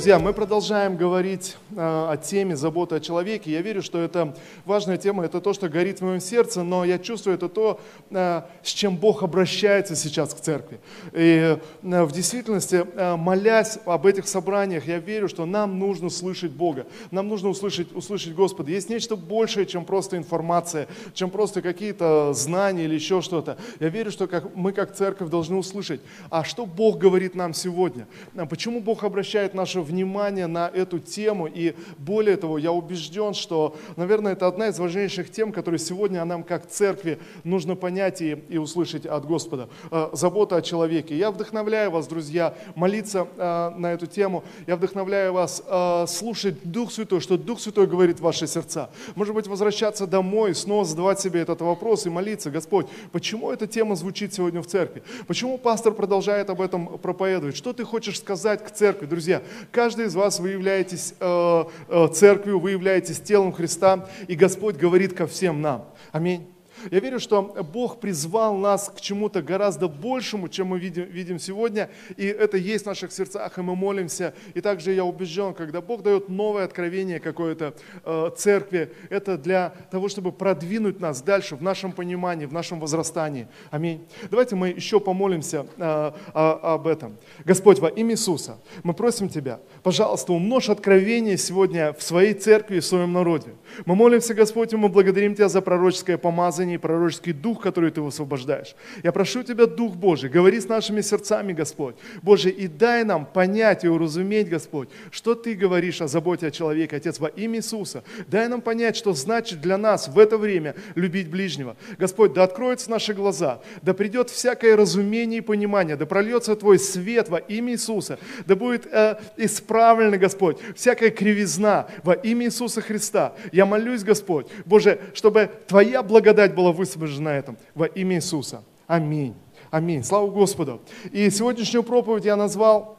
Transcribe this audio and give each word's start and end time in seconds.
Друзья, 0.00 0.18
мы 0.18 0.32
продолжаем 0.32 0.96
говорить 0.96 1.58
э, 1.72 1.76
о 1.76 2.16
теме 2.16 2.56
заботы 2.56 2.94
о 2.94 3.00
человеке. 3.00 3.50
Я 3.50 3.60
верю, 3.60 3.82
что 3.82 4.00
это 4.00 4.34
важная 4.64 4.96
тема, 4.96 5.26
это 5.26 5.42
то, 5.42 5.52
что 5.52 5.68
горит 5.68 5.98
в 5.98 6.04
моем 6.04 6.20
сердце, 6.20 6.62
но 6.62 6.86
я 6.86 6.98
чувствую, 6.98 7.34
это 7.34 7.50
то, 7.50 7.78
э, 8.08 8.40
с 8.62 8.70
чем 8.70 8.96
Бог 8.96 9.22
обращается 9.22 9.94
сейчас 9.96 10.32
к 10.32 10.40
церкви. 10.40 10.80
И 11.12 11.58
э, 11.82 12.04
в 12.04 12.12
действительности, 12.12 12.86
молясь 13.18 13.78
об 13.84 14.06
этих 14.06 14.26
собраниях, 14.26 14.88
я 14.88 15.00
верю, 15.00 15.28
что 15.28 15.44
нам 15.44 15.78
нужно 15.78 16.08
слышать 16.08 16.52
Бога, 16.52 16.86
нам 17.10 17.28
нужно 17.28 17.50
услышать, 17.50 17.94
услышать 17.94 18.34
Господа. 18.34 18.70
Есть 18.70 18.88
нечто 18.88 19.16
большее, 19.16 19.66
чем 19.66 19.84
просто 19.84 20.16
информация, 20.16 20.88
чем 21.12 21.28
просто 21.28 21.60
какие-то 21.60 22.32
знания 22.32 22.84
или 22.84 22.94
еще 22.94 23.20
что-то. 23.20 23.58
Я 23.80 23.90
верю, 23.90 24.10
что 24.10 24.28
как, 24.28 24.56
мы 24.56 24.72
как 24.72 24.94
церковь 24.94 25.28
должны 25.28 25.56
услышать, 25.56 26.00
а 26.30 26.42
что 26.42 26.64
Бог 26.64 26.96
говорит 26.96 27.34
нам 27.34 27.52
сегодня? 27.52 28.08
Почему 28.48 28.80
Бог 28.80 29.04
обращает 29.04 29.52
наше 29.52 29.89
внимание 29.90 30.46
на 30.46 30.68
эту 30.68 30.98
тему. 30.98 31.46
И 31.46 31.74
более 31.98 32.36
того, 32.36 32.58
я 32.58 32.72
убежден, 32.72 33.34
что, 33.34 33.76
наверное, 33.96 34.32
это 34.32 34.46
одна 34.46 34.68
из 34.68 34.78
важнейших 34.78 35.30
тем, 35.30 35.52
которые 35.52 35.78
сегодня 35.78 36.24
нам 36.24 36.42
как 36.42 36.66
церкви 36.66 37.18
нужно 37.44 37.74
понять 37.76 38.22
и, 38.22 38.38
и 38.48 38.58
услышать 38.58 39.06
от 39.06 39.26
Господа. 39.26 39.68
Э, 39.90 40.08
забота 40.12 40.56
о 40.56 40.62
человеке. 40.62 41.16
Я 41.16 41.30
вдохновляю 41.30 41.90
вас, 41.90 42.06
друзья, 42.06 42.54
молиться 42.74 43.26
э, 43.36 43.70
на 43.76 43.92
эту 43.92 44.06
тему. 44.06 44.44
Я 44.66 44.76
вдохновляю 44.76 45.32
вас 45.32 45.62
э, 45.66 46.06
слушать 46.08 46.56
Дух 46.64 46.92
Святой, 46.92 47.20
что 47.20 47.36
Дух 47.36 47.60
Святой 47.60 47.86
говорит 47.86 48.18
в 48.18 48.22
ваши 48.22 48.46
сердца. 48.46 48.90
Может 49.14 49.34
быть, 49.34 49.46
возвращаться 49.46 50.06
домой, 50.06 50.54
снова 50.54 50.84
задавать 50.84 51.20
себе 51.20 51.40
этот 51.40 51.60
вопрос 51.60 52.06
и 52.06 52.10
молиться. 52.10 52.50
Господь, 52.50 52.86
почему 53.12 53.50
эта 53.50 53.66
тема 53.66 53.96
звучит 53.96 54.32
сегодня 54.32 54.62
в 54.62 54.66
церкви? 54.66 55.02
Почему 55.26 55.58
пастор 55.58 55.92
продолжает 55.92 56.50
об 56.50 56.60
этом 56.60 56.98
проповедовать? 56.98 57.56
Что 57.56 57.72
ты 57.72 57.84
хочешь 57.84 58.18
сказать 58.18 58.64
к 58.64 58.70
церкви? 58.70 59.06
Друзья, 59.06 59.42
Каждый 59.80 60.08
из 60.08 60.14
вас 60.14 60.40
вы 60.40 60.50
являетесь 60.50 61.14
э, 61.18 61.64
э, 61.88 62.08
церковью, 62.12 62.58
вы 62.60 62.72
являетесь 62.72 63.18
телом 63.18 63.50
Христа, 63.50 64.10
и 64.28 64.34
Господь 64.34 64.76
говорит 64.76 65.14
ко 65.14 65.26
всем 65.26 65.62
нам. 65.62 65.86
Аминь. 66.12 66.46
Я 66.90 67.00
верю, 67.00 67.20
что 67.20 67.42
Бог 67.72 68.00
призвал 68.00 68.56
нас 68.56 68.90
к 68.94 69.00
чему-то 69.00 69.42
гораздо 69.42 69.88
большему, 69.88 70.48
чем 70.48 70.68
мы 70.68 70.78
видим, 70.78 71.04
видим 71.04 71.38
сегодня, 71.38 71.90
и 72.16 72.26
это 72.26 72.56
есть 72.56 72.84
в 72.84 72.88
наших 72.88 73.12
сердцах, 73.12 73.58
и 73.58 73.62
мы 73.62 73.76
молимся. 73.76 74.34
И 74.54 74.60
также 74.60 74.92
я 74.92 75.04
убежден, 75.04 75.54
когда 75.54 75.80
Бог 75.80 76.02
дает 76.02 76.28
новое 76.28 76.64
откровение 76.64 77.20
какое-то 77.20 77.74
э, 78.04 78.30
церкви, 78.36 78.92
это 79.08 79.36
для 79.36 79.74
того, 79.90 80.08
чтобы 80.08 80.32
продвинуть 80.32 81.00
нас 81.00 81.22
дальше 81.22 81.56
в 81.56 81.62
нашем 81.62 81.92
понимании, 81.92 82.46
в 82.46 82.52
нашем 82.52 82.80
возрастании. 82.80 83.48
Аминь. 83.70 84.06
Давайте 84.30 84.56
мы 84.56 84.68
еще 84.68 85.00
помолимся 85.00 85.66
э, 85.76 86.12
об 86.32 86.86
этом. 86.86 87.16
Господь, 87.44 87.78
во 87.78 87.88
имя 87.88 88.14
Иисуса, 88.14 88.58
мы 88.82 88.94
просим 88.94 89.28
Тебя, 89.28 89.60
пожалуйста, 89.82 90.32
умножь 90.32 90.68
откровение 90.68 91.36
сегодня 91.36 91.92
в 91.92 92.02
своей 92.02 92.34
церкви 92.34 92.76
и 92.76 92.80
в 92.80 92.84
своем 92.84 93.12
народе. 93.12 93.54
Мы 93.86 93.94
молимся, 93.94 94.34
Господь, 94.34 94.72
и 94.72 94.76
мы 94.76 94.88
благодарим 94.88 95.34
Тебя 95.34 95.48
за 95.48 95.60
пророческое 95.60 96.18
помазание, 96.18 96.69
помазание 96.70 96.74
и 96.74 96.78
пророческий 96.78 97.32
дух, 97.32 97.60
который 97.60 97.90
Ты 97.90 98.00
высвобождаешь. 98.00 98.74
Я 99.02 99.12
прошу 99.12 99.42
Тебя, 99.42 99.66
Дух 99.66 99.96
Божий, 99.96 100.30
говори 100.30 100.60
с 100.60 100.68
нашими 100.68 101.02
сердцами, 101.02 101.52
Господь. 101.52 101.94
Боже, 102.22 102.50
и 102.50 102.68
дай 102.68 103.04
нам 103.04 103.26
понять 103.26 103.84
и 103.84 103.88
уразуметь, 103.88 104.48
Господь, 104.48 104.88
что 105.10 105.34
Ты 105.34 105.54
говоришь 105.54 106.00
о 106.00 106.08
заботе 106.08 106.46
о 106.46 106.50
человеке, 106.50 106.96
Отец, 106.96 107.20
во 107.20 107.28
имя 107.28 107.58
Иисуса. 107.58 108.02
Дай 108.28 108.48
нам 108.48 108.60
понять, 108.60 108.96
что 108.96 109.12
значит 109.12 109.60
для 109.60 109.78
нас 109.78 110.08
в 110.08 110.18
это 110.18 110.38
время 110.38 110.74
любить 110.94 111.28
ближнего. 111.30 111.76
Господь, 111.98 112.32
да 112.32 112.44
откроются 112.44 112.90
наши 112.90 113.14
глаза, 113.14 113.60
да 113.82 113.94
придет 113.94 114.30
всякое 114.30 114.76
разумение 114.76 115.38
и 115.38 115.42
понимание, 115.42 115.96
да 115.96 116.06
прольется 116.06 116.54
Твой 116.56 116.78
свет 116.78 117.28
во 117.28 117.38
имя 117.38 117.72
Иисуса, 117.72 118.18
да 118.46 118.54
будет 118.54 118.86
э, 118.86 119.16
исправлена, 119.36 120.18
Господь, 120.18 120.58
всякая 120.76 121.10
кривизна 121.10 121.86
во 122.02 122.14
имя 122.14 122.46
Иисуса 122.46 122.80
Христа. 122.80 123.32
Я 123.52 123.66
молюсь, 123.66 124.02
Господь, 124.02 124.46
Боже, 124.64 124.98
чтобы 125.14 125.50
Твоя 125.66 126.02
благодать 126.02 126.54
была 126.54 126.59
высвобождена 126.68 127.30
этом 127.30 127.56
во 127.74 127.86
имя 127.86 128.16
Иисуса. 128.16 128.62
Аминь. 128.86 129.34
Аминь. 129.70 130.02
Слава 130.02 130.28
Господу. 130.30 130.80
И 131.12 131.30
сегодняшнюю 131.30 131.84
проповедь 131.84 132.24
я 132.24 132.34
назвал 132.36 132.98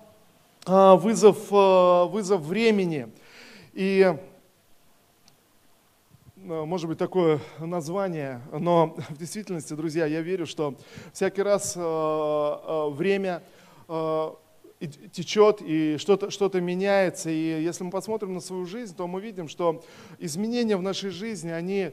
а, 0.66 0.96
вызов, 0.96 1.48
а, 1.52 2.06
вызов 2.06 2.42
времени. 2.42 3.10
И 3.74 4.16
а, 6.38 6.66
может 6.66 6.88
быть, 6.88 6.98
такое 6.98 7.40
название, 7.60 8.42
но 8.52 8.96
в 9.10 9.18
действительности, 9.18 9.74
друзья, 9.74 10.06
я 10.06 10.22
верю, 10.22 10.46
что 10.46 10.76
всякий 11.12 11.42
раз 11.42 11.76
время 11.76 13.44
течет 15.12 15.62
и 15.62 15.98
что-то 15.98 16.32
что 16.32 16.50
меняется. 16.60 17.30
И 17.30 17.62
если 17.62 17.84
мы 17.84 17.92
посмотрим 17.92 18.34
на 18.34 18.40
свою 18.40 18.66
жизнь, 18.66 18.96
то 18.96 19.08
мы 19.08 19.20
видим, 19.22 19.48
что 19.48 19.84
изменения 20.20 20.78
в 20.78 20.82
нашей 20.82 21.10
жизни, 21.10 21.50
они 21.50 21.92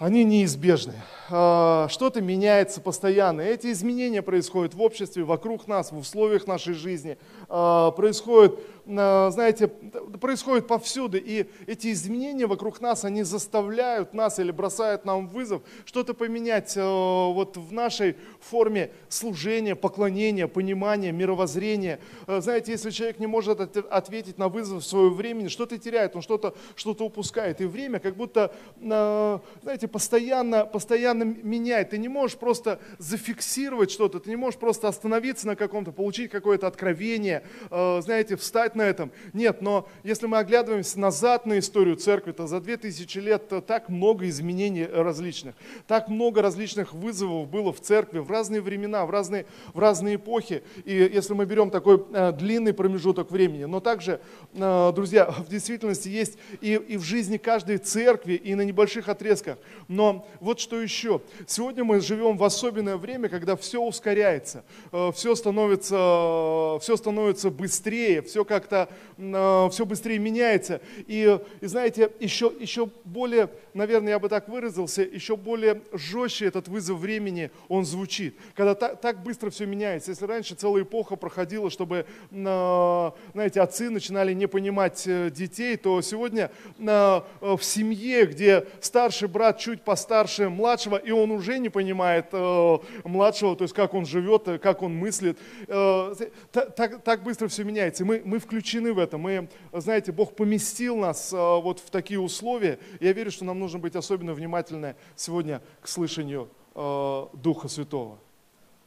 они 0.00 0.24
неизбежны. 0.24 0.94
А, 1.28 1.86
что-то 1.90 2.22
меняется 2.22 2.80
постоянно. 2.80 3.42
Эти 3.42 3.70
изменения 3.70 4.22
происходят 4.22 4.72
в 4.72 4.80
обществе, 4.80 5.24
вокруг 5.24 5.68
нас, 5.68 5.92
в 5.92 5.98
условиях 5.98 6.46
нашей 6.46 6.72
жизни. 6.72 7.18
А, 7.50 7.90
происходят 7.90 8.58
знаете, 8.90 9.68
происходит 9.68 10.66
повсюду, 10.66 11.16
и 11.16 11.46
эти 11.66 11.92
изменения 11.92 12.46
вокруг 12.46 12.80
нас, 12.80 13.04
они 13.04 13.22
заставляют 13.22 14.14
нас 14.14 14.38
или 14.38 14.50
бросают 14.50 15.04
нам 15.04 15.28
вызов 15.28 15.62
что-то 15.84 16.14
поменять 16.14 16.76
э, 16.76 16.82
вот 16.82 17.56
в 17.56 17.72
нашей 17.72 18.16
форме 18.40 18.90
служения, 19.08 19.74
поклонения, 19.74 20.46
понимания, 20.48 21.12
мировоззрения. 21.12 22.00
Э, 22.26 22.40
знаете, 22.40 22.72
если 22.72 22.90
человек 22.90 23.18
не 23.18 23.26
может 23.26 23.60
ответить 23.60 24.38
на 24.38 24.48
вызов 24.48 24.82
в 24.82 24.86
свое 24.86 25.10
время, 25.10 25.48
что-то 25.48 25.78
теряет, 25.78 26.16
он 26.16 26.22
что-то 26.22 26.54
что 26.74 26.90
упускает. 26.98 27.60
И 27.60 27.66
время 27.66 28.00
как 28.00 28.16
будто, 28.16 28.52
э, 28.80 29.38
знаете, 29.62 29.88
постоянно, 29.88 30.64
постоянно 30.64 31.24
меняет. 31.24 31.90
Ты 31.90 31.98
не 31.98 32.08
можешь 32.08 32.36
просто 32.36 32.80
зафиксировать 32.98 33.90
что-то, 33.90 34.18
ты 34.18 34.30
не 34.30 34.36
можешь 34.36 34.58
просто 34.58 34.88
остановиться 34.88 35.46
на 35.46 35.56
каком-то, 35.56 35.92
получить 35.92 36.30
какое-то 36.30 36.66
откровение, 36.66 37.44
знаете, 37.70 38.36
встать 38.36 38.74
на 38.74 38.79
этом. 38.82 39.10
Нет, 39.32 39.62
но 39.62 39.88
если 40.02 40.26
мы 40.26 40.38
оглядываемся 40.38 40.98
назад 40.98 41.46
на 41.46 41.58
историю 41.58 41.96
церкви, 41.96 42.32
то 42.32 42.46
за 42.46 42.60
2000 42.60 43.18
лет 43.18 43.52
так 43.66 43.88
много 43.88 44.28
изменений 44.28 44.86
различных, 44.86 45.54
так 45.86 46.08
много 46.08 46.42
различных 46.42 46.92
вызовов 46.92 47.48
было 47.48 47.72
в 47.72 47.80
церкви 47.80 48.18
в 48.18 48.30
разные 48.30 48.60
времена, 48.60 49.04
в 49.06 49.10
разные, 49.10 49.46
в 49.74 49.78
разные 49.78 50.16
эпохи. 50.16 50.62
И 50.84 50.94
если 50.94 51.34
мы 51.34 51.46
берем 51.46 51.70
такой 51.70 52.04
э, 52.12 52.32
длинный 52.32 52.72
промежуток 52.72 53.30
времени, 53.30 53.64
но 53.64 53.80
также, 53.80 54.20
э, 54.54 54.92
друзья, 54.94 55.30
в 55.30 55.48
действительности 55.48 56.08
есть 56.08 56.38
и, 56.60 56.74
и 56.74 56.96
в 56.96 57.02
жизни 57.02 57.36
каждой 57.36 57.78
церкви, 57.78 58.34
и 58.34 58.54
на 58.54 58.62
небольших 58.62 59.08
отрезках. 59.08 59.58
Но 59.88 60.26
вот 60.40 60.60
что 60.60 60.80
еще. 60.80 61.20
Сегодня 61.46 61.84
мы 61.84 62.00
живем 62.00 62.36
в 62.36 62.44
особенное 62.44 62.96
время, 62.96 63.28
когда 63.28 63.56
все 63.56 63.80
ускоряется, 63.80 64.64
э, 64.92 65.10
все 65.14 65.34
становится, 65.34 66.78
все 66.80 66.96
становится 66.96 67.50
быстрее, 67.50 68.22
все 68.22 68.44
как 68.44 68.59
как-то 68.60 68.88
э, 69.16 69.68
все 69.70 69.86
быстрее 69.86 70.18
меняется. 70.18 70.80
И, 71.06 71.38
и 71.60 71.66
знаете, 71.66 72.10
еще, 72.20 72.52
еще 72.60 72.88
более, 73.04 73.48
наверное, 73.74 74.10
я 74.10 74.18
бы 74.18 74.28
так 74.28 74.48
выразился, 74.48 75.02
еще 75.02 75.36
более 75.36 75.82
жестче 75.92 76.46
этот 76.46 76.68
вызов 76.68 76.98
времени, 76.98 77.50
он 77.68 77.84
звучит. 77.84 78.36
Когда 78.54 78.74
так, 78.74 79.00
так 79.00 79.22
быстро 79.22 79.50
все 79.50 79.66
меняется. 79.66 80.10
Если 80.10 80.26
раньше 80.26 80.54
целая 80.54 80.82
эпоха 80.82 81.16
проходила, 81.16 81.70
чтобы, 81.70 82.06
э, 82.30 83.10
знаете, 83.32 83.60
отцы 83.60 83.90
начинали 83.90 84.34
не 84.34 84.46
понимать 84.46 85.04
э, 85.06 85.30
детей, 85.30 85.76
то 85.76 86.00
сегодня 86.02 86.50
э, 86.78 87.20
в 87.40 87.62
семье, 87.62 88.26
где 88.26 88.66
старший 88.80 89.28
брат 89.28 89.58
чуть 89.58 89.82
постарше 89.82 90.48
младшего, 90.48 90.96
и 90.96 91.10
он 91.10 91.30
уже 91.30 91.58
не 91.58 91.68
понимает 91.68 92.26
э, 92.32 92.78
младшего, 93.04 93.56
то 93.56 93.64
есть 93.64 93.74
как 93.74 93.94
он 93.94 94.04
живет, 94.04 94.60
как 94.62 94.82
он 94.82 94.94
мыслит, 94.94 95.38
э, 95.66 96.14
так, 96.52 97.02
так 97.02 97.22
быстро 97.22 97.48
все 97.48 97.64
меняется. 97.64 98.04
Мы, 98.04 98.22
мы 98.24 98.38
включаем 98.38 98.49
включены 98.50 98.92
в 98.92 98.98
это. 98.98 99.16
Мы, 99.16 99.48
знаете, 99.72 100.10
Бог 100.10 100.34
поместил 100.34 100.96
нас 100.96 101.32
а, 101.32 101.60
вот 101.60 101.78
в 101.78 101.88
такие 101.88 102.18
условия. 102.18 102.80
Я 102.98 103.12
верю, 103.12 103.30
что 103.30 103.44
нам 103.44 103.60
нужно 103.60 103.78
быть 103.78 103.94
особенно 103.94 104.34
внимательны 104.34 104.96
сегодня 105.14 105.62
к 105.80 105.86
слышанию 105.86 106.48
а, 106.74 107.30
Духа 107.32 107.68
Святого. 107.68 108.18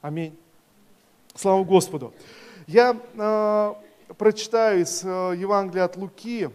Аминь. 0.01 0.37
Слава 1.33 1.63
Господу. 1.63 2.13
Я 2.67 2.99
э, 3.15 3.73
прочитаю 4.17 4.81
из 4.81 5.03
э, 5.03 5.07
Евангелия 5.07 5.85
от 5.85 5.95
Луки, 5.95 6.49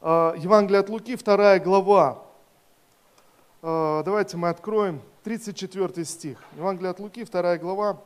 э, 0.00 0.34
Евангелие 0.38 0.80
от 0.80 0.88
Луки, 0.88 1.16
вторая 1.16 1.60
глава. 1.60 2.24
Э, 3.62 4.02
давайте 4.04 4.38
мы 4.38 4.48
откроем 4.48 5.02
34 5.22 6.04
стих. 6.06 6.42
Евангелие 6.56 6.90
от 6.90 6.98
Луки, 6.98 7.24
вторая 7.24 7.58
глава, 7.58 8.00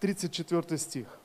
34 0.00 0.78
стих. 0.78 1.18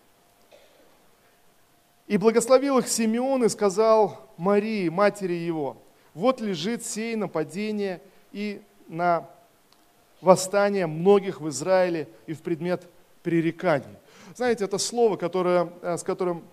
И 2.07 2.17
благословил 2.17 2.79
их 2.79 2.87
Симеон 2.87 3.45
и 3.45 3.49
сказал 3.49 4.29
Марии, 4.37 4.89
матери 4.89 5.33
его, 5.33 5.77
вот 6.13 6.41
лежит 6.41 6.85
сей 6.85 7.15
нападение 7.15 8.01
и 8.31 8.61
на 8.87 9.29
восстание 10.21 10.87
многих 10.87 11.41
в 11.41 11.49
Израиле 11.49 12.07
и 12.27 12.33
в 12.33 12.41
предмет 12.41 12.87
пререканий. 13.23 13.97
Знаете, 14.35 14.65
это 14.65 14.77
слово, 14.77 15.17
которое, 15.17 15.71
э, 15.81 15.97
с 15.97 16.03
которым 16.03 16.43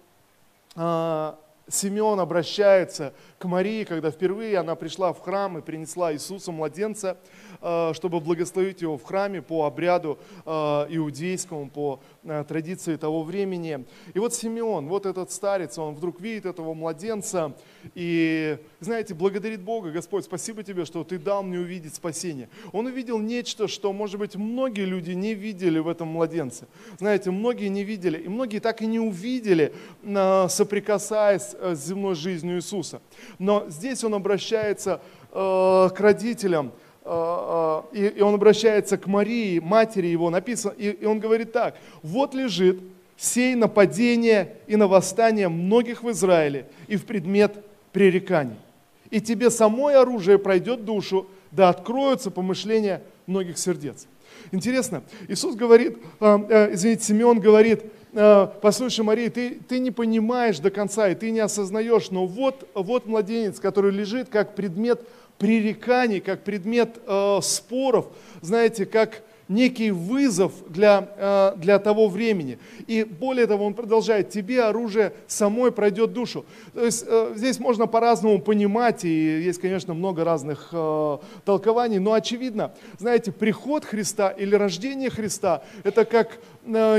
а, 0.76 1.38
Симеон 1.70 2.18
обращается 2.18 3.14
к 3.38 3.44
Марии, 3.44 3.84
когда 3.84 4.10
впервые 4.10 4.58
она 4.58 4.74
пришла 4.74 5.12
в 5.12 5.20
храм 5.20 5.58
и 5.58 5.62
принесла 5.62 6.12
Иисуса, 6.12 6.50
младенца, 6.52 7.16
э, 7.60 7.92
чтобы 7.94 8.20
благословить 8.20 8.82
его 8.82 8.98
в 8.98 9.04
храме 9.04 9.40
по 9.40 9.64
обряду 9.64 10.18
э, 10.44 10.50
иудейскому, 10.50 11.70
по 11.70 12.00
э, 12.24 12.44
традиции 12.46 12.96
того 12.96 13.22
времени. 13.22 13.86
И 14.14 14.18
вот 14.18 14.34
Симеон, 14.34 14.88
вот 14.88 15.06
этот 15.06 15.30
старец, 15.30 15.78
он 15.78 15.94
вдруг 15.94 16.20
видит 16.20 16.46
этого 16.46 16.74
младенца 16.74 17.54
и, 17.94 18.58
знаете, 18.80 19.14
благодарит 19.14 19.60
Бога, 19.60 19.90
Господь, 19.90 20.24
спасибо 20.24 20.62
тебе, 20.62 20.84
что 20.84 21.04
ты 21.04 21.18
дал 21.18 21.42
мне 21.42 21.58
увидеть 21.58 21.94
спасение. 21.94 22.48
Он 22.72 22.86
увидел 22.86 23.18
нечто, 23.18 23.68
что, 23.68 23.92
может 23.92 24.18
быть, 24.18 24.36
многие 24.36 24.84
люди 24.84 25.12
не 25.12 25.34
видели 25.34 25.78
в 25.78 25.88
этом 25.88 26.08
младенце. 26.08 26.66
Знаете, 26.98 27.30
многие 27.30 27.68
не 27.68 27.84
видели, 27.84 28.18
и 28.18 28.28
многие 28.28 28.58
так 28.58 28.82
и 28.82 28.86
не 28.86 29.00
увидели, 29.00 29.72
соприкасаясь 30.02 31.54
с 31.60 31.86
земной 31.86 32.14
жизнью 32.14 32.56
Иисуса. 32.56 33.00
Но 33.38 33.66
здесь 33.68 34.04
он 34.04 34.14
обращается 34.14 35.00
э, 35.32 35.88
к 35.94 36.00
родителям, 36.00 36.72
э, 37.04 37.82
э, 37.92 38.10
и, 38.16 38.20
он 38.20 38.34
обращается 38.34 38.98
к 38.98 39.06
Марии, 39.06 39.58
матери 39.58 40.06
его, 40.06 40.30
написано, 40.30 40.72
и 40.76 41.04
он 41.04 41.20
говорит 41.20 41.52
так, 41.52 41.76
вот 42.02 42.34
лежит 42.34 42.80
сей 43.16 43.54
нападение 43.54 44.56
и 44.66 44.76
на 44.76 44.88
восстание 44.88 45.48
многих 45.48 46.02
в 46.02 46.10
Израиле 46.10 46.66
и 46.88 46.96
в 46.96 47.04
предмет 47.04 47.62
пререканий. 47.92 48.56
И 49.10 49.20
тебе 49.20 49.50
самое 49.50 49.98
оружие 49.98 50.38
пройдет 50.38 50.84
душу, 50.84 51.26
да 51.50 51.68
откроются 51.68 52.30
помышления 52.30 53.02
многих 53.26 53.58
сердец. 53.58 54.06
Интересно, 54.52 55.02
Иисус 55.28 55.56
говорит, 55.56 55.98
э, 56.20 56.38
э, 56.48 56.74
извините, 56.74 57.04
Симеон 57.04 57.40
говорит, 57.40 57.84
Э, 58.12 58.48
послушай, 58.60 59.04
Мария, 59.04 59.30
ты, 59.30 59.60
ты 59.68 59.78
не 59.78 59.90
понимаешь 59.90 60.58
до 60.58 60.70
конца, 60.70 61.08
и 61.08 61.14
ты 61.14 61.30
не 61.30 61.40
осознаешь, 61.40 62.10
но 62.10 62.26
вот, 62.26 62.68
вот 62.74 63.06
младенец, 63.06 63.60
который 63.60 63.92
лежит 63.92 64.28
как 64.28 64.54
предмет 64.54 65.06
пререканий, 65.38 66.20
как 66.20 66.42
предмет 66.42 66.98
э, 67.06 67.38
споров, 67.42 68.08
знаете, 68.40 68.84
как 68.84 69.22
некий 69.50 69.90
вызов 69.90 70.52
для, 70.68 71.08
э, 71.16 71.52
для 71.56 71.78
того 71.80 72.08
времени. 72.08 72.58
И 72.86 73.02
более 73.04 73.46
того, 73.46 73.66
он 73.66 73.74
продолжает, 73.74 74.30
тебе 74.30 74.62
оружие 74.62 75.12
самой 75.26 75.72
пройдет 75.72 76.12
душу. 76.12 76.46
То 76.72 76.84
есть 76.84 77.04
э, 77.06 77.32
здесь 77.34 77.58
можно 77.58 77.86
по-разному 77.86 78.40
понимать, 78.40 79.04
и 79.04 79.42
есть, 79.42 79.60
конечно, 79.60 79.92
много 79.92 80.24
разных 80.24 80.68
э, 80.72 81.18
толкований, 81.44 81.98
но 81.98 82.12
очевидно, 82.12 82.72
знаете, 82.98 83.32
приход 83.32 83.84
Христа 83.84 84.28
или 84.30 84.54
рождение 84.54 85.10
Христа, 85.10 85.64
это 85.82 86.04
как 86.04 86.38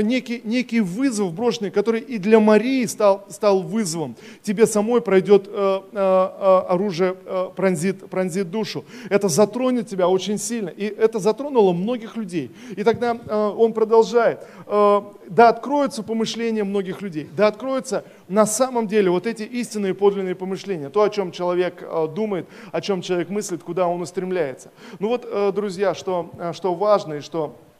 некий, 0.02 0.40
некий 0.44 0.80
вызов 0.80 1.32
брошенный, 1.32 1.70
который 1.70 2.00
и 2.00 2.18
для 2.18 2.40
Марии 2.40 2.84
стал, 2.86 3.24
стал 3.28 3.62
вызовом. 3.62 4.16
Тебе 4.42 4.66
самой 4.66 5.00
пройдет 5.00 5.48
оружие, 5.92 7.16
пронзит, 7.56 8.08
пронзит 8.08 8.50
душу. 8.50 8.84
Это 9.08 9.28
затронет 9.28 9.88
тебя 9.88 10.08
очень 10.08 10.38
сильно. 10.38 10.68
И 10.68 10.84
это 10.84 11.18
затронуло 11.18 11.72
многих 11.72 12.16
людей. 12.16 12.50
И 12.76 12.84
тогда 12.84 13.14
э, 13.14 13.52
он 13.56 13.72
продолжает. 13.72 14.40
Э, 14.66 15.02
да 15.28 15.48
откроются 15.48 16.02
помышления 16.02 16.64
многих 16.64 17.02
людей, 17.02 17.28
да 17.36 17.46
откроются 17.48 18.04
на 18.28 18.46
самом 18.46 18.86
деле 18.86 19.10
вот 19.10 19.26
эти 19.26 19.42
истинные 19.42 19.94
подлинные 19.94 20.34
помышления, 20.34 20.90
то, 20.90 21.02
о 21.02 21.10
чем 21.10 21.32
человек 21.32 21.82
э, 21.82 22.08
думает, 22.14 22.46
о 22.70 22.80
чем 22.80 23.02
человек 23.02 23.28
мыслит, 23.30 23.62
куда 23.62 23.86
он 23.86 24.02
устремляется. 24.02 24.70
Ну 24.98 25.08
вот, 25.08 25.26
э, 25.30 25.52
друзья, 25.54 25.94
что, 25.94 26.30
э, 26.38 26.52
что 26.52 26.74
важно 26.74 27.14
и 27.14 27.20
что 27.20 27.56
э, 27.56 27.71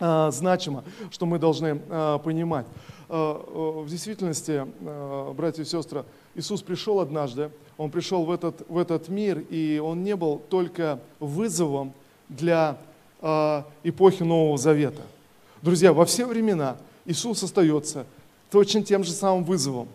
значимо, 0.00 0.82
что 1.10 1.26
мы 1.26 1.38
должны 1.38 1.80
э, 1.88 2.18
понимать. 2.24 2.66
Э, 3.08 3.82
в 3.84 3.88
действительности, 3.88 4.66
братья 5.34 5.62
и 5.62 5.66
сестры, 5.66 6.04
Иисус 6.34 6.62
пришел 6.62 7.00
однажды, 7.00 7.50
Он 7.76 7.90
пришел 7.90 8.24
в 8.24 8.30
этот, 8.30 8.68
в 8.68 8.78
этот 8.78 9.08
мир, 9.08 9.38
и 9.50 9.78
Он 9.78 10.02
не 10.02 10.16
был 10.16 10.40
только 10.48 11.00
вызовом 11.18 11.92
для 12.28 12.78
эпохи 13.82 14.22
Нового 14.22 14.56
Завета. 14.56 15.02
Друзья, 15.60 15.92
во 15.92 16.06
все 16.06 16.24
времена 16.24 16.78
Иисус 17.04 17.42
остается 17.42 18.06
точно 18.50 18.82
тем 18.82 19.04
же 19.04 19.12
самым 19.12 19.44
вызовом. 19.44 19.88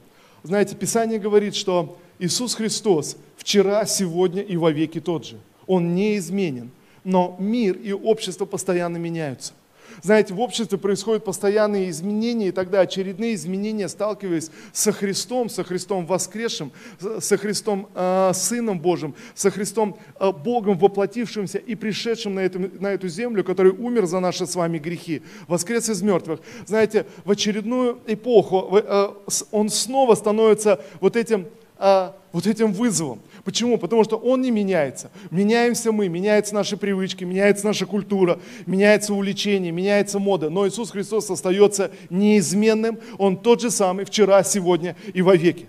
Знаете, 0.43 0.75
Писание 0.75 1.17
говорит, 1.17 1.55
что 1.55 1.97
Иисус 2.19 2.53
Христос 2.53 3.17
вчера, 3.37 3.85
сегодня 3.85 4.43
и 4.43 4.57
вовеки 4.57 4.99
тот 5.01 5.25
же. 5.25 5.37
Он 5.65 5.95
не 5.95 6.17
изменен. 6.17 6.69
Но 7.03 7.35
мир 7.39 7.77
и 7.77 7.93
общество 7.93 8.45
постоянно 8.45 8.97
меняются. 8.97 9.53
Знаете, 10.01 10.33
в 10.33 10.39
обществе 10.39 10.77
происходят 10.77 11.25
постоянные 11.25 11.89
изменения, 11.89 12.49
и 12.49 12.51
тогда 12.51 12.81
очередные 12.81 13.35
изменения, 13.35 13.87
сталкиваясь 13.87 14.51
со 14.73 14.91
Христом, 14.91 15.49
со 15.49 15.63
Христом 15.63 16.05
воскресшим, 16.05 16.71
со 17.19 17.37
Христом 17.37 17.89
э, 17.93 18.31
Сыном 18.33 18.79
Божьим, 18.79 19.15
со 19.33 19.51
Христом 19.51 19.97
э, 20.19 20.31
Богом 20.31 20.77
воплотившимся 20.77 21.57
и 21.57 21.75
пришедшим 21.75 22.35
на 22.35 22.41
эту, 22.41 22.59
на 22.79 22.87
эту 22.87 23.07
землю, 23.07 23.43
который 23.43 23.71
умер 23.71 24.05
за 24.05 24.19
наши 24.19 24.45
с 24.45 24.55
вами 24.55 24.77
грехи, 24.77 25.21
воскрес 25.47 25.89
из 25.89 26.01
мертвых. 26.01 26.39
Знаете, 26.65 27.05
в 27.23 27.31
очередную 27.31 27.99
эпоху 28.07 28.77
э, 28.77 29.09
он 29.51 29.69
снова 29.69 30.15
становится 30.15 30.81
вот 30.99 31.15
этим, 31.15 31.47
э, 31.77 32.11
вот 32.31 32.47
этим 32.47 32.73
вызовом. 32.73 33.21
Почему? 33.43 33.77
Потому 33.77 34.03
что 34.03 34.17
он 34.17 34.41
не 34.41 34.51
меняется. 34.51 35.11
Меняемся 35.29 35.91
мы, 35.91 36.09
меняются 36.09 36.55
наши 36.55 36.77
привычки, 36.77 37.23
меняется 37.23 37.65
наша 37.65 37.85
культура, 37.85 38.39
меняется 38.65 39.13
увлечение, 39.13 39.71
меняется 39.71 40.19
мода. 40.19 40.49
Но 40.49 40.67
Иисус 40.67 40.91
Христос 40.91 41.29
остается 41.29 41.91
неизменным. 42.09 42.99
Он 43.17 43.37
тот 43.37 43.61
же 43.61 43.69
самый 43.69 44.05
вчера, 44.05 44.43
сегодня 44.43 44.95
и 45.13 45.21
вовеки. 45.21 45.67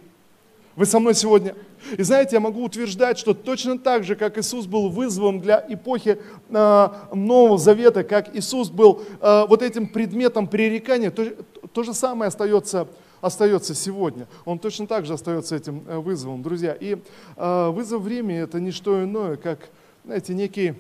Вы 0.75 0.87
со 0.87 0.99
мной 1.01 1.15
сегодня? 1.15 1.55
И 1.97 2.03
знаете, 2.03 2.37
я 2.37 2.41
могу 2.41 2.65
утверждать, 2.65 3.19
что 3.19 3.33
точно 3.33 3.79
так 3.79 4.05
же, 4.05 4.17
как 4.17 4.37
Иисус 4.37 4.67
был 4.67 4.89
вызовом 4.89 5.41
для 5.41 5.65
эпохи 5.69 6.19
э, 6.51 6.89
Нового 7.15 7.59
Завета, 7.59 8.05
как 8.05 8.35
Иисус 8.37 8.69
был 8.69 9.03
э, 9.21 9.47
вот 9.49 9.63
этим 9.63 9.87
предметом 9.87 10.49
пререкания, 10.49 11.11
то, 11.11 11.25
то 11.73 11.83
же 11.83 11.95
самое 11.95 12.29
остается 12.29 12.89
остается 13.21 13.75
сегодня. 13.75 14.27
Он 14.45 14.59
точно 14.59 14.87
так 14.87 15.07
же 15.07 15.15
остается 15.15 15.57
этим 15.57 15.85
э, 15.87 15.99
вызовом, 15.99 16.43
друзья. 16.43 16.77
И 16.79 16.99
э, 17.37 17.69
вызов 17.71 18.03
времени 18.03 18.39
это 18.39 18.61
не 18.61 18.71
что 18.71 19.03
иное, 19.03 19.37
как, 19.37 19.71
знаете, 20.05 20.35
некий, 20.35 20.75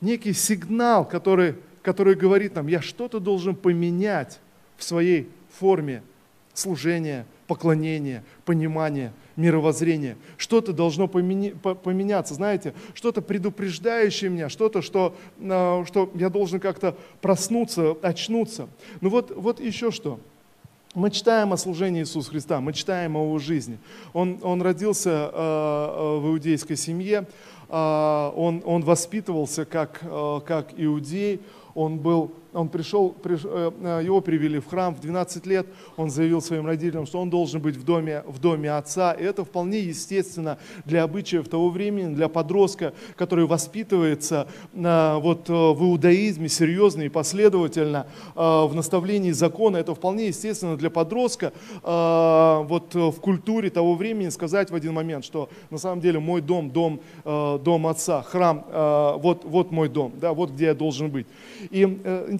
некий 0.00 0.32
сигнал, 0.32 1.06
который, 1.06 1.56
который 1.82 2.14
говорит 2.14 2.54
нам, 2.54 2.66
я 2.66 2.80
что-то 2.80 3.20
должен 3.20 3.54
поменять 3.54 4.40
в 4.76 4.84
своей 4.84 5.28
форме 5.58 6.02
служения, 6.54 7.26
поклонения, 7.46 8.24
понимания, 8.44 9.12
мировоззрения. 9.36 10.16
Что-то 10.36 10.72
должно 10.72 11.08
поменяться, 11.08 12.34
знаете, 12.34 12.74
что-то 12.94 13.22
предупреждающее 13.22 14.30
меня, 14.30 14.48
что-то, 14.48 14.82
что, 14.82 15.16
э, 15.38 15.84
что 15.86 16.10
я 16.14 16.28
должен 16.28 16.60
как-то 16.60 16.96
проснуться, 17.20 17.96
очнуться. 18.02 18.68
Ну 19.00 19.08
вот, 19.08 19.32
вот 19.34 19.60
еще 19.60 19.90
что. 19.90 20.20
Мы 20.94 21.12
читаем 21.12 21.52
о 21.52 21.56
служении 21.56 22.00
Иисуса 22.00 22.30
Христа, 22.30 22.60
мы 22.60 22.72
читаем 22.72 23.16
о 23.16 23.22
его 23.22 23.38
жизни. 23.38 23.78
Он, 24.12 24.40
он 24.42 24.60
родился 24.60 25.10
э, 25.10 25.36
э 25.36 26.18
в 26.18 26.26
иудейской 26.30 26.76
семье, 26.76 27.28
э, 27.68 28.32
он, 28.34 28.60
он 28.64 28.82
воспитывался 28.82 29.64
как, 29.64 30.00
э, 30.02 30.40
как 30.44 30.74
иудей, 30.76 31.42
он 31.76 31.98
был 31.98 32.32
он 32.52 32.68
пришел, 32.68 33.10
приш, 33.10 33.40
э, 33.44 33.70
э, 33.80 34.00
его 34.04 34.20
привели 34.20 34.58
в 34.58 34.66
храм 34.66 34.94
в 34.94 35.00
12 35.00 35.46
лет, 35.46 35.66
он 35.96 36.10
заявил 36.10 36.42
своим 36.42 36.66
родителям, 36.66 37.06
что 37.06 37.20
он 37.20 37.30
должен 37.30 37.60
быть 37.60 37.76
в 37.76 37.84
доме, 37.84 38.24
в 38.26 38.40
доме 38.40 38.72
отца. 38.72 39.12
И 39.12 39.22
это 39.22 39.44
вполне 39.44 39.80
естественно 39.80 40.58
для 40.84 41.04
обычаев 41.04 41.48
того 41.48 41.70
времени, 41.70 42.14
для 42.14 42.28
подростка, 42.28 42.92
который 43.16 43.46
воспитывается 43.46 44.48
э, 44.72 45.16
вот, 45.20 45.48
в 45.48 45.84
иудаизме 45.84 46.48
серьезно 46.48 47.02
и 47.02 47.08
последовательно 47.08 48.06
в 48.34 48.70
наставлении 48.74 49.30
закона. 49.32 49.76
Это 49.76 49.94
вполне 49.94 50.28
естественно 50.28 50.76
для 50.76 50.90
подростка 50.90 51.52
вот, 51.82 52.94
в 52.94 53.12
культуре 53.20 53.70
того 53.70 53.94
времени 53.94 54.28
сказать 54.28 54.70
в 54.70 54.74
один 54.74 54.94
момент, 54.94 55.24
что 55.24 55.48
на 55.70 55.78
самом 55.78 56.00
деле 56.00 56.18
мой 56.18 56.40
дом, 56.40 56.70
дом, 56.70 57.00
дом 57.24 57.86
отца, 57.86 58.22
храм, 58.22 58.64
вот, 59.20 59.44
вот 59.44 59.70
мой 59.70 59.88
дом, 59.88 60.12
да, 60.20 60.32
вот 60.32 60.50
где 60.50 60.66
я 60.66 60.74
должен 60.74 61.10
быть. 61.10 61.26
И 61.70 61.86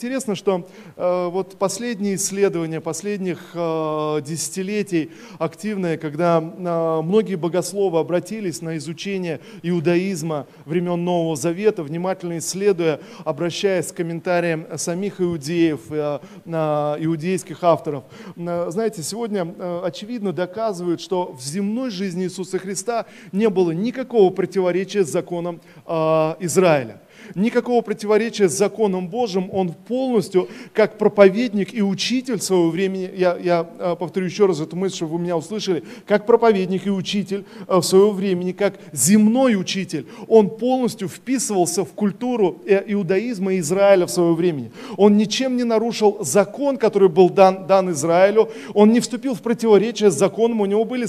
интересно, 0.01 0.35
что 0.35 0.67
э, 0.97 1.29
вот 1.31 1.59
последние 1.59 2.15
исследования 2.15 2.81
последних 2.81 3.39
э, 3.53 4.23
десятилетий 4.25 5.11
активные, 5.39 5.99
когда 5.99 6.39
э, 6.39 7.03
многие 7.03 7.35
богословы 7.35 7.99
обратились 7.99 8.63
на 8.63 8.79
изучение 8.79 9.41
иудаизма 9.63 10.47
времен 10.65 11.05
Нового 11.05 11.37
Завета, 11.37 11.83
внимательно 11.83 12.39
исследуя, 12.39 13.01
обращаясь 13.27 13.93
к 13.93 13.97
комментариям 13.97 14.67
самих 14.79 15.21
иудеев, 15.21 15.81
э, 15.91 16.19
иудейских 16.47 17.63
авторов. 17.63 18.05
Э, 18.37 18.71
знаете, 18.71 19.03
сегодня 19.03 19.55
э, 19.59 19.83
очевидно 19.85 20.33
доказывают, 20.33 21.03
что 21.03 21.33
в 21.33 21.43
земной 21.43 21.91
жизни 21.91 22.25
Иисуса 22.25 22.59
Христа 22.59 23.05
не 23.33 23.51
было 23.51 23.73
никакого 23.73 24.31
противоречия 24.33 25.05
с 25.05 25.11
законом 25.11 25.61
э, 25.87 25.93
Израиля. 26.41 27.03
Никакого 27.35 27.81
противоречия 27.81 28.49
с 28.49 28.53
законом 28.53 29.09
Божьим. 29.09 29.49
Он 29.53 29.73
полностью, 29.73 30.49
как 30.73 30.99
проповедник 30.99 31.75
и 31.75 31.83
учитель 31.83 32.41
своего 32.41 32.71
времени, 32.71 33.11
я, 33.15 33.37
я 33.37 33.67
э, 33.79 33.97
повторю 33.99 34.27
еще 34.27 34.47
раз 34.47 34.61
эту 34.61 34.77
мысль, 34.77 34.97
чтобы 34.97 35.15
вы 35.15 35.21
меня 35.21 35.37
услышали, 35.37 35.85
как 36.07 36.27
проповедник 36.27 36.87
и 36.87 36.91
учитель 36.91 37.45
э, 37.67 37.77
в 37.77 37.83
своего 37.83 38.11
времени, 38.11 38.53
как 38.53 38.79
земной 38.93 39.57
учитель, 39.57 40.07
он 40.29 40.51
полностью 40.51 41.09
вписывался 41.09 41.85
в 41.85 41.93
культуру 41.93 42.63
э, 42.67 42.83
иудаизма 42.87 43.59
Израиля 43.59 44.07
в 44.07 44.11
своего 44.11 44.35
времени. 44.35 44.73
Он 44.97 45.17
ничем 45.17 45.57
не 45.57 45.65
нарушил 45.65 46.19
закон, 46.21 46.77
который 46.77 47.09
был 47.09 47.31
дан, 47.31 47.67
дан 47.67 47.91
Израилю, 47.91 48.51
он 48.75 48.93
не 48.93 49.01
вступил 49.01 49.35
в 49.35 49.43
противоречие 49.43 50.11
с 50.11 50.15
законом, 50.15 50.61
у 50.61 50.67
него 50.67 50.85
были 50.85 51.07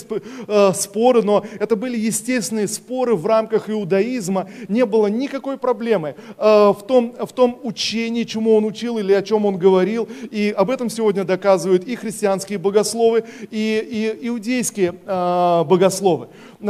споры, 0.74 1.22
но 1.24 1.46
это 1.60 1.76
были 1.76 1.98
естественные 1.98 2.68
споры 2.68 3.16
в 3.16 3.26
рамках 3.26 3.70
иудаизма, 3.70 4.50
не 4.68 4.86
было 4.86 5.08
никакой 5.08 5.58
проблемы 5.58 6.11
в 6.38 6.78
том, 6.88 7.16
в 7.20 7.34
том 7.34 7.60
учении, 7.64 8.24
чему 8.24 8.56
он 8.56 8.66
учил 8.66 8.98
или 8.98 9.14
о 9.14 9.22
чем 9.22 9.46
он 9.46 9.58
говорил, 9.58 10.08
и 10.32 10.54
об 10.56 10.70
этом 10.70 10.90
сегодня 10.90 11.24
доказывают 11.24 11.84
и 11.86 11.96
христианские 11.96 12.58
богословы, 12.58 13.24
и, 13.50 14.16
и 14.22 14.28
иудейские 14.28 14.96
э, 15.06 15.64
богословы, 15.64 16.28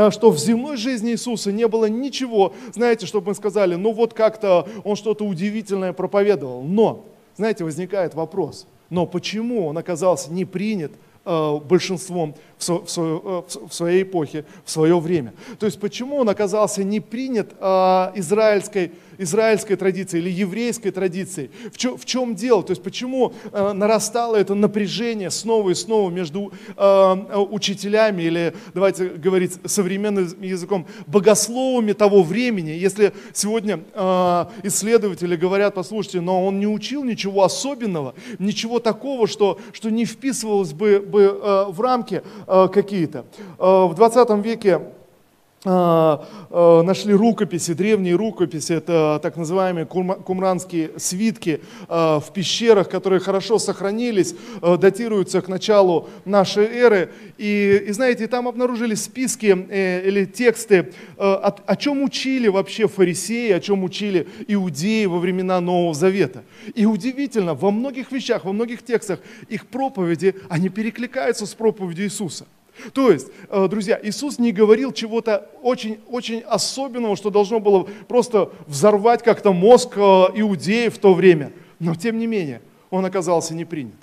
что 0.09 0.31
в 0.31 0.37
земной 0.39 0.77
жизни 0.77 1.11
Иисуса 1.11 1.51
не 1.51 1.67
было 1.67 1.85
ничего, 1.85 2.53
знаете, 2.73 3.05
чтобы 3.05 3.29
мы 3.29 3.35
сказали, 3.35 3.75
ну 3.75 3.91
вот 3.91 4.13
как-то 4.13 4.67
он 4.83 4.95
что-то 4.95 5.25
удивительное 5.25 5.93
проповедовал. 5.93 6.61
Но, 6.61 7.05
знаете, 7.37 7.63
возникает 7.63 8.13
вопрос, 8.15 8.67
но 8.89 9.05
почему 9.05 9.67
он 9.67 9.77
оказался 9.77 10.31
не 10.31 10.45
принят 10.45 10.91
э, 11.25 11.57
большинством 11.57 12.35
в, 12.57 12.69
э, 12.69 13.41
своей 13.69 14.03
эпохе, 14.03 14.45
в 14.65 14.71
свое 14.71 14.99
время. 14.99 15.33
То 15.59 15.65
есть 15.65 15.79
почему 15.79 16.17
он 16.17 16.29
оказался 16.29 16.83
не 16.83 16.99
принят 16.99 17.51
э, 17.59 18.11
израильской 18.15 18.91
израильской 19.17 19.75
традиции 19.75 20.19
или 20.19 20.29
еврейской 20.29 20.91
традиции. 20.91 21.51
В 21.71 21.77
чем, 21.77 21.97
в 21.97 22.05
чем 22.05 22.35
дело? 22.35 22.63
То 22.63 22.71
есть 22.71 22.83
почему 22.83 23.33
э, 23.51 23.73
нарастало 23.73 24.35
это 24.35 24.55
напряжение 24.55 25.29
снова 25.29 25.71
и 25.71 25.73
снова 25.73 26.09
между 26.09 26.51
э, 26.75 27.35
учителями 27.49 28.23
или, 28.23 28.53
давайте 28.73 29.09
говорить 29.09 29.53
современным 29.65 30.41
языком, 30.41 30.87
богословами 31.07 31.93
того 31.93 32.23
времени. 32.23 32.71
Если 32.71 33.13
сегодня 33.33 33.81
э, 33.93 34.45
исследователи 34.63 35.35
говорят, 35.35 35.75
послушайте, 35.75 36.21
но 36.21 36.45
он 36.45 36.59
не 36.59 36.67
учил 36.67 37.03
ничего 37.03 37.43
особенного, 37.43 38.15
ничего 38.39 38.79
такого, 38.79 39.27
что, 39.27 39.59
что 39.73 39.89
не 39.89 40.05
вписывалось 40.05 40.73
бы, 40.73 40.99
бы 40.99 41.21
э, 41.21 41.65
в 41.69 41.81
рамки 41.81 42.23
э, 42.47 42.67
какие-то. 42.71 43.25
Э, 43.59 43.85
в 43.85 43.93
20 43.95 44.29
веке 44.45 44.81
нашли 45.63 47.13
рукописи, 47.13 47.73
древние 47.73 48.15
рукописи, 48.15 48.73
это 48.73 49.19
так 49.21 49.37
называемые 49.37 49.85
кумранские 49.85 50.91
свитки 50.97 51.61
а, 51.87 52.19
в 52.19 52.33
пещерах, 52.33 52.89
которые 52.89 53.19
хорошо 53.19 53.59
сохранились, 53.59 54.33
датируются 54.61 55.41
к 55.41 55.47
началу 55.47 56.09
нашей 56.25 56.65
эры. 56.65 57.11
И, 57.37 57.83
и 57.87 57.91
знаете, 57.91 58.27
там 58.27 58.47
обнаружили 58.47 58.95
списки 58.95 59.67
э, 59.69 60.07
или 60.07 60.25
тексты, 60.25 60.93
о, 61.17 61.55
о 61.65 61.75
чем 61.75 62.01
учили 62.01 62.47
вообще 62.47 62.87
фарисеи, 62.87 63.51
о 63.51 63.59
чем 63.59 63.83
учили 63.83 64.27
иудеи 64.47 65.05
во 65.05 65.19
времена 65.19 65.61
Нового 65.61 65.93
Завета. 65.93 66.43
И 66.73 66.85
удивительно, 66.87 67.53
во 67.53 67.69
многих 67.69 68.11
вещах, 68.11 68.45
во 68.45 68.51
многих 68.51 68.83
текстах 68.83 69.19
их 69.47 69.67
проповеди, 69.67 70.35
они 70.49 70.69
перекликаются 70.69 71.45
с 71.45 71.53
проповедью 71.53 72.05
Иисуса. 72.05 72.45
То 72.93 73.11
есть, 73.11 73.27
э, 73.49 73.67
друзья, 73.67 73.99
Иисус 74.01 74.39
не 74.39 74.51
говорил 74.51 74.91
чего-то 74.91 75.49
очень, 75.61 75.99
очень 76.07 76.39
особенного, 76.39 77.15
что 77.15 77.29
должно 77.29 77.59
было 77.59 77.83
просто 78.07 78.51
взорвать 78.67 79.23
как-то 79.23 79.53
мозг 79.53 79.93
э, 79.97 79.99
иудеев 79.99 80.95
в 80.95 80.99
то 80.99 81.13
время. 81.13 81.51
Но, 81.79 81.95
тем 81.95 82.17
не 82.17 82.27
менее, 82.27 82.61
он 82.89 83.05
оказался 83.05 83.53
не 83.53 83.65
принят. 83.65 83.95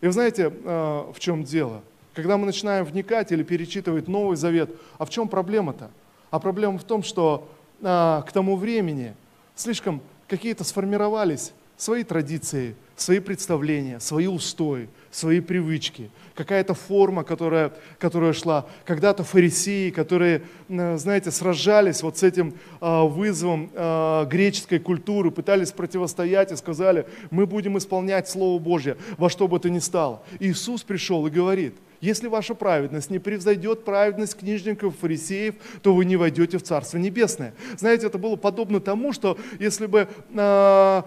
И 0.00 0.06
вы 0.06 0.12
знаете, 0.12 0.52
э, 0.52 1.12
в 1.12 1.18
чем 1.18 1.44
дело? 1.44 1.82
Когда 2.14 2.36
мы 2.36 2.46
начинаем 2.46 2.84
вникать 2.84 3.32
или 3.32 3.42
перечитывать 3.42 4.06
Новый 4.06 4.36
Завет, 4.36 4.70
а 4.98 5.04
в 5.04 5.10
чем 5.10 5.28
проблема-то? 5.28 5.90
А 6.30 6.38
проблема 6.38 6.78
в 6.78 6.84
том, 6.84 7.02
что 7.02 7.48
к 7.80 8.26
тому 8.32 8.56
времени 8.56 9.14
слишком 9.56 10.00
какие-то 10.28 10.64
сформировались 10.64 11.52
свои 11.76 12.04
традиции, 12.04 12.76
свои 12.96 13.18
представления, 13.18 14.00
свои 14.00 14.26
устои, 14.26 14.88
свои 15.14 15.40
привычки, 15.40 16.10
какая-то 16.34 16.74
форма, 16.74 17.22
которая, 17.22 17.72
которая 17.98 18.32
шла. 18.32 18.66
Когда-то 18.84 19.22
фарисеи, 19.22 19.90
которые, 19.90 20.42
знаете, 20.68 21.30
сражались 21.30 22.02
вот 22.02 22.18
с 22.18 22.24
этим 22.24 22.54
а, 22.80 23.04
вызовом 23.04 23.70
а, 23.74 24.24
греческой 24.24 24.80
культуры, 24.80 25.30
пытались 25.30 25.70
противостоять 25.70 26.50
и 26.50 26.56
сказали, 26.56 27.06
мы 27.30 27.46
будем 27.46 27.78
исполнять 27.78 28.28
Слово 28.28 28.58
Божье 28.58 28.96
во 29.16 29.30
что 29.30 29.46
бы 29.46 29.60
то 29.60 29.70
ни 29.70 29.78
стало. 29.78 30.22
Иисус 30.40 30.82
пришел 30.82 31.24
и 31.26 31.30
говорит– 31.30 31.74
если 32.04 32.28
ваша 32.28 32.54
праведность 32.54 33.10
не 33.10 33.18
превзойдет 33.18 33.84
праведность 33.84 34.36
книжников, 34.36 34.94
фарисеев, 35.00 35.54
то 35.82 35.94
вы 35.94 36.04
не 36.04 36.16
войдете 36.16 36.58
в 36.58 36.62
Царство 36.62 36.98
Небесное. 36.98 37.54
Знаете, 37.78 38.08
это 38.08 38.18
было 38.18 38.36
подобно 38.36 38.78
тому, 38.78 39.14
что 39.14 39.38
если 39.58 39.86
бы 39.86 40.06
э, 40.34 41.02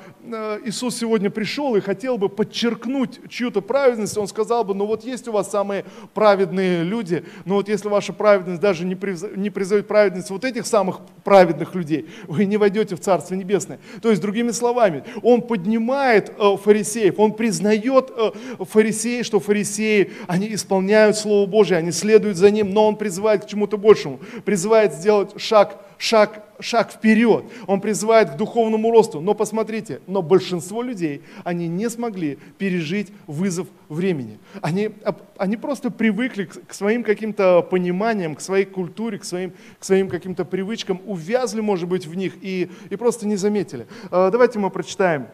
Иисус 0.66 0.98
сегодня 0.98 1.30
пришел 1.30 1.76
и 1.76 1.82
хотел 1.82 2.18
бы 2.18 2.30
подчеркнуть 2.30 3.20
чью-то 3.30 3.62
праведность, 3.62 4.18
Он 4.18 4.28
сказал 4.28 4.64
бы, 4.64 4.74
ну 4.74 4.88
вот 4.88 5.04
есть 5.04 5.28
у 5.28 5.32
вас 5.32 5.52
самые 5.52 5.86
праведные 6.16 6.84
люди, 6.84 7.24
но 7.46 7.56
вот 7.56 7.70
если 7.70 7.90
ваша 7.90 8.12
праведность 8.12 8.60
даже 8.62 8.84
не, 8.84 8.96
превзойдет 8.96 9.88
праведность 9.88 10.32
вот 10.32 10.46
этих 10.46 10.66
самых 10.66 11.02
праведных 11.24 11.76
людей, 11.76 12.10
вы 12.28 12.46
не 12.46 12.58
войдете 12.58 12.96
в 12.96 13.00
Царство 13.00 13.36
Небесное. 13.36 13.80
То 14.02 14.10
есть, 14.10 14.22
другими 14.22 14.50
словами, 14.50 15.04
Он 15.22 15.44
поднимает 15.44 16.32
э, 16.40 16.58
фарисеев, 16.58 17.20
Он 17.20 17.34
признает 17.34 18.12
э, 18.18 18.32
фарисеев, 18.66 19.26
что 19.26 19.40
фарисеи, 19.40 20.12
они 20.26 20.52
исполняют 20.54 20.87
исполняют 20.88 21.18
Слово 21.18 21.48
Божье, 21.48 21.78
они 21.78 21.92
следуют 21.92 22.38
за 22.38 22.50
Ним, 22.50 22.72
но 22.72 22.88
Он 22.88 22.96
призывает 22.96 23.46
к 23.46 23.48
чему-то 23.48 23.78
большему, 23.78 24.20
призывает 24.46 24.94
сделать 24.94 25.40
шаг, 25.40 25.78
шаг, 25.98 26.44
шаг 26.60 26.92
вперед, 26.92 27.44
Он 27.68 27.82
призывает 27.82 28.32
к 28.32 28.38
духовному 28.38 28.90
росту. 28.92 29.20
Но 29.20 29.34
посмотрите, 29.34 30.00
но 30.08 30.22
большинство 30.22 30.82
людей, 30.82 31.22
они 31.44 31.68
не 31.68 31.90
смогли 31.90 32.40
пережить 32.58 33.12
вызов 33.28 33.68
времени. 33.90 34.40
Они, 34.62 34.92
они 35.38 35.58
просто 35.58 35.92
привыкли 35.92 36.46
к, 36.46 36.68
к 36.68 36.74
своим 36.74 37.04
каким-то 37.04 37.62
пониманиям, 37.62 38.36
к 38.36 38.42
своей 38.42 38.66
культуре, 38.66 39.18
к 39.20 39.26
своим, 39.26 39.52
к 39.80 39.84
своим 39.84 40.08
каким-то 40.08 40.46
привычкам, 40.46 41.02
увязли, 41.06 41.62
может 41.62 41.90
быть, 41.90 42.08
в 42.08 42.16
них 42.16 42.34
и, 42.42 42.70
и 42.90 42.96
просто 42.96 43.28
не 43.28 43.36
заметили. 43.36 43.88
А, 44.10 44.32
давайте 44.32 44.60
мы 44.60 44.70
прочитаем 44.70 45.28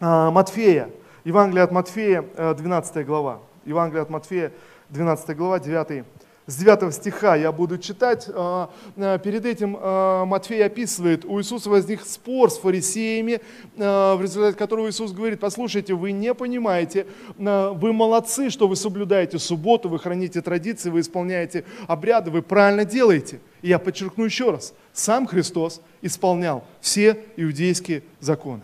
а, 0.00 0.30
Матфея, 0.30 0.90
Евангелие 1.24 1.64
от 1.64 1.72
Матфея, 1.72 2.24
12 2.36 3.06
глава. 3.06 3.40
Евангелие 3.66 4.02
от 4.02 4.10
Матфея, 4.10 4.52
12 4.90 5.36
глава, 5.36 5.58
9 5.58 6.04
с 6.46 6.56
9 6.58 6.94
стиха 6.94 7.34
я 7.34 7.50
буду 7.50 7.76
читать. 7.76 8.28
А, 8.32 8.70
а, 8.96 9.18
перед 9.18 9.44
этим 9.44 9.76
а, 9.80 10.24
Матфей 10.24 10.64
описывает, 10.64 11.24
у 11.24 11.40
Иисуса 11.40 11.68
возник 11.68 12.02
спор 12.02 12.50
с 12.50 12.58
фарисеями, 12.58 13.40
в 13.76 14.18
результате 14.20 14.56
которого 14.56 14.88
Иисус 14.88 15.12
говорит, 15.12 15.40
послушайте, 15.40 15.94
вы 15.94 16.12
не 16.12 16.32
понимаете, 16.34 17.06
вы 17.36 17.92
молодцы, 17.92 18.50
что 18.50 18.68
вы 18.68 18.76
соблюдаете 18.76 19.38
субботу, 19.38 19.88
вы 19.88 19.98
храните 19.98 20.40
традиции, 20.40 20.88
вы 20.88 21.00
исполняете 21.00 21.64
обряды, 21.88 22.30
вы 22.30 22.42
правильно 22.42 22.84
делаете. 22.84 23.40
И 23.62 23.68
я 23.68 23.78
подчеркну 23.78 24.24
еще 24.24 24.50
раз, 24.50 24.72
сам 24.92 25.26
Христос 25.26 25.80
исполнял 26.00 26.64
все 26.80 27.18
иудейские 27.36 28.02
законы. 28.20 28.62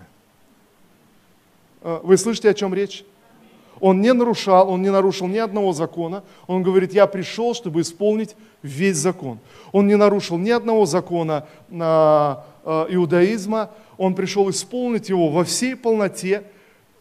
Вы 1.82 2.16
слышите, 2.16 2.48
о 2.48 2.54
чем 2.54 2.72
речь? 2.72 3.04
Он 3.82 4.00
не 4.00 4.12
нарушал, 4.12 4.70
он 4.70 4.80
не 4.80 4.92
нарушил 4.92 5.26
ни 5.26 5.38
одного 5.38 5.72
закона. 5.72 6.22
Он 6.46 6.62
говорит, 6.62 6.94
я 6.94 7.08
пришел, 7.08 7.52
чтобы 7.52 7.80
исполнить 7.80 8.36
весь 8.62 8.96
закон. 8.96 9.40
Он 9.72 9.88
не 9.88 9.96
нарушил 9.96 10.38
ни 10.38 10.50
одного 10.50 10.86
закона 10.86 11.48
на 11.68 12.44
э, 12.64 12.86
иудаизма. 12.90 13.72
Он 13.98 14.14
пришел 14.14 14.48
исполнить 14.50 15.08
его 15.08 15.30
во 15.30 15.42
всей 15.42 15.74
полноте. 15.74 16.44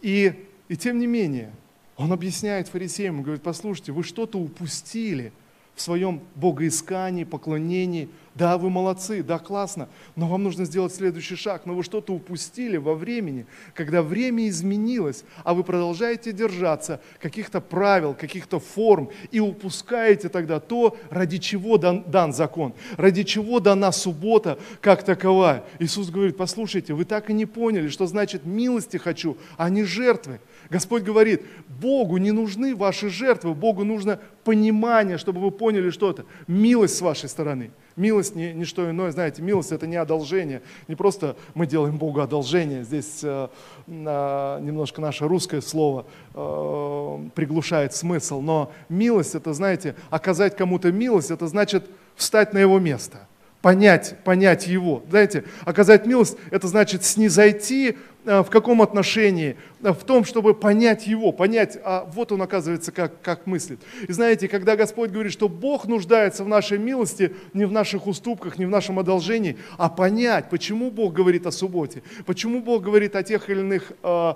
И, 0.00 0.32
и 0.68 0.76
тем 0.76 0.98
не 0.98 1.06
менее, 1.06 1.52
он 1.96 2.12
объясняет 2.12 2.66
фарисеям, 2.66 3.18
он 3.18 3.22
говорит, 3.22 3.44
послушайте, 3.44 3.92
вы 3.92 4.02
что-то 4.02 4.38
упустили 4.38 5.32
в 5.76 5.80
своем 5.80 6.20
богоискании, 6.34 7.22
поклонении– 7.22 8.08
да, 8.34 8.56
вы 8.56 8.70
молодцы, 8.70 9.22
да, 9.22 9.38
классно, 9.38 9.90
но 10.16 10.26
вам 10.26 10.42
нужно 10.42 10.64
сделать 10.64 10.94
следующий 10.94 11.36
шаг. 11.36 11.66
Но 11.66 11.74
вы 11.74 11.82
что-то 11.82 12.14
упустили 12.14 12.78
во 12.78 12.94
времени, 12.94 13.46
когда 13.74 14.02
время 14.02 14.48
изменилось, 14.48 15.24
а 15.44 15.52
вы 15.52 15.64
продолжаете 15.64 16.32
держаться 16.32 17.00
каких-то 17.20 17.60
правил, 17.60 18.14
каких-то 18.14 18.58
форм 18.58 19.10
и 19.30 19.40
упускаете 19.40 20.30
тогда 20.30 20.60
то, 20.60 20.96
ради 21.10 21.36
чего 21.38 21.76
дан, 21.76 22.04
дан 22.06 22.32
закон, 22.32 22.72
ради 22.96 23.22
чего 23.22 23.60
дана 23.60 23.92
суббота 23.92 24.58
как 24.80 25.02
таковая. 25.02 25.64
Иисус 25.78 26.08
говорит, 26.08 26.38
послушайте, 26.38 26.94
вы 26.94 27.04
так 27.04 27.28
и 27.28 27.34
не 27.34 27.44
поняли, 27.44 27.88
что 27.88 28.06
значит 28.06 28.46
милости 28.46 28.96
хочу, 28.96 29.36
а 29.58 29.68
не 29.68 29.84
жертвы. 29.84 30.40
Господь 30.70 31.02
говорит, 31.02 31.42
Богу 31.68 32.16
не 32.16 32.32
нужны 32.32 32.74
ваши 32.74 33.10
жертвы, 33.10 33.52
Богу 33.54 33.84
нужно 33.84 34.20
понимание, 34.44 35.18
чтобы 35.18 35.40
вы 35.42 35.50
поняли 35.50 35.90
что 35.90 36.10
это. 36.10 36.24
Милость 36.46 36.96
с 36.96 37.02
вашей 37.02 37.28
стороны. 37.28 37.72
Милость 37.96 38.34
не, 38.34 38.52
не 38.52 38.64
что 38.64 38.88
иное, 38.90 39.10
знаете, 39.10 39.42
милость 39.42 39.72
это 39.72 39.86
не 39.86 39.96
одолжение, 39.96 40.62
не 40.88 40.94
просто 40.94 41.36
мы 41.54 41.66
делаем 41.66 41.98
Богу 41.98 42.20
одолжение, 42.20 42.84
здесь 42.84 43.20
э, 43.22 43.48
э, 43.86 44.58
немножко 44.62 45.00
наше 45.00 45.28
русское 45.28 45.60
слово 45.60 46.06
э, 46.34 47.28
приглушает 47.34 47.94
смысл, 47.94 48.40
но 48.40 48.72
милость 48.88 49.34
это, 49.34 49.52
знаете, 49.52 49.94
оказать 50.10 50.56
кому-то 50.56 50.90
милость, 50.90 51.30
это 51.30 51.46
значит 51.46 51.84
встать 52.16 52.54
на 52.54 52.58
его 52.58 52.78
место– 52.78 53.26
понять, 53.62 54.16
понять 54.24 54.66
его. 54.66 55.02
Знаете, 55.08 55.44
оказать 55.64 56.04
милость, 56.04 56.36
это 56.50 56.66
значит 56.66 57.04
снизойти 57.04 57.96
в 58.24 58.50
каком 58.50 58.82
отношении? 58.82 59.56
Э, 59.82 59.92
в 59.92 60.04
том, 60.04 60.24
чтобы 60.24 60.54
понять 60.54 61.06
его, 61.06 61.32
понять, 61.32 61.78
а 61.84 62.08
вот 62.12 62.32
он 62.32 62.42
оказывается 62.42 62.92
как, 62.92 63.20
как 63.20 63.46
мыслит. 63.46 63.80
И 64.06 64.12
знаете, 64.12 64.48
когда 64.48 64.76
Господь 64.76 65.10
говорит, 65.10 65.32
что 65.32 65.48
Бог 65.48 65.86
нуждается 65.86 66.44
в 66.44 66.48
нашей 66.48 66.78
милости, 66.78 67.34
не 67.52 67.64
в 67.64 67.72
наших 67.72 68.06
уступках, 68.06 68.58
не 68.58 68.66
в 68.66 68.70
нашем 68.70 68.98
одолжении, 68.98 69.58
а 69.78 69.88
понять, 69.88 70.48
почему 70.50 70.90
Бог 70.90 71.12
говорит 71.12 71.46
о 71.46 71.50
субботе, 71.50 72.02
почему 72.26 72.60
Бог 72.60 72.82
говорит 72.82 73.16
о 73.16 73.22
тех 73.22 73.50
или 73.50 73.60
иных 73.60 73.92
э, 74.02 74.34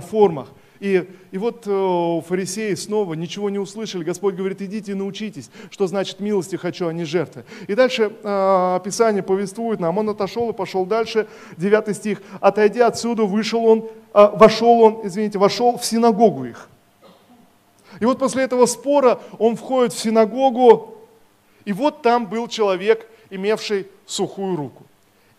формах. 0.00 0.48
И, 0.80 1.08
и 1.30 1.38
вот 1.38 1.64
э, 1.66 2.20
фарисеи 2.26 2.74
снова 2.74 3.14
ничего 3.14 3.50
не 3.50 3.58
услышали. 3.58 4.04
Господь 4.04 4.34
говорит, 4.34 4.60
идите 4.60 4.92
и 4.92 4.94
научитесь, 4.94 5.50
что 5.70 5.86
значит 5.86 6.20
милости 6.20 6.56
хочу, 6.56 6.88
а 6.88 6.92
не 6.92 7.04
жертвы. 7.04 7.44
И 7.66 7.74
дальше 7.74 8.12
э, 8.22 8.80
Писание 8.84 9.22
повествует 9.22 9.80
нам. 9.80 9.96
Он 9.98 10.10
отошел 10.10 10.50
и 10.50 10.52
пошел 10.52 10.84
дальше. 10.84 11.26
Девятый 11.56 11.94
стих. 11.94 12.20
Отойдя 12.40 12.88
отсюда, 12.88 13.24
вышел 13.24 13.64
он, 13.64 13.88
э, 14.14 14.28
вошел 14.34 14.80
он, 14.80 15.00
извините, 15.04 15.38
вошел 15.38 15.78
в 15.78 15.84
синагогу 15.84 16.44
их. 16.44 16.68
И 18.00 18.04
вот 18.04 18.18
после 18.18 18.44
этого 18.44 18.66
спора 18.66 19.20
он 19.38 19.56
входит 19.56 19.92
в 19.92 19.98
синагогу, 19.98 20.96
и 21.64 21.72
вот 21.72 22.02
там 22.02 22.26
был 22.26 22.48
человек, 22.48 23.06
имевший 23.30 23.86
сухую 24.06 24.56
руку. 24.56 24.84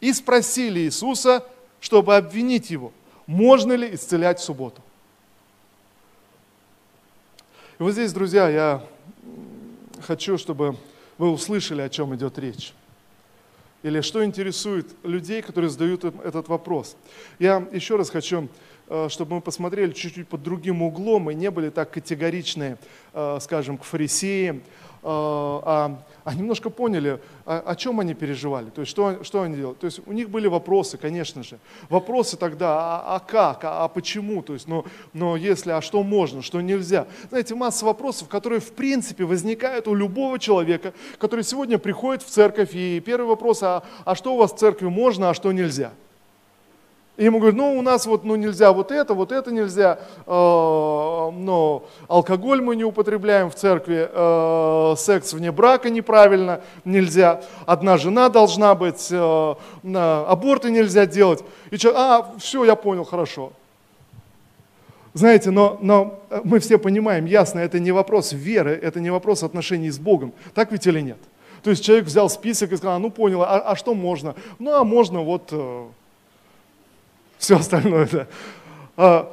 И 0.02 0.12
спросили 0.14 0.82
Иисуса, 0.82 1.46
чтобы 1.80 2.16
обвинить 2.16 2.70
его, 2.70 2.92
можно 3.28 3.74
ли 3.74 3.94
исцелять 3.94 4.40
в 4.40 4.44
субботу. 4.44 4.82
И 7.80 7.84
вот 7.84 7.92
здесь, 7.92 8.12
друзья, 8.12 8.50
я 8.50 8.84
хочу, 10.02 10.40
чтобы 10.40 10.76
вы 11.20 11.30
услышали, 11.30 11.84
о 11.84 11.90
чем 11.90 12.16
идет 12.16 12.40
речь. 12.40 12.74
Или 13.84 14.02
что 14.02 14.26
интересует 14.26 14.88
людей, 15.04 15.44
которые 15.44 15.70
задают 15.70 16.04
этот 16.04 16.48
вопрос. 16.48 16.98
Я 17.38 17.68
еще 17.72 17.96
раз 17.96 18.10
хочу, 18.10 18.50
э, 18.88 19.10
чтобы 19.10 19.36
мы 19.36 19.42
посмотрели 19.42 19.92
чуть-чуть 19.92 20.28
под 20.28 20.42
другим 20.42 20.82
углом 20.82 21.30
и 21.30 21.36
не 21.36 21.52
были 21.52 21.70
так 21.70 21.92
категоричны, 21.92 22.80
э, 23.14 23.38
скажем, 23.42 23.78
к 23.78 23.84
фарисеям, 23.84 24.64
а, 25.10 26.02
а 26.26 26.34
немножко 26.34 26.70
поняли, 26.70 27.22
о, 27.46 27.60
о 27.60 27.76
чем 27.76 28.02
они 28.02 28.14
переживали, 28.14 28.70
то 28.70 28.82
есть 28.82 28.92
что, 28.92 29.24
что 29.24 29.44
они 29.44 29.56
делали. 29.56 29.76
То 29.76 29.86
есть 29.86 30.02
у 30.06 30.12
них 30.12 30.30
были 30.30 30.48
вопросы, 30.48 30.98
конечно 30.98 31.44
же. 31.44 31.60
Вопросы 31.90 32.36
тогда, 32.36 33.00
а, 33.00 33.16
а 33.16 33.20
как, 33.20 33.64
а, 33.64 33.86
а 33.86 33.88
почему, 33.88 34.42
то 34.42 34.54
есть, 34.54 34.68
но, 34.68 34.86
но 35.14 35.38
если, 35.38 35.72
а 35.72 35.82
что 35.82 36.04
можно, 36.04 36.42
что 36.42 36.60
нельзя. 36.60 37.08
Знаете, 37.30 37.56
масса 37.56 37.86
вопросов, 37.86 38.28
которые 38.28 38.60
в 38.60 38.74
принципе 38.74 39.24
возникают 39.24 39.88
у 39.88 39.96
любого 39.96 40.40
человека, 40.40 40.94
который 41.18 41.46
сегодня 41.46 41.78
приходит 41.78 42.24
в 42.24 42.30
церковь, 42.30 42.72
и 42.74 43.00
первый 43.00 43.28
вопрос, 43.28 43.64
а, 43.64 43.84
а 44.04 44.16
что 44.16 44.36
у 44.36 44.38
вас 44.38 44.52
в 44.52 44.58
церкви 44.58 44.88
можно, 44.88 45.30
а 45.30 45.34
что 45.34 45.52
нельзя– 45.52 45.94
и 47.18 47.24
ему 47.26 47.40
говорят, 47.40 47.58
ну 47.58 47.78
у 47.78 47.82
нас 47.82 48.06
вот 48.06 48.24
ну, 48.24 48.36
нельзя 48.36 48.72
вот 48.72 48.92
это, 48.92 49.16
вот 49.16 49.32
это 49.32 49.52
нельзя, 49.52 50.00
э, 50.20 50.30
но 50.30 51.84
алкоголь 52.08 52.62
мы 52.62 52.76
не 52.76 52.84
употребляем 52.84 53.50
в 53.50 53.56
церкви, 53.56 54.08
э, 54.08 54.96
секс 54.98 55.34
вне 55.34 55.52
брака 55.52 55.90
неправильно 55.90 56.62
нельзя, 56.86 57.42
одна 57.66 57.98
жена 57.98 58.30
должна 58.30 58.76
быть, 58.76 59.08
э, 59.10 59.56
аборты 59.84 60.70
нельзя 60.70 61.08
делать. 61.08 61.44
И 61.72 61.78
человек, 61.80 62.00
а, 62.00 62.34
все, 62.38 62.64
я 62.66 62.76
понял, 62.76 63.04
хорошо. 63.04 63.52
Знаете, 65.16 65.50
но, 65.50 65.80
но 65.82 66.20
мы 66.44 66.60
все 66.60 66.78
понимаем, 66.78 67.26
ясно, 67.26 67.60
это 67.60 67.80
не 67.80 67.92
вопрос 67.92 68.32
веры, 68.32 68.80
это 68.80 69.00
не 69.00 69.10
вопрос 69.10 69.42
отношений 69.42 69.90
с 69.90 69.98
Богом. 69.98 70.34
Так 70.54 70.72
ведь 70.72 70.86
или 70.86 71.02
нет? 71.02 71.18
То 71.64 71.72
есть 71.72 71.84
человек 71.84 72.06
взял 72.06 72.30
список 72.30 72.72
и 72.72 72.78
сказал, 72.78 73.00
ну 73.00 73.10
понял, 73.10 73.42
а, 73.42 73.58
а 73.60 73.76
что 73.76 73.96
можно? 73.96 74.36
Ну 74.60 74.72
а 74.76 74.84
можно 74.84 75.22
вот 75.22 75.50
э, 75.52 75.88
все 77.38 77.58
остальное. 77.58 78.28
Да. 78.98 79.28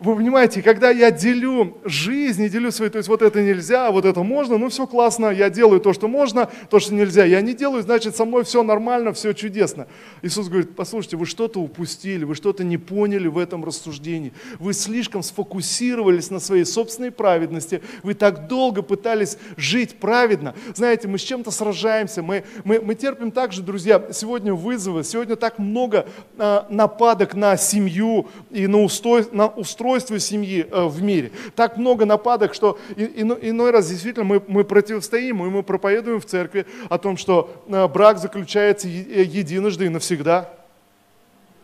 Вы 0.00 0.16
понимаете, 0.16 0.60
когда 0.60 0.90
я 0.90 1.10
делю 1.10 1.78
жизнь 1.84 2.42
и 2.42 2.50
делю 2.50 2.70
свои, 2.70 2.90
то 2.90 2.98
есть 2.98 3.08
вот 3.08 3.22
это 3.22 3.40
нельзя, 3.40 3.90
вот 3.90 4.04
это 4.04 4.22
можно, 4.22 4.58
ну 4.58 4.68
все 4.68 4.86
классно, 4.86 5.30
я 5.30 5.48
делаю 5.48 5.80
то, 5.80 5.94
что 5.94 6.08
можно, 6.08 6.50
то, 6.68 6.78
что 6.78 6.92
нельзя. 6.92 7.24
Я 7.24 7.40
не 7.40 7.54
делаю, 7.54 7.82
значит, 7.82 8.14
со 8.14 8.26
мной 8.26 8.44
все 8.44 8.62
нормально, 8.62 9.14
все 9.14 9.32
чудесно. 9.32 9.86
Иисус 10.20 10.48
говорит, 10.48 10.76
послушайте, 10.76 11.16
вы 11.16 11.24
что-то 11.24 11.60
упустили, 11.60 12.24
вы 12.24 12.34
что-то 12.34 12.64
не 12.64 12.76
поняли 12.76 13.28
в 13.28 13.38
этом 13.38 13.64
рассуждении. 13.64 14.34
Вы 14.58 14.74
слишком 14.74 15.22
сфокусировались 15.22 16.30
на 16.30 16.38
своей 16.38 16.66
собственной 16.66 17.10
праведности, 17.10 17.80
вы 18.02 18.12
так 18.12 18.46
долго 18.46 18.82
пытались 18.82 19.38
жить 19.56 19.98
праведно. 19.98 20.54
Знаете, 20.74 21.08
мы 21.08 21.18
с 21.18 21.22
чем-то 21.22 21.50
сражаемся, 21.50 22.22
мы, 22.22 22.44
мы, 22.64 22.80
мы 22.80 22.94
терпим 22.94 23.30
также, 23.30 23.62
друзья, 23.62 24.02
сегодня 24.12 24.52
вызовы, 24.52 25.02
сегодня 25.02 25.36
так 25.36 25.58
много 25.58 26.06
а, 26.36 26.66
нападок 26.68 27.34
на 27.34 27.56
семью 27.56 28.28
и 28.50 28.66
на, 28.66 28.82
устой, 28.82 29.24
на 29.32 29.46
устройство 29.46 29.77
устройству 29.78 30.18
семьи 30.18 30.66
э, 30.68 30.86
в 30.86 31.02
мире. 31.02 31.30
Так 31.54 31.76
много 31.76 32.04
нападок, 32.04 32.52
что 32.52 32.78
иной 32.96 33.70
раз 33.70 33.88
действительно 33.88 34.24
мы, 34.24 34.42
мы 34.48 34.64
противостоим, 34.64 35.44
и 35.46 35.48
мы 35.48 35.62
проповедуем 35.62 36.20
в 36.20 36.26
церкви 36.26 36.66
о 36.88 36.98
том, 36.98 37.16
что 37.16 37.62
э, 37.68 37.86
брак 37.86 38.18
заключается 38.18 38.88
э, 38.88 39.22
единожды 39.22 39.86
и 39.86 39.88
навсегда. 39.88 40.52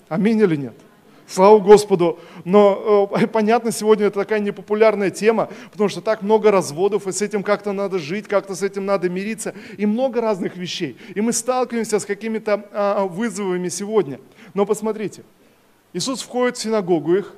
Аминь 0.08 0.38
или 0.38 0.54
нет? 0.54 0.74
Слава 1.26 1.58
Господу. 1.58 2.20
Но 2.44 3.10
э, 3.20 3.26
понятно, 3.32 3.72
сегодня 3.72 4.06
это 4.06 4.20
такая 4.20 4.38
непопулярная 4.38 5.10
тема, 5.10 5.48
потому 5.72 5.88
что 5.88 6.00
так 6.00 6.22
много 6.22 6.52
разводов, 6.52 7.08
и 7.08 7.12
с 7.12 7.20
этим 7.20 7.42
как-то 7.42 7.72
надо 7.72 7.98
жить, 7.98 8.28
как-то 8.28 8.54
с 8.54 8.62
этим 8.62 8.86
надо 8.86 9.08
мириться, 9.08 9.54
и 9.76 9.86
много 9.86 10.20
разных 10.20 10.56
вещей. 10.56 10.96
И 11.16 11.20
мы 11.20 11.32
сталкиваемся 11.32 11.98
с 11.98 12.06
какими-то 12.06 12.68
э, 12.70 13.06
вызовами 13.08 13.68
сегодня. 13.70 14.20
Но 14.54 14.66
посмотрите, 14.66 15.24
Иисус 15.92 16.22
входит 16.22 16.56
в 16.56 16.62
синагогу 16.62 17.16
их, 17.16 17.34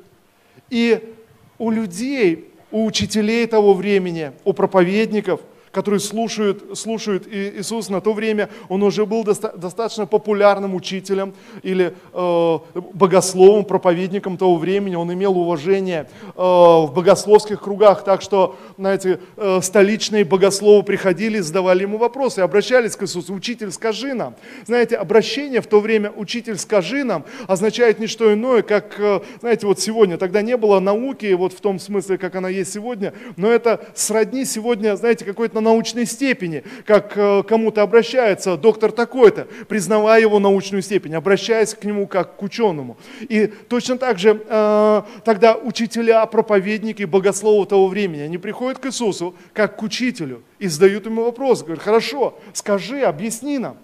и 0.70 1.14
у 1.58 1.70
людей, 1.70 2.50
у 2.70 2.84
учителей 2.84 3.46
того 3.46 3.74
времени, 3.74 4.32
у 4.44 4.52
проповедников– 4.52 5.40
которые 5.76 6.00
слушают, 6.00 6.78
слушают 6.78 7.28
Иисуса 7.30 7.92
на 7.92 8.00
то 8.00 8.14
время, 8.14 8.48
он 8.70 8.82
уже 8.82 9.04
был 9.04 9.24
доста- 9.24 9.54
достаточно 9.58 10.06
популярным 10.06 10.74
учителем 10.74 11.34
или 11.62 11.92
э, 12.14 12.58
богословом, 12.94 13.66
проповедником 13.66 14.38
того 14.38 14.56
времени, 14.56 14.94
он 14.94 15.12
имел 15.12 15.36
уважение 15.36 16.08
э, 16.28 16.30
в 16.38 16.90
богословских 16.94 17.60
кругах, 17.60 18.04
так 18.04 18.22
что, 18.22 18.56
знаете, 18.78 19.20
э, 19.36 19.60
столичные 19.62 20.24
богословы 20.24 20.82
приходили, 20.82 21.40
задавали 21.40 21.82
ему 21.82 21.98
вопросы, 21.98 22.38
обращались 22.38 22.96
к 22.96 23.02
Иисусу, 23.02 23.34
учитель, 23.34 23.70
скажи 23.70 24.14
нам. 24.14 24.34
Знаете, 24.64 24.96
обращение 24.96 25.60
в 25.60 25.66
то 25.66 25.80
время, 25.80 26.10
учитель, 26.10 26.56
скажи 26.56 27.04
нам, 27.04 27.26
означает 27.48 27.98
не 27.98 28.06
что 28.06 28.32
иное, 28.32 28.62
как, 28.62 28.98
э, 28.98 29.20
знаете, 29.40 29.66
вот 29.66 29.78
сегодня, 29.78 30.16
тогда 30.16 30.40
не 30.40 30.56
было 30.56 30.80
науки, 30.80 31.30
вот 31.34 31.52
в 31.52 31.60
том 31.60 31.78
смысле, 31.78 32.16
как 32.16 32.34
она 32.34 32.48
есть 32.48 32.72
сегодня, 32.72 33.12
но 33.36 33.50
это 33.50 33.84
сродни 33.94 34.46
сегодня, 34.46 34.96
знаете, 34.96 35.26
какой-то 35.26 35.65
научной 35.66 36.06
степени, 36.06 36.64
как 36.86 37.16
э, 37.16 37.42
кому-то 37.42 37.82
обращается 37.82 38.56
доктор 38.56 38.92
такой-то, 38.92 39.46
признавая 39.68 40.20
его 40.20 40.38
научную 40.38 40.82
степень, 40.82 41.14
обращаясь 41.14 41.74
к 41.74 41.84
нему 41.84 42.06
как 42.06 42.36
к 42.36 42.42
ученому. 42.42 42.96
И 43.20 43.48
точно 43.68 43.98
так 43.98 44.18
же 44.18 44.42
э, 44.48 45.02
тогда 45.24 45.56
учителя, 45.56 46.24
проповедники, 46.26 47.02
богословы 47.04 47.66
того 47.66 47.88
времени, 47.88 48.22
они 48.22 48.38
приходят 48.38 48.78
к 48.78 48.86
Иисусу 48.86 49.34
как 49.52 49.76
к 49.76 49.82
учителю 49.82 50.42
и 50.58 50.68
задают 50.68 51.06
ему 51.06 51.24
вопрос, 51.24 51.62
говорят, 51.62 51.82
хорошо, 51.82 52.38
скажи, 52.54 53.02
объясни 53.02 53.58
нам. 53.58 53.76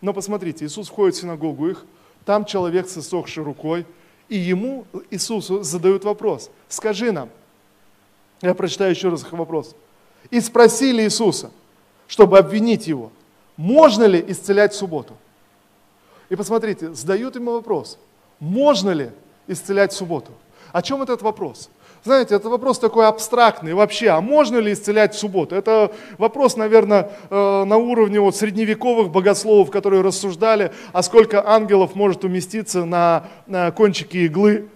Но 0.00 0.12
посмотрите, 0.12 0.64
Иисус 0.64 0.88
входит 0.88 1.16
в 1.16 1.20
синагогу 1.20 1.68
их, 1.68 1.84
там 2.24 2.44
человек 2.44 2.88
с 2.88 2.96
иссохшей 2.96 3.42
рукой, 3.42 3.84
и 4.28 4.38
ему, 4.38 4.86
Иисусу, 5.10 5.62
задают 5.62 6.04
вопрос, 6.04 6.50
скажи 6.68 7.12
нам, 7.12 7.28
я 8.40 8.54
прочитаю 8.54 8.90
еще 8.90 9.08
раз 9.08 9.22
их 9.22 9.32
вопрос 9.32 9.74
и 10.30 10.40
спросили 10.40 11.02
Иисуса, 11.02 11.50
чтобы 12.06 12.38
обвинить 12.38 12.86
его, 12.86 13.10
можно 13.56 14.04
ли 14.04 14.24
исцелять 14.28 14.72
в 14.72 14.76
субботу. 14.76 15.14
И 16.28 16.36
посмотрите, 16.36 16.92
задают 16.92 17.36
ему 17.36 17.52
вопрос, 17.52 17.98
можно 18.40 18.90
ли 18.90 19.10
исцелять 19.46 19.92
в 19.92 19.96
субботу. 19.96 20.32
О 20.72 20.82
чем 20.82 21.02
этот 21.02 21.22
вопрос? 21.22 21.70
Знаете, 22.04 22.34
это 22.34 22.50
вопрос 22.50 22.78
такой 22.78 23.06
абстрактный 23.06 23.72
вообще, 23.72 24.08
а 24.08 24.20
можно 24.20 24.58
ли 24.58 24.74
исцелять 24.74 25.14
в 25.14 25.18
субботу? 25.18 25.54
Это 25.54 25.90
вопрос, 26.18 26.56
наверное, 26.56 27.10
э, 27.30 27.64
на 27.64 27.76
уровне 27.78 28.20
вот 28.20 28.36
средневековых 28.36 29.10
богословов, 29.10 29.70
которые 29.70 30.02
рассуждали, 30.02 30.72
а 30.92 31.02
сколько 31.02 31.48
ангелов 31.48 31.94
может 31.94 32.24
уместиться 32.24 32.84
на, 32.84 33.24
на 33.46 33.70
кончике 33.70 34.26
иглы. 34.26 34.68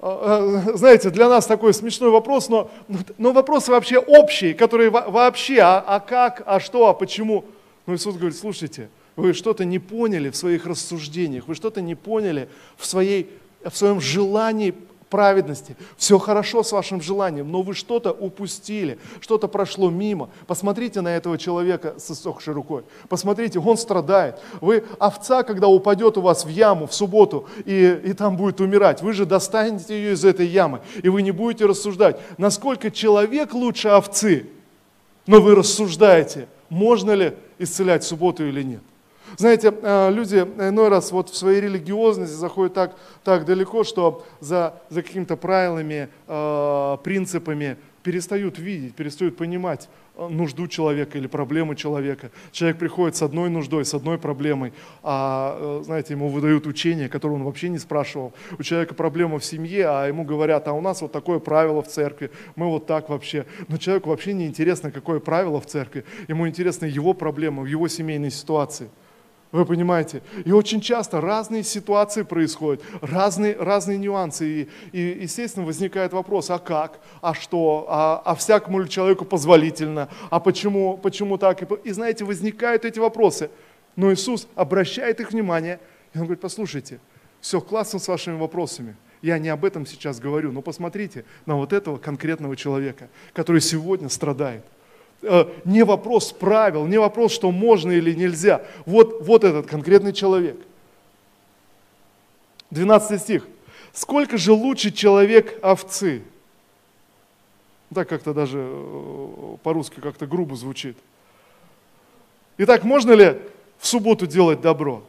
А, 0.00 0.64
а, 0.68 0.76
знаете, 0.76 1.10
для 1.10 1.28
нас 1.28 1.46
такой 1.46 1.74
смешной 1.74 2.10
вопрос, 2.10 2.48
но, 2.48 2.70
но 3.18 3.32
вопрос 3.32 3.68
вообще 3.68 3.98
общий, 3.98 4.54
который 4.54 4.90
вообще, 4.90 5.58
а, 5.58 5.80
а 5.80 6.00
как, 6.00 6.42
а 6.46 6.60
что, 6.60 6.88
а 6.88 6.94
почему. 6.94 7.44
Но 7.86 7.94
Иисус 7.94 8.14
говорит, 8.14 8.36
слушайте, 8.36 8.90
вы 9.16 9.32
что-то 9.32 9.64
не 9.64 9.80
поняли 9.80 10.30
в 10.30 10.36
своих 10.36 10.66
рассуждениях, 10.66 11.48
вы 11.48 11.56
что-то 11.56 11.80
не 11.80 11.96
поняли 11.96 12.48
в, 12.76 12.86
своей, 12.86 13.28
в 13.64 13.76
своем 13.76 14.00
желании 14.00 14.74
праведности. 15.08 15.76
Все 15.96 16.18
хорошо 16.18 16.62
с 16.62 16.72
вашим 16.72 17.00
желанием, 17.00 17.50
но 17.50 17.62
вы 17.62 17.74
что-то 17.74 18.12
упустили, 18.12 18.98
что-то 19.20 19.48
прошло 19.48 19.90
мимо. 19.90 20.30
Посмотрите 20.46 21.00
на 21.00 21.16
этого 21.16 21.38
человека 21.38 21.94
с 21.98 22.10
иссохшей 22.10 22.54
рукой. 22.54 22.84
Посмотрите, 23.08 23.58
он 23.58 23.76
страдает. 23.76 24.38
Вы 24.60 24.84
овца, 24.98 25.42
когда 25.42 25.68
упадет 25.68 26.18
у 26.18 26.20
вас 26.20 26.44
в 26.44 26.48
яму 26.48 26.86
в 26.86 26.94
субботу 26.94 27.48
и, 27.64 28.00
и 28.04 28.12
там 28.12 28.36
будет 28.36 28.60
умирать, 28.60 29.02
вы 29.02 29.12
же 29.12 29.26
достанете 29.26 29.94
ее 29.94 30.12
из 30.12 30.24
этой 30.24 30.46
ямы, 30.46 30.80
и 31.02 31.08
вы 31.08 31.22
не 31.22 31.30
будете 31.30 31.66
рассуждать, 31.66 32.20
насколько 32.38 32.90
человек 32.90 33.54
лучше 33.54 33.88
овцы, 33.88 34.46
но 35.26 35.40
вы 35.40 35.54
рассуждаете, 35.54 36.48
можно 36.68 37.12
ли 37.12 37.34
исцелять 37.58 38.04
субботу 38.04 38.46
или 38.46 38.62
нет. 38.62 38.82
Знаете, 39.36 39.72
э, 39.80 40.10
люди 40.10 40.36
иной 40.36 40.88
раз 40.88 41.12
вот 41.12 41.28
в 41.28 41.36
своей 41.36 41.60
религиозности 41.60 42.34
заходят 42.34 42.74
так, 42.74 42.96
так 43.24 43.44
далеко, 43.44 43.84
что 43.84 44.24
за, 44.40 44.74
за 44.90 45.02
какими-то 45.02 45.36
правилами, 45.36 46.08
э, 46.26 46.96
принципами 47.02 47.76
перестают 48.02 48.58
видеть, 48.58 48.94
перестают 48.94 49.36
понимать 49.36 49.88
э, 50.16 50.26
нужду 50.28 50.66
человека 50.66 51.18
или 51.18 51.26
проблему 51.26 51.74
человека. 51.74 52.30
Человек 52.52 52.78
приходит 52.78 53.16
с 53.16 53.22
одной 53.22 53.50
нуждой, 53.50 53.84
с 53.84 53.92
одной 53.94 54.18
проблемой, 54.18 54.72
а, 55.02 55.82
знаете, 55.84 56.14
ему 56.14 56.28
выдают 56.28 56.66
учение, 56.66 57.08
которое 57.08 57.34
он 57.34 57.44
вообще 57.44 57.68
не 57.68 57.78
спрашивал. 57.78 58.32
У 58.58 58.62
человека 58.62 58.94
проблема 58.94 59.38
в 59.38 59.44
семье, 59.44 59.88
а 59.88 60.06
ему 60.06 60.24
говорят, 60.24 60.68
а 60.68 60.72
у 60.72 60.80
нас 60.80 61.02
вот 61.02 61.12
такое 61.12 61.38
правило 61.38 61.82
в 61.82 61.88
церкви, 61.88 62.30
мы 62.56 62.68
вот 62.68 62.86
так 62.86 63.08
вообще. 63.08 63.46
Но 63.68 63.76
человеку 63.76 64.08
вообще 64.08 64.32
не 64.32 64.46
интересно, 64.46 64.90
какое 64.90 65.20
правило 65.20 65.60
в 65.60 65.66
церкви, 65.66 66.04
ему 66.28 66.48
интересна 66.48 66.86
его 66.86 67.12
проблема 67.12 67.62
в 67.62 67.66
его 67.66 67.88
семейной 67.88 68.30
ситуации. 68.30 68.88
Вы 69.50 69.64
понимаете? 69.64 70.22
И 70.44 70.52
очень 70.52 70.80
часто 70.80 71.22
разные 71.22 71.62
ситуации 71.62 72.22
происходят, 72.22 72.82
разные, 73.00 73.56
разные 73.56 73.96
нюансы. 73.96 74.46
И, 74.46 74.68
и, 74.92 75.22
естественно, 75.22 75.64
возникает 75.64 76.12
вопрос, 76.12 76.50
а 76.50 76.58
как, 76.58 77.00
а 77.22 77.32
что, 77.32 77.86
а, 77.88 78.22
а 78.24 78.34
всякому 78.34 78.80
ли 78.80 78.88
человеку 78.88 79.24
позволительно, 79.24 80.10
а 80.28 80.38
почему, 80.38 80.98
почему 80.98 81.38
так? 81.38 81.62
И, 81.62 81.88
и 81.88 81.92
знаете, 81.92 82.26
возникают 82.26 82.84
эти 82.84 82.98
вопросы. 82.98 83.50
Но 83.96 84.12
Иисус 84.12 84.46
обращает 84.54 85.20
их 85.20 85.32
внимание, 85.32 85.80
и 86.12 86.18
Он 86.18 86.24
говорит, 86.24 86.42
послушайте, 86.42 87.00
все 87.40 87.60
классно 87.62 87.98
с 87.98 88.08
вашими 88.08 88.36
вопросами, 88.36 88.96
я 89.22 89.38
не 89.38 89.48
об 89.48 89.64
этом 89.64 89.86
сейчас 89.86 90.20
говорю, 90.20 90.52
но 90.52 90.60
посмотрите 90.60 91.24
на 91.46 91.56
вот 91.56 91.72
этого 91.72 91.96
конкретного 91.96 92.54
человека, 92.54 93.08
который 93.32 93.62
сегодня 93.62 94.10
страдает– 94.10 94.64
не 95.64 95.84
вопрос 95.84 96.32
правил, 96.32 96.86
не 96.86 96.98
вопрос, 96.98 97.32
что 97.32 97.50
можно 97.50 97.92
или 97.92 98.14
нельзя. 98.14 98.62
Вот, 98.86 99.22
вот 99.22 99.44
этот 99.44 99.66
конкретный 99.66 100.12
человек. 100.12 100.56
12 102.70 103.20
стих. 103.20 103.46
Сколько 103.92 104.38
же 104.38 104.52
лучше 104.52 104.90
человек 104.90 105.58
овцы? 105.62 106.22
Так 107.94 108.08
как-то 108.08 108.34
даже 108.34 108.58
э, 108.60 109.56
по-русски 109.62 110.00
как-то 110.00 110.26
грубо 110.26 110.54
звучит. 110.56 110.96
Итак, 112.58 112.84
можно 112.84 113.12
ли 113.12 113.40
в 113.78 113.86
субботу 113.86 114.26
делать 114.26 114.60
добро? 114.60 115.02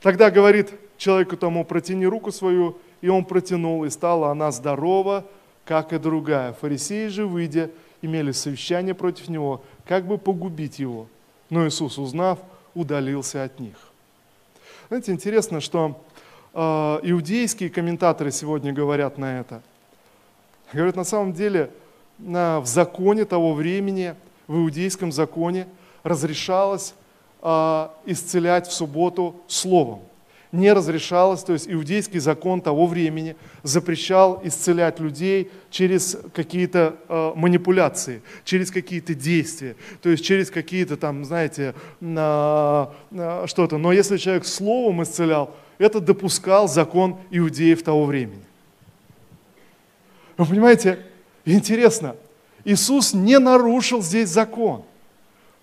Тогда 0.00 0.30
говорит 0.30 0.70
человеку 0.96 1.36
тому, 1.36 1.64
протяни 1.64 2.06
руку 2.06 2.30
свою, 2.30 2.78
и 3.00 3.08
он 3.08 3.24
протянул, 3.24 3.84
и 3.84 3.90
стала 3.90 4.30
она 4.30 4.52
здорова, 4.52 5.26
как 5.64 5.92
и 5.92 5.98
другая. 5.98 6.52
Фарисеи 6.52 7.08
же, 7.08 7.26
выйдя, 7.26 7.70
имели 8.02 8.32
совещание 8.32 8.94
против 8.94 9.28
него, 9.28 9.64
как 9.86 10.06
бы 10.06 10.18
погубить 10.18 10.78
его. 10.78 11.06
Но 11.48 11.66
Иисус, 11.66 11.98
узнав, 11.98 12.38
удалился 12.74 13.44
от 13.44 13.58
них. 13.60 13.76
Знаете, 14.88 15.12
интересно, 15.12 15.60
что 15.60 16.04
э, 16.52 16.58
иудейские 16.58 17.70
комментаторы 17.70 18.30
сегодня 18.30 18.72
говорят 18.72 19.16
на 19.16 19.40
это. 19.40 19.62
Говорят, 20.72 20.96
на 20.96 21.04
самом 21.04 21.32
деле 21.32 21.70
на, 22.18 22.60
в 22.60 22.66
законе 22.66 23.24
того 23.24 23.54
времени, 23.54 24.14
в 24.46 24.56
иудейском 24.56 25.12
законе 25.12 25.66
разрешалось 26.02 26.94
э, 27.40 27.88
исцелять 28.06 28.66
в 28.66 28.72
субботу 28.72 29.36
словом 29.46 30.02
не 30.52 30.70
разрешалось, 30.70 31.42
то 31.42 31.54
есть 31.54 31.66
иудейский 31.66 32.20
закон 32.20 32.60
того 32.60 32.86
времени 32.86 33.36
запрещал 33.62 34.40
исцелять 34.44 35.00
людей 35.00 35.50
через 35.70 36.18
какие-то 36.34 36.96
э, 37.08 37.32
манипуляции, 37.34 38.22
через 38.44 38.70
какие-то 38.70 39.14
действия, 39.14 39.76
то 40.02 40.10
есть 40.10 40.22
через 40.22 40.50
какие-то 40.50 40.98
там, 40.98 41.24
знаете, 41.24 41.74
э, 42.02 42.86
э, 43.12 43.44
что-то. 43.46 43.78
Но 43.78 43.92
если 43.92 44.18
человек 44.18 44.44
словом 44.44 45.02
исцелял, 45.02 45.54
это 45.78 46.00
допускал 46.00 46.68
закон 46.68 47.16
иудеев 47.30 47.82
того 47.82 48.04
времени. 48.04 48.44
Вы 50.36 50.44
понимаете, 50.44 50.98
интересно, 51.46 52.14
Иисус 52.64 53.14
не 53.14 53.38
нарушил 53.38 54.02
здесь 54.02 54.28
закон, 54.28 54.84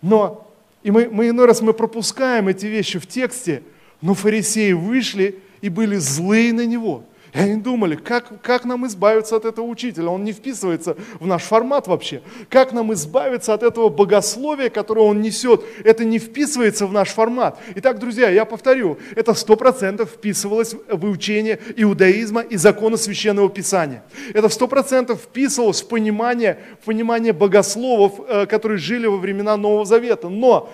но 0.02 0.52
и 0.82 0.90
мы, 0.90 1.10
мы 1.10 1.30
иной 1.30 1.46
раз 1.46 1.62
мы 1.62 1.74
пропускаем 1.74 2.48
эти 2.48 2.66
вещи 2.66 2.98
в 2.98 3.06
тексте– 3.06 3.62
но 4.02 4.14
фарисеи 4.14 4.74
вышли 4.74 5.40
и 5.62 5.70
были 5.70 5.98
злые 5.98 6.54
на 6.54 6.66
него. 6.66 7.04
И 7.34 7.38
они 7.38 7.58
думали, 7.58 7.96
как, 7.96 8.42
как 8.42 8.66
нам 8.66 8.88
избавиться 8.88 9.36
от 9.36 9.46
этого 9.46 9.66
учителя? 9.66 10.10
Он 10.10 10.24
не 10.24 10.32
вписывается 10.32 10.98
в 11.20 11.28
наш 11.28 11.44
формат 11.44 11.88
вообще. 11.88 12.22
Как 12.50 12.74
нам 12.74 12.92
избавиться 12.94 13.54
от 13.54 13.62
этого 13.62 13.90
богословия, 13.90 14.70
которое 14.70 15.02
он 15.02 15.22
несет? 15.22 15.64
Это 15.84 16.06
не 16.06 16.18
вписывается 16.18 16.88
в 16.88 16.94
наш 16.94 17.10
формат. 17.10 17.60
Итак, 17.76 18.00
друзья, 18.00 18.30
я 18.30 18.46
повторю, 18.46 18.98
это 19.16 19.34
сто 19.34 19.56
процентов 19.56 20.10
вписывалось 20.12 20.76
в 20.88 21.06
учение 21.06 21.60
иудаизма 21.76 22.42
и 22.42 22.58
закона 22.58 22.98
Священного 22.98 23.50
Писания. 23.50 24.04
Это 24.34 24.50
сто 24.50 24.68
процентов 24.68 25.22
вписывалось 25.22 25.84
в 25.84 25.88
понимание, 25.88 26.60
в 26.82 26.86
понимание 26.86 27.34
богословов, 27.34 28.22
э, 28.28 28.46
которые 28.48 28.80
жили 28.80 29.06
во 29.06 29.18
времена 29.18 29.56
Нового 29.56 29.86
Завета. 29.86 30.30
Но 30.30 30.70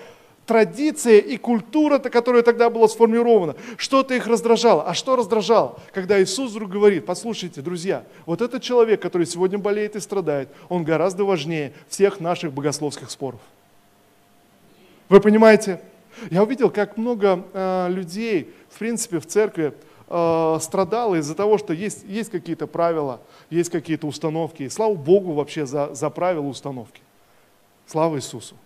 традиция 0.46 1.18
и 1.18 1.36
культура, 1.36 1.98
которая 1.98 2.42
тогда 2.42 2.70
была 2.70 2.88
сформирована, 2.88 3.56
что-то 3.76 4.14
их 4.14 4.26
раздражало. 4.26 4.84
А 4.84 4.94
что 4.94 5.16
раздражало? 5.16 5.78
Когда 5.92 6.22
Иисус 6.22 6.52
вдруг 6.52 6.70
говорит, 6.70 7.04
послушайте, 7.04 7.60
друзья, 7.60 8.04
вот 8.24 8.40
этот 8.40 8.62
человек, 8.62 9.02
который 9.02 9.26
сегодня 9.26 9.58
болеет 9.58 9.96
и 9.96 10.00
страдает, 10.00 10.48
он 10.68 10.84
гораздо 10.84 11.24
важнее 11.24 11.72
всех 11.88 12.20
наших 12.20 12.52
богословских 12.52 13.10
споров. 13.10 13.40
Вы 15.08 15.20
понимаете? 15.20 15.80
Я 16.30 16.42
увидел, 16.42 16.70
как 16.70 16.96
много 16.96 17.44
э, 17.52 17.88
людей, 17.90 18.50
в 18.70 18.78
принципе, 18.78 19.18
в 19.18 19.26
церкви 19.26 19.74
э, 20.08 20.58
страдало 20.60 21.16
из-за 21.16 21.34
того, 21.34 21.58
что 21.58 21.74
есть, 21.74 22.04
есть 22.04 22.30
какие-то 22.30 22.66
правила, 22.66 23.20
есть 23.50 23.70
какие-то 23.70 24.06
установки. 24.06 24.62
И 24.62 24.68
слава 24.68 24.94
Богу 24.94 25.32
вообще 25.32 25.66
за, 25.66 25.94
за 25.94 26.08
правила 26.08 26.46
установки. 26.46 27.00
Слава 27.86 28.16
Иисусу. 28.16 28.56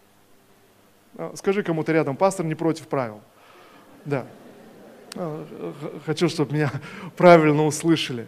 А, 1.16 1.33
скажи 1.37 1.62
кому-то 1.62 1.92
рядом, 1.92 2.16
пастор 2.16 2.46
не 2.46 2.55
против 2.55 2.88
правил. 2.88 3.20
Да. 4.05 4.27
А, 5.16 5.46
хочу, 6.07 6.29
чтобы 6.29 6.55
меня 6.55 6.70
правильно 7.16 7.64
услышали. 7.64 8.27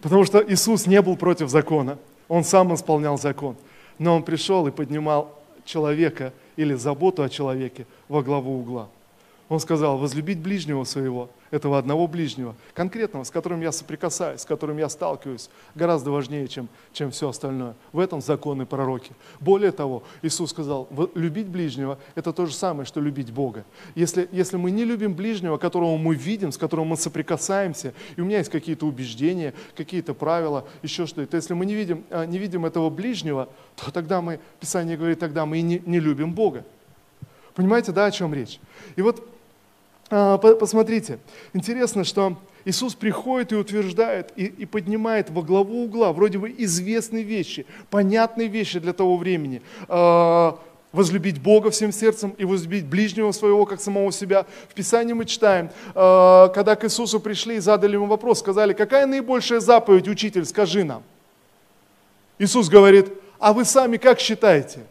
Потому 0.00 0.24
что 0.24 0.44
Иисус 0.46 0.86
не 0.86 1.00
был 1.00 1.16
против 1.16 1.48
закона. 1.48 1.98
Он 2.28 2.44
сам 2.44 2.74
исполнял 2.74 3.18
закон. 3.18 3.56
Но 3.98 4.16
Он 4.16 4.22
пришел 4.22 4.66
и 4.66 4.70
поднимал 4.70 5.38
человека 5.64 6.32
или 6.56 6.74
заботу 6.74 7.22
о 7.22 7.28
человеке 7.28 7.86
во 8.08 8.22
главу 8.22 8.58
угла. 8.58 8.88
Он 9.48 9.60
сказал, 9.60 9.98
возлюбить 9.98 10.38
ближнего 10.38 10.84
своего– 10.84 11.30
этого 11.54 11.78
одного 11.78 12.08
ближнего, 12.08 12.56
конкретного, 12.74 13.22
с 13.22 13.30
которым 13.30 13.60
я 13.60 13.70
соприкасаюсь, 13.70 14.40
с 14.40 14.44
которым 14.44 14.76
я 14.78 14.88
сталкиваюсь, 14.88 15.48
гораздо 15.76 16.10
важнее, 16.10 16.48
чем, 16.48 16.68
чем 16.92 17.12
все 17.12 17.28
остальное. 17.28 17.76
В 17.92 18.00
этом 18.00 18.20
законы 18.20 18.66
пророки. 18.66 19.12
Более 19.38 19.70
того, 19.70 20.02
Иисус 20.22 20.50
сказал, 20.50 20.88
любить 21.14 21.46
ближнего– 21.46 21.98
это 22.16 22.32
то 22.32 22.46
же 22.46 22.54
самое, 22.54 22.86
что 22.86 23.00
любить 23.00 23.30
Бога. 23.30 23.64
Если, 23.94 24.28
если 24.32 24.56
мы 24.56 24.72
не 24.72 24.84
любим 24.84 25.14
ближнего, 25.14 25.56
которого 25.56 25.96
мы 25.96 26.16
видим, 26.16 26.50
с 26.50 26.58
которым 26.58 26.88
мы 26.88 26.96
соприкасаемся, 26.96 27.94
и 28.16 28.20
у 28.20 28.24
меня 28.24 28.38
есть 28.38 28.50
какие-то 28.50 28.86
убеждения, 28.86 29.54
какие-то 29.76 30.12
правила, 30.12 30.64
еще 30.82 31.06
что-то, 31.06 31.36
если 31.36 31.54
мы 31.54 31.66
не 31.66 31.74
видим, 31.74 32.04
а, 32.10 32.26
не 32.26 32.38
видим 32.38 32.66
этого 32.66 32.90
ближнего, 32.90 33.48
то 33.76 33.92
тогда 33.92 34.20
мы, 34.20 34.40
Писание 34.58 34.96
говорит, 34.96 35.20
тогда 35.20 35.46
мы 35.46 35.58
и 35.58 35.62
не, 35.62 35.80
не 35.86 36.00
любим 36.00 36.34
Бога. 36.34 36.64
Понимаете, 37.54 37.92
да, 37.92 38.06
о 38.06 38.10
чем 38.10 38.34
речь? 38.34 38.58
И 38.96 39.02
вот 39.02 39.33
посмотрите, 40.08 41.18
интересно, 41.52 42.04
что 42.04 42.36
Иисус 42.64 42.94
приходит 42.94 43.52
и 43.52 43.56
утверждает, 43.56 44.32
и, 44.36 44.46
и 44.46 44.64
поднимает 44.64 45.30
во 45.30 45.42
главу 45.42 45.84
угла 45.84 46.12
вроде 46.12 46.38
бы 46.38 46.54
известные 46.56 47.22
вещи, 47.22 47.66
понятные 47.90 48.48
вещи 48.48 48.78
для 48.78 48.92
того 48.92 49.16
времени. 49.16 49.60
А, 49.88 50.58
возлюбить 50.92 51.42
Бога 51.42 51.70
всем 51.70 51.92
сердцем 51.92 52.34
и 52.38 52.44
возлюбить 52.44 52.86
ближнего 52.86 53.32
своего, 53.32 53.66
как 53.66 53.80
самого 53.80 54.12
себя. 54.12 54.46
В 54.68 54.74
Писании 54.74 55.12
мы 55.12 55.26
читаем, 55.26 55.70
а, 55.94 56.48
когда 56.48 56.76
к 56.76 56.84
Иисусу 56.84 57.20
пришли 57.20 57.56
и 57.56 57.60
задали 57.60 57.94
ему 57.94 58.06
вопрос, 58.06 58.38
сказали, 58.38 58.72
какая 58.72 59.06
наибольшая 59.06 59.60
заповедь, 59.60 60.08
учитель, 60.08 60.46
скажи 60.46 60.84
нам. 60.84 61.02
Иисус 62.38 62.68
говорит, 62.68 63.08
а 63.38 63.52
вы 63.52 63.64
сами 63.64 63.98
как 63.98 64.20
считаете? 64.20 64.86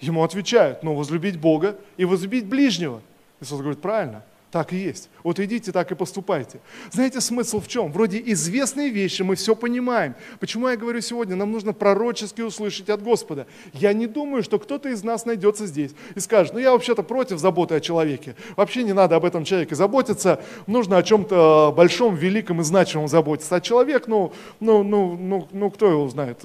Ему 0.00 0.22
отвечают, 0.22 0.82
ну, 0.82 0.94
возлюбить 0.94 1.38
Бога 1.38 1.76
и 1.96 2.04
возлюбить 2.04 2.46
ближнего. 2.46 3.00
Иисус 3.44 3.60
говорит, 3.60 3.80
правильно– 3.80 4.24
так 4.54 4.72
и 4.72 4.76
есть. 4.76 5.10
Вот 5.24 5.40
идите, 5.40 5.72
так 5.72 5.90
и 5.90 5.96
поступайте. 5.96 6.60
Знаете, 6.92 7.20
смысл 7.20 7.60
в 7.60 7.66
чем? 7.66 7.90
Вроде 7.90 8.22
известные 8.26 8.88
вещи, 8.88 9.22
мы 9.22 9.34
все 9.34 9.56
понимаем. 9.56 10.14
Почему 10.38 10.68
я 10.68 10.76
говорю 10.76 11.00
сегодня, 11.00 11.34
нам 11.34 11.50
нужно 11.50 11.72
пророчески 11.72 12.40
услышать 12.40 12.88
от 12.88 13.02
Господа. 13.02 13.48
Я 13.72 13.92
не 13.92 14.06
думаю, 14.06 14.44
что 14.44 14.60
кто-то 14.60 14.90
из 14.90 15.02
нас 15.02 15.26
найдется 15.26 15.66
здесь 15.66 15.90
и 16.14 16.20
скажет, 16.20 16.54
ну 16.54 16.60
я 16.60 16.70
вообще-то 16.70 17.02
против 17.02 17.38
заботы 17.40 17.74
о 17.74 17.80
человеке. 17.80 18.36
Вообще 18.54 18.84
не 18.84 18.92
надо 18.92 19.16
об 19.16 19.24
этом 19.24 19.44
человеке 19.44 19.74
заботиться. 19.74 20.40
Нужно 20.68 20.98
о 20.98 21.02
чем-то 21.02 21.74
большом, 21.76 22.14
великом 22.14 22.60
и 22.60 22.62
значимом 22.62 23.08
заботиться. 23.08 23.56
А 23.56 23.60
человек, 23.60 24.06
ну, 24.06 24.32
ну, 24.60 24.84
ну, 24.84 25.16
ну, 25.16 25.48
ну 25.50 25.70
кто 25.72 25.90
его 25.90 26.08
знает? 26.08 26.38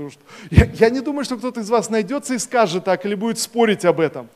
Я, 0.50 0.66
я 0.66 0.90
не 0.90 1.02
думаю, 1.02 1.26
что 1.26 1.38
кто-то 1.38 1.60
из 1.60 1.70
вас 1.70 1.92
найдется 1.92 2.34
и 2.34 2.40
скажет 2.40 2.86
так 2.86 3.06
или 3.06 3.14
будет 3.14 3.38
спорить 3.38 3.86
об 3.86 4.00
этом. 4.00 4.30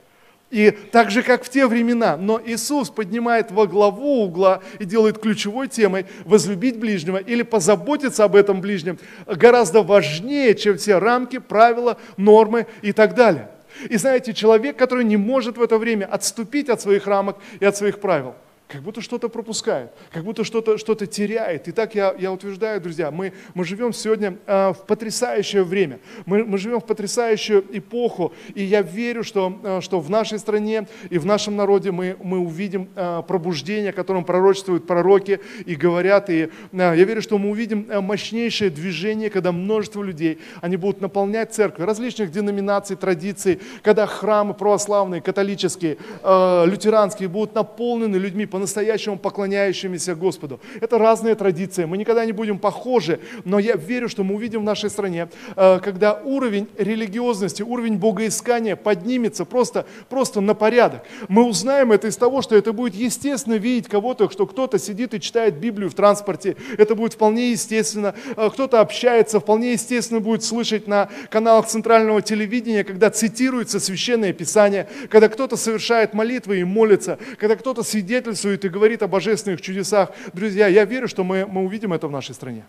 И 0.54 0.70
так 0.92 1.10
же, 1.10 1.24
как 1.24 1.44
в 1.44 1.50
те 1.50 1.66
времена, 1.66 2.16
но 2.16 2.40
Иисус 2.46 2.92
поднимает 2.92 3.50
во 3.50 3.66
главу 3.66 4.22
угла 4.22 4.62
и 4.78 4.86
делает 4.86 5.18
ключевой 5.18 5.68
темой 5.68 6.06
возлюбить 6.26 6.78
ближнего 6.78 7.18
или 7.18 7.42
позаботиться 7.42 8.24
об 8.24 8.36
этом 8.36 8.62
ближнем 8.62 9.00
гораздо 9.26 9.82
важнее, 9.82 10.54
чем 10.54 10.78
все 10.78 11.00
рамки, 11.00 11.40
правила, 11.40 11.98
нормы 12.18 12.68
и 12.84 12.92
так 12.92 13.16
далее. 13.16 13.50
И 13.90 13.98
знаете, 13.98 14.32
человек, 14.36 14.78
который 14.78 15.06
не 15.06 15.18
может 15.18 15.58
в 15.58 15.62
это 15.64 15.80
время 15.80 16.06
отступить 16.06 16.70
от 16.70 16.80
своих 16.80 17.08
рамок 17.08 17.38
и 17.60 17.66
от 17.66 17.76
своих 17.76 18.00
правил, 18.00 18.36
как 18.74 18.82
будто 18.82 19.02
что-то 19.02 19.30
пропускает, 19.30 19.92
как 20.12 20.24
будто 20.24 20.44
что-то 20.44 20.80
что 20.80 20.96
теряет. 20.96 21.68
Итак, 21.68 21.94
я, 21.94 22.16
я 22.18 22.32
утверждаю, 22.32 22.82
друзья, 22.82 23.12
мы, 23.12 23.34
мы 23.54 23.66
живем 23.66 23.94
сегодня 23.94 24.40
э, 24.48 24.74
в 24.74 24.88
потрясающее 24.88 25.64
время, 25.64 26.00
мы, 26.26 26.44
мы 26.44 26.58
живем 26.58 26.80
в 26.80 26.86
потрясающую 26.86 27.64
эпоху, 27.72 28.34
и 28.56 28.64
я 28.64 28.82
верю, 28.82 29.24
что, 29.24 29.60
э, 29.64 29.82
что 29.82 30.00
в 30.00 30.10
нашей 30.10 30.40
стране 30.40 30.88
и 31.12 31.20
в 31.20 31.26
нашем 31.26 31.56
народе 31.56 31.92
мы, 31.92 32.18
мы 32.24 32.40
увидим 32.40 32.90
э, 32.96 33.22
пробуждение, 33.28 33.92
о 33.92 33.94
котором 33.94 34.26
пророчествуют 34.26 34.88
пророки 34.88 35.40
и 35.68 35.76
говорят, 35.76 36.32
и 36.32 36.44
э, 36.44 36.50
я 36.72 36.96
верю, 36.96 37.22
что 37.22 37.38
мы 37.38 37.52
увидим 37.52 37.88
мощнейшее 38.02 38.72
движение, 38.72 39.30
когда 39.30 39.52
множество 39.52 40.02
людей, 40.02 40.40
они 40.62 40.78
будут 40.78 41.00
наполнять 41.00 41.54
церкви 41.54 41.84
различных 41.84 42.32
деноминаций, 42.32 42.96
традиций, 42.96 43.60
когда 43.84 44.08
храмы 44.08 44.56
православные, 44.56 45.22
католические, 45.22 45.98
э, 46.24 46.66
лютеранские 46.66 47.30
будут 47.30 47.54
наполнены 47.54 48.16
людьми 48.16 48.48
по 48.48 48.63
по-настоящему 48.64 49.18
поклоняющимися 49.18 50.16
Господу. 50.16 50.62
Это 50.80 50.98
разные 50.98 51.36
традиции, 51.36 51.84
мы 51.84 51.98
никогда 51.98 52.24
не 52.24 52.32
будем 52.32 52.60
похожи, 52.60 53.20
но 53.44 53.60
я 53.60 53.76
верю, 53.76 54.08
что 54.08 54.24
мы 54.24 54.36
увидим 54.36 54.62
в 54.62 54.64
нашей 54.64 54.90
стране, 54.90 55.28
э, 55.58 55.80
когда 55.84 56.14
уровень 56.24 56.68
религиозности, 56.78 57.62
уровень 57.62 57.98
богоискания 57.98 58.78
поднимется 58.78 59.44
просто, 59.44 59.86
просто 60.08 60.40
на 60.40 60.54
порядок. 60.54 61.02
Мы 61.28 61.44
узнаем 61.44 61.92
это 61.92 62.08
из 62.08 62.16
того, 62.16 62.42
что 62.42 62.56
это 62.56 62.72
будет 62.72 62.96
естественно 62.96 63.56
видеть 63.56 63.90
кого-то, 63.90 64.30
что 64.30 64.48
кто-то 64.48 64.80
сидит 64.80 65.14
и 65.14 65.20
читает 65.20 65.58
Библию 65.58 65.90
в 65.90 65.94
транспорте, 65.94 66.56
это 66.78 66.96
будет 66.96 67.16
вполне 67.16 67.52
естественно, 67.52 68.16
э, 68.38 68.50
кто-то 68.50 68.80
общается, 68.80 69.42
вполне 69.42 69.74
естественно 69.74 70.22
будет 70.22 70.46
слышать 70.46 70.88
на 70.88 71.10
каналах 71.30 71.68
центрального 71.68 72.22
телевидения, 72.22 72.86
когда 72.86 73.10
цитируется 73.10 73.82
Священное 73.82 74.32
Писание, 74.32 74.88
когда 75.10 75.28
кто-то 75.28 75.58
совершает 75.58 76.14
молитвы 76.14 76.62
и 76.62 76.64
молится, 76.64 77.20
когда 77.38 77.58
кто-то 77.58 77.84
свидетельствует 77.84 78.53
свидетельствует 78.54 78.66
и 78.66 78.70
говорит 78.70 79.04
о 79.04 79.08
божественных 79.08 79.62
чудесах. 79.62 80.12
Друзья, 80.34 80.68
я 80.68 80.86
верю, 80.86 81.08
что 81.08 81.24
мы, 81.24 81.46
мы 81.46 81.64
увидим 81.64 81.94
это 81.94 82.08
в 82.08 82.12
нашей 82.12 82.36
стране. 82.36 82.64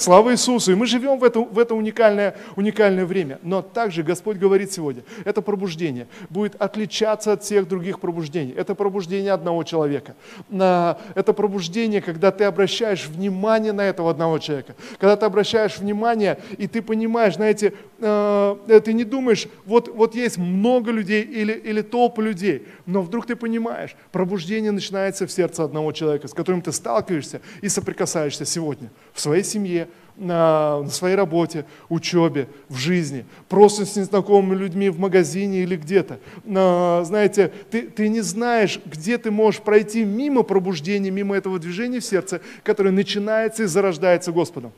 Слава 0.00 0.32
Иисусу! 0.32 0.72
И 0.72 0.74
мы 0.74 0.86
живем 0.86 1.18
в 1.18 1.24
это, 1.24 1.40
в 1.40 1.58
это 1.58 1.74
уникальное, 1.74 2.34
уникальное 2.56 3.04
время. 3.04 3.38
Но 3.42 3.60
также 3.60 4.02
Господь 4.02 4.38
говорит 4.38 4.72
сегодня, 4.72 5.02
это 5.26 5.42
пробуждение 5.42 6.06
будет 6.30 6.54
отличаться 6.58 7.34
от 7.34 7.42
всех 7.42 7.68
других 7.68 8.00
пробуждений. 8.00 8.54
Это 8.56 8.74
пробуждение 8.74 9.30
одного 9.30 9.62
человека. 9.62 10.14
Это 10.50 11.34
пробуждение, 11.36 12.00
когда 12.00 12.30
ты 12.30 12.44
обращаешь 12.44 13.08
внимание 13.08 13.72
на 13.72 13.82
этого 13.82 14.10
одного 14.10 14.38
человека. 14.38 14.74
Когда 14.98 15.16
ты 15.16 15.26
обращаешь 15.26 15.76
внимание, 15.76 16.38
и 16.56 16.66
ты 16.66 16.80
понимаешь, 16.80 17.34
знаете, 17.34 17.74
э, 17.98 18.80
ты 18.82 18.94
не 18.94 19.04
думаешь, 19.04 19.48
вот, 19.66 19.88
вот 19.88 20.14
есть 20.14 20.38
много 20.38 20.92
людей 20.92 21.22
или, 21.24 21.52
или 21.52 21.82
толпы 21.82 22.22
людей, 22.22 22.66
но 22.86 23.02
вдруг 23.02 23.26
ты 23.26 23.36
понимаешь, 23.36 23.94
пробуждение 24.12 24.72
начинается 24.72 25.26
в 25.26 25.30
сердце 25.30 25.62
одного 25.62 25.92
человека, 25.92 26.26
с 26.26 26.32
которым 26.32 26.62
ты 26.62 26.72
сталкиваешься 26.72 27.42
и 27.60 27.68
соприкасаешься 27.68 28.46
сегодня 28.46 28.90
в 29.12 29.20
своей 29.20 29.44
семье, 29.44 29.89
на, 30.20 30.86
своей 30.88 31.16
работе, 31.16 31.64
учебе, 31.88 32.46
в 32.68 32.76
жизни, 32.76 33.24
просто 33.48 33.86
с 33.86 33.96
незнакомыми 33.96 34.56
людьми 34.56 34.90
в 34.90 35.00
магазине 35.00 35.62
или 35.62 35.76
где-то. 35.76 36.20
Знаете, 36.44 37.50
ты, 37.70 37.82
ты 37.82 38.08
не 38.08 38.20
знаешь, 38.20 38.78
где 38.84 39.18
ты 39.18 39.30
можешь 39.30 39.60
пройти 39.60 40.04
мимо 40.04 40.42
пробуждения, 40.42 41.10
мимо 41.10 41.36
этого 41.36 41.58
движения 41.58 42.00
в 42.00 42.04
сердце, 42.04 42.40
которое 42.62 42.90
начинается 42.90 43.62
и 43.62 43.66
зарождается 43.66 44.30
Господом. 44.30 44.72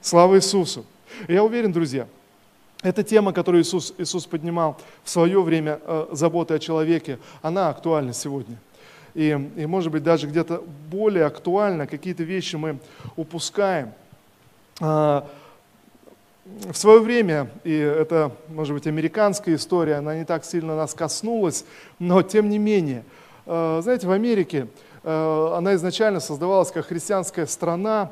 Слава 0.00 0.36
Иисусу! 0.36 0.84
Я 1.26 1.44
уверен, 1.44 1.72
друзья, 1.72 2.06
эта 2.82 3.02
тема, 3.02 3.32
которую 3.32 3.62
Иисус, 3.62 3.94
Иисус 3.98 4.26
поднимал 4.26 4.78
в 5.02 5.10
свое 5.10 5.42
время, 5.42 5.80
э, 5.84 6.06
заботы 6.12 6.54
о 6.54 6.58
человеке, 6.58 7.18
она 7.42 7.68
актуальна 7.68 8.12
сегодня. 8.12 8.56
И, 9.14 9.30
и 9.56 9.66
может 9.66 9.90
быть, 9.90 10.04
даже 10.04 10.28
где-то 10.28 10.62
более 10.90 11.24
актуально, 11.24 11.86
какие-то 11.86 12.22
вещи 12.22 12.56
мы 12.56 12.78
упускаем. 13.16 13.92
А, 14.80 15.26
в 16.70 16.76
свое 16.76 17.00
время, 17.00 17.50
и 17.64 17.76
это, 17.76 18.32
может 18.48 18.74
быть, 18.74 18.86
американская 18.86 19.56
история, 19.56 19.96
она 19.96 20.16
не 20.16 20.24
так 20.24 20.44
сильно 20.44 20.76
нас 20.76 20.94
коснулась, 20.94 21.64
но 21.98 22.22
тем 22.22 22.48
не 22.48 22.58
менее, 22.58 23.04
а, 23.46 23.80
знаете, 23.82 24.06
в 24.06 24.12
Америке 24.12 24.68
а, 25.04 25.56
она 25.56 25.74
изначально 25.74 26.20
создавалась 26.20 26.70
как 26.70 26.86
христианская 26.86 27.46
страна, 27.46 28.10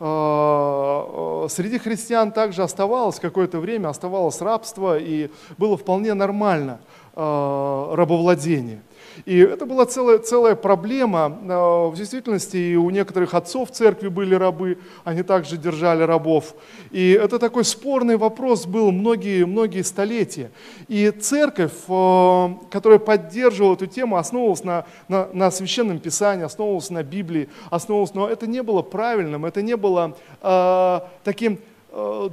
среди 0.00 1.76
христиан 1.78 2.30
также 2.30 2.62
оставалось 2.62 3.18
какое-то 3.18 3.58
время, 3.58 3.88
оставалось 3.88 4.40
рабство, 4.40 4.96
и 4.96 5.28
было 5.56 5.76
вполне 5.76 6.14
нормально 6.14 6.78
рабовладение. 7.16 8.80
И 9.24 9.38
это 9.38 9.66
была 9.66 9.86
целая, 9.86 10.18
целая 10.18 10.54
проблема. 10.54 11.38
А, 11.48 11.88
в 11.88 11.96
действительности 11.96 12.56
и 12.56 12.76
у 12.76 12.90
некоторых 12.90 13.34
отцов 13.34 13.70
церкви 13.70 14.08
были 14.08 14.34
рабы, 14.34 14.78
они 15.04 15.22
также 15.22 15.56
держали 15.56 16.02
рабов. 16.02 16.54
И 16.90 17.12
это 17.12 17.38
такой 17.38 17.64
спорный 17.64 18.16
вопрос 18.16 18.66
был 18.66 18.90
многие, 18.90 19.44
многие 19.44 19.82
столетия. 19.82 20.50
И 20.88 21.10
церковь, 21.10 21.72
а, 21.88 22.56
которая 22.70 22.98
поддерживала 22.98 23.74
эту 23.74 23.86
тему, 23.86 24.16
основывалась 24.16 24.64
на, 24.64 24.86
на, 25.08 25.28
на 25.32 25.50
Священном 25.50 25.98
Писании, 25.98 26.44
основывалась 26.44 26.90
на 26.90 27.02
Библии, 27.02 27.48
основывалась, 27.70 28.14
но 28.14 28.28
это 28.28 28.46
не 28.46 28.62
было 28.62 28.82
правильным, 28.82 29.44
это 29.44 29.62
не 29.62 29.76
было 29.76 30.16
э, 30.42 31.00
таким 31.24 31.58
Э, 31.58 31.60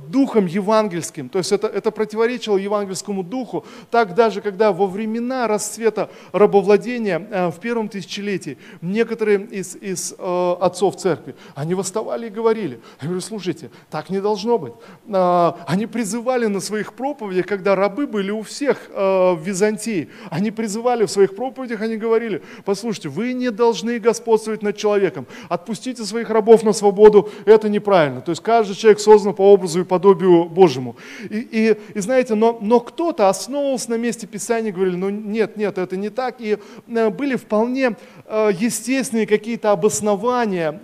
духом 0.09 0.45
евангельским, 0.45 1.29
то 1.29 1.39
есть 1.39 1.51
это, 1.51 1.67
это 1.67 1.91
противоречило 1.91 2.57
евангельскому 2.57 3.23
духу. 3.23 3.65
Так 3.91 4.15
даже, 4.15 4.41
когда 4.41 4.71
во 4.71 4.87
времена 4.87 5.47
расцвета 5.47 6.09
рабовладения 6.31 7.19
э, 7.19 7.47
в 7.49 7.59
первом 7.59 7.89
тысячелетии 7.89 8.57
некоторые 8.81 9.41
из, 9.45 9.75
из 9.75 10.15
э, 10.17 10.55
отцов 10.61 10.95
церкви, 10.97 11.35
они 11.55 11.73
восставали 11.73 12.27
и 12.27 12.29
говорили, 12.29 12.79
я 13.01 13.07
говорю, 13.07 13.21
слушайте, 13.21 13.69
так 13.89 14.09
не 14.09 14.21
должно 14.21 14.57
быть. 14.57 14.73
Э, 15.07 15.53
они 15.67 15.87
призывали 15.87 16.47
на 16.47 16.59
своих 16.59 16.93
проповедях, 16.93 17.45
когда 17.47 17.75
рабы 17.75 18.07
были 18.07 18.31
у 18.31 18.41
всех 18.41 18.89
э, 18.89 19.33
в 19.33 19.41
Византии, 19.41 20.09
они 20.29 20.51
призывали 20.51 21.05
в 21.05 21.11
своих 21.11 21.35
проповедях, 21.35 21.81
они 21.81 21.97
говорили, 21.97 22.43
послушайте, 22.65 23.09
вы 23.09 23.33
не 23.33 23.51
должны 23.51 23.99
господствовать 23.99 24.61
над 24.61 24.77
человеком, 24.77 25.25
отпустите 25.49 26.03
своих 26.03 26.29
рабов 26.29 26.63
на 26.63 26.73
свободу, 26.73 27.29
это 27.45 27.69
неправильно. 27.69 28.21
То 28.21 28.31
есть 28.31 28.41
каждый 28.41 28.75
человек 28.75 28.99
создан 28.99 29.33
по 29.33 29.54
образу 29.55 29.81
и 29.81 29.83
подобию 29.83 30.45
Божьему. 30.45 30.95
И, 31.29 31.39
и, 31.39 31.77
и 31.93 31.99
знаете, 31.99 32.35
но, 32.35 32.57
но 32.61 32.79
кто-то 32.79 33.29
основывался 33.29 33.89
на 33.91 33.97
месте 33.97 34.27
Писания, 34.27 34.71
говорили, 34.71 34.95
ну 34.95 35.09
нет, 35.09 35.57
нет, 35.57 35.77
это 35.77 35.97
не 35.97 36.09
так. 36.09 36.35
И 36.39 36.57
э, 36.87 37.09
были 37.09 37.35
вполне 37.35 37.95
э, 38.25 38.51
естественные 38.53 39.27
какие-то 39.27 39.71
обоснования. 39.71 40.79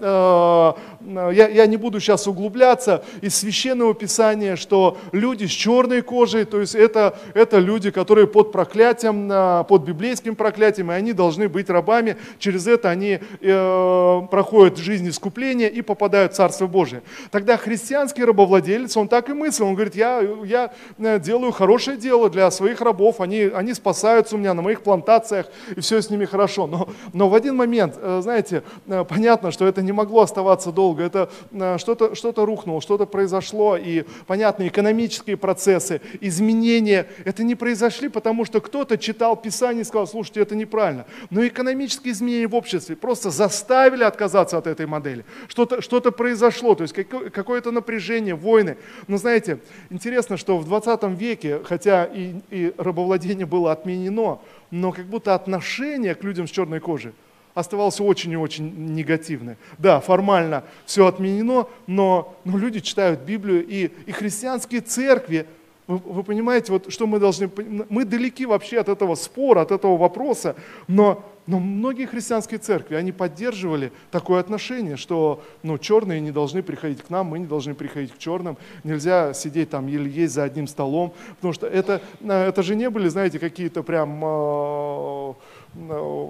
Э, 1.06 1.32
я, 1.34 1.48
я 1.48 1.66
не 1.66 1.78
буду 1.78 2.00
сейчас 2.00 2.28
углубляться 2.28 3.04
из 3.22 3.36
Священного 3.36 3.94
Писания, 3.94 4.56
что 4.56 4.98
люди 5.12 5.46
с 5.46 5.52
черной 5.52 6.02
кожей, 6.02 6.46
то 6.46 6.60
есть 6.60 6.76
это, 6.76 7.18
это 7.34 7.60
люди, 7.60 7.92
которые 7.92 8.28
под 8.28 8.52
проклятием, 8.52 9.66
под 9.66 9.84
библейским 9.84 10.36
проклятием, 10.36 10.92
и 10.92 10.96
они 10.96 11.14
должны 11.14 11.50
быть 11.50 11.70
рабами. 11.70 12.18
Через 12.40 12.68
это 12.68 12.90
они 12.90 13.20
проходят 13.40 14.78
жизнь 14.78 15.08
искупления 15.10 15.68
и 15.68 15.82
попадают 15.82 16.34
в 16.34 16.36
Царство 16.36 16.68
Божие. 16.68 17.02
Тогда 17.32 17.58
христианский 17.58 18.24
рабовладелец, 18.24 18.96
он 18.98 19.08
так 19.08 19.30
и 19.30 19.34
мыслил. 19.34 19.68
Он 19.68 19.76
говорит, 19.76 19.96
я, 19.96 20.22
я 20.44 20.72
э, 20.98 21.20
делаю 21.20 21.52
хорошее 21.52 21.98
дело 21.98 22.30
для 22.30 22.50
своих 22.52 22.82
рабов, 22.82 23.22
они, 23.22 23.44
они 23.44 23.74
спасаются 23.74 24.36
у 24.36 24.40
меня 24.40 24.54
на 24.54 24.62
моих 24.62 24.82
плантациях, 24.82 25.48
и 25.76 25.80
все 25.80 26.02
с 26.02 26.10
ними 26.10 26.26
хорошо. 26.26 26.68
Но, 26.68 26.90
но 27.14 27.30
в 27.30 27.36
один 27.36 27.56
момент, 27.56 27.96
э, 27.98 28.20
знаете, 28.24 28.64
э, 28.88 29.04
понятно, 29.08 29.52
что 29.52 29.68
это 29.68 29.82
не 29.82 29.92
могло 29.92 30.22
оставаться 30.22 30.72
долго. 30.72 30.91
Это 31.00 31.30
что-то 31.78 32.16
что 32.16 32.34
рухнуло, 32.46 32.82
что-то 32.82 33.06
произошло, 33.06 33.78
и 33.78 34.04
понятно, 34.28 34.68
экономические 34.68 35.38
процессы, 35.38 36.02
изменения, 36.20 37.08
это 37.26 37.44
не 37.44 37.56
произошли, 37.56 38.10
потому 38.10 38.46
что 38.46 38.62
кто-то 38.62 38.98
читал 38.98 39.36
Писание 39.36 39.82
и 39.82 39.86
сказал, 39.86 40.08
слушайте, 40.08 40.42
это 40.42 40.56
неправильно. 40.56 41.06
Но 41.30 41.46
экономические 41.46 42.14
изменения 42.14 42.48
в 42.48 42.56
обществе 42.56 42.96
просто 42.96 43.30
заставили 43.30 44.04
отказаться 44.04 44.58
от 44.58 44.68
этой 44.68 44.86
модели. 44.86 45.26
Что-то 45.48 45.82
что 45.82 46.02
произошло, 46.12 46.76
то 46.76 46.84
есть 46.84 46.94
какое-то 46.94 47.72
напряжение, 47.72 48.36
войны. 48.36 48.78
Но 49.08 49.18
знаете, 49.18 49.60
интересно, 49.90 50.38
что 50.38 50.58
в 50.58 50.66
20 50.66 51.04
веке, 51.20 51.62
хотя 51.64 52.06
и, 52.06 52.36
и 52.50 52.74
рабовладение 52.78 53.46
было 53.46 53.72
отменено, 53.72 54.40
но 54.72 54.92
как 54.92 55.06
будто 55.06 55.36
отношение 55.36 56.16
к 56.16 56.24
людям 56.24 56.48
с 56.48 56.52
черной 56.52 56.80
кожей 56.80 57.14
оставалось 57.54 58.00
очень 58.00 58.32
и 58.32 58.38
очень 58.38 58.94
негативное. 58.94 59.58
Да, 59.78 60.00
формально 60.00 60.64
все 60.86 61.08
отменено, 61.08 61.68
но, 61.88 62.36
но 62.46 62.58
люди 62.58 62.80
читают 62.80 63.22
Библию, 63.22 63.66
и, 63.66 63.92
и 64.06 64.12
христианские 64.12 64.82
церкви 64.82 65.48
вы, 65.92 65.98
вы 65.98 66.24
понимаете, 66.24 66.72
вот 66.72 66.92
что 66.92 67.06
мы 67.08 67.20
должны... 67.20 67.50
Мы 67.90 68.06
далеки 68.06 68.46
вообще 68.46 68.80
от 68.80 68.88
этого 68.88 69.16
спора, 69.16 69.62
от 69.62 69.72
этого 69.72 69.98
вопроса, 69.98 70.56
но, 70.88 71.24
но 71.48 71.60
многие 71.60 72.06
христианские 72.06 72.60
церкви, 72.60 72.96
они 72.96 73.12
поддерживали 73.12 73.92
такое 74.10 74.40
отношение, 74.40 74.96
что 74.96 75.44
ну, 75.64 75.78
черные 75.78 76.22
не 76.22 76.32
должны 76.32 76.64
приходить 76.64 77.02
к 77.02 77.10
нам, 77.10 77.28
мы 77.28 77.40
не 77.40 77.46
должны 77.46 77.74
приходить 77.74 78.14
к 78.14 78.18
черным, 78.18 78.58
нельзя 78.84 79.34
сидеть 79.34 79.70
там 79.70 79.88
или 79.90 80.10
есть 80.10 80.34
за 80.34 80.44
одним 80.44 80.68
столом, 80.68 81.14
потому 81.36 81.54
что 81.54 81.68
это, 81.68 82.02
это 82.24 82.64
же 82.64 82.76
не 82.76 82.90
были, 82.90 83.10
знаете, 83.10 83.40
какие-то 83.40 83.84
прям... 83.84 85.36
Э, 85.74 86.30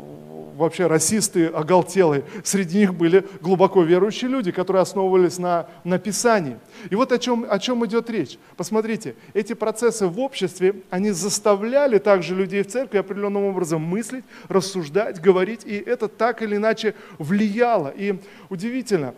вообще 0.55 0.85
расисты 0.85 1.47
оголтелые. 1.47 2.23
Среди 2.43 2.79
них 2.79 2.93
были 2.93 3.25
глубоко 3.41 3.81
верующие 3.81 4.29
люди, 4.29 4.51
которые 4.51 4.83
основывались 4.83 5.39
на, 5.39 5.67
на 5.83 5.97
Писании. 5.97 6.57
И 6.91 6.95
вот 6.95 7.11
о 7.11 7.17
чем, 7.17 7.47
о 7.49 7.57
чем 7.57 7.83
идет 7.85 8.09
речь. 8.11 8.37
Посмотрите, 8.55 9.15
эти 9.33 9.53
процессы 9.53 10.05
в 10.05 10.19
обществе, 10.19 10.75
они 10.91 11.11
заставляли 11.11 11.97
также 11.97 12.35
людей 12.35 12.61
в 12.61 12.67
церкви 12.67 12.99
определенным 12.99 13.45
образом 13.45 13.81
мыслить, 13.81 14.25
рассуждать, 14.47 15.19
говорить, 15.19 15.61
и 15.65 15.75
это 15.75 16.07
так 16.07 16.43
или 16.43 16.57
иначе 16.57 16.93
влияло. 17.17 17.91
И 17.95 18.19
удивительно, 18.49 19.15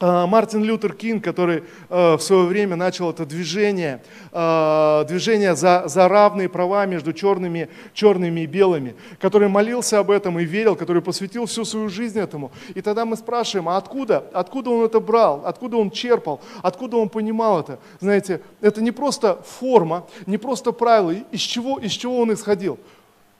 Мартин 0.00 0.62
Лютер 0.62 0.92
Кинг, 0.94 1.24
который 1.24 1.64
э, 1.88 2.14
в 2.14 2.20
свое 2.20 2.44
время 2.44 2.76
начал 2.76 3.10
это 3.10 3.26
движение, 3.26 4.00
э, 4.30 5.04
движение 5.08 5.56
за, 5.56 5.88
за 5.88 6.06
равные 6.06 6.48
права 6.48 6.86
между 6.86 7.12
черными, 7.12 7.68
черными 7.94 8.42
и 8.42 8.46
белыми, 8.46 8.94
который 9.18 9.48
молился 9.48 9.98
об 9.98 10.12
этом 10.12 10.38
и 10.38 10.44
верил, 10.44 10.76
который 10.76 11.02
посвятил 11.02 11.46
всю 11.46 11.64
свою 11.64 11.88
жизнь 11.88 12.16
этому. 12.16 12.52
И 12.76 12.80
тогда 12.80 13.04
мы 13.04 13.16
спрашиваем, 13.16 13.68
а 13.68 13.76
откуда, 13.76 14.24
откуда 14.32 14.70
он 14.70 14.84
это 14.84 15.00
брал, 15.00 15.42
откуда 15.44 15.78
он 15.78 15.90
черпал, 15.90 16.40
откуда 16.62 16.96
он 16.96 17.08
понимал 17.08 17.60
это? 17.60 17.80
Знаете, 17.98 18.40
это 18.60 18.80
не 18.80 18.92
просто 18.92 19.42
форма, 19.42 20.06
не 20.26 20.38
просто 20.38 20.70
правило, 20.70 21.10
из 21.32 21.40
чего, 21.40 21.80
из 21.80 21.90
чего 21.90 22.20
он 22.20 22.32
исходил? 22.32 22.78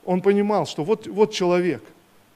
Он 0.03 0.19
понимал, 0.19 0.65
что 0.65 0.83
вот, 0.83 1.07
вот 1.07 1.31
человек, 1.31 1.83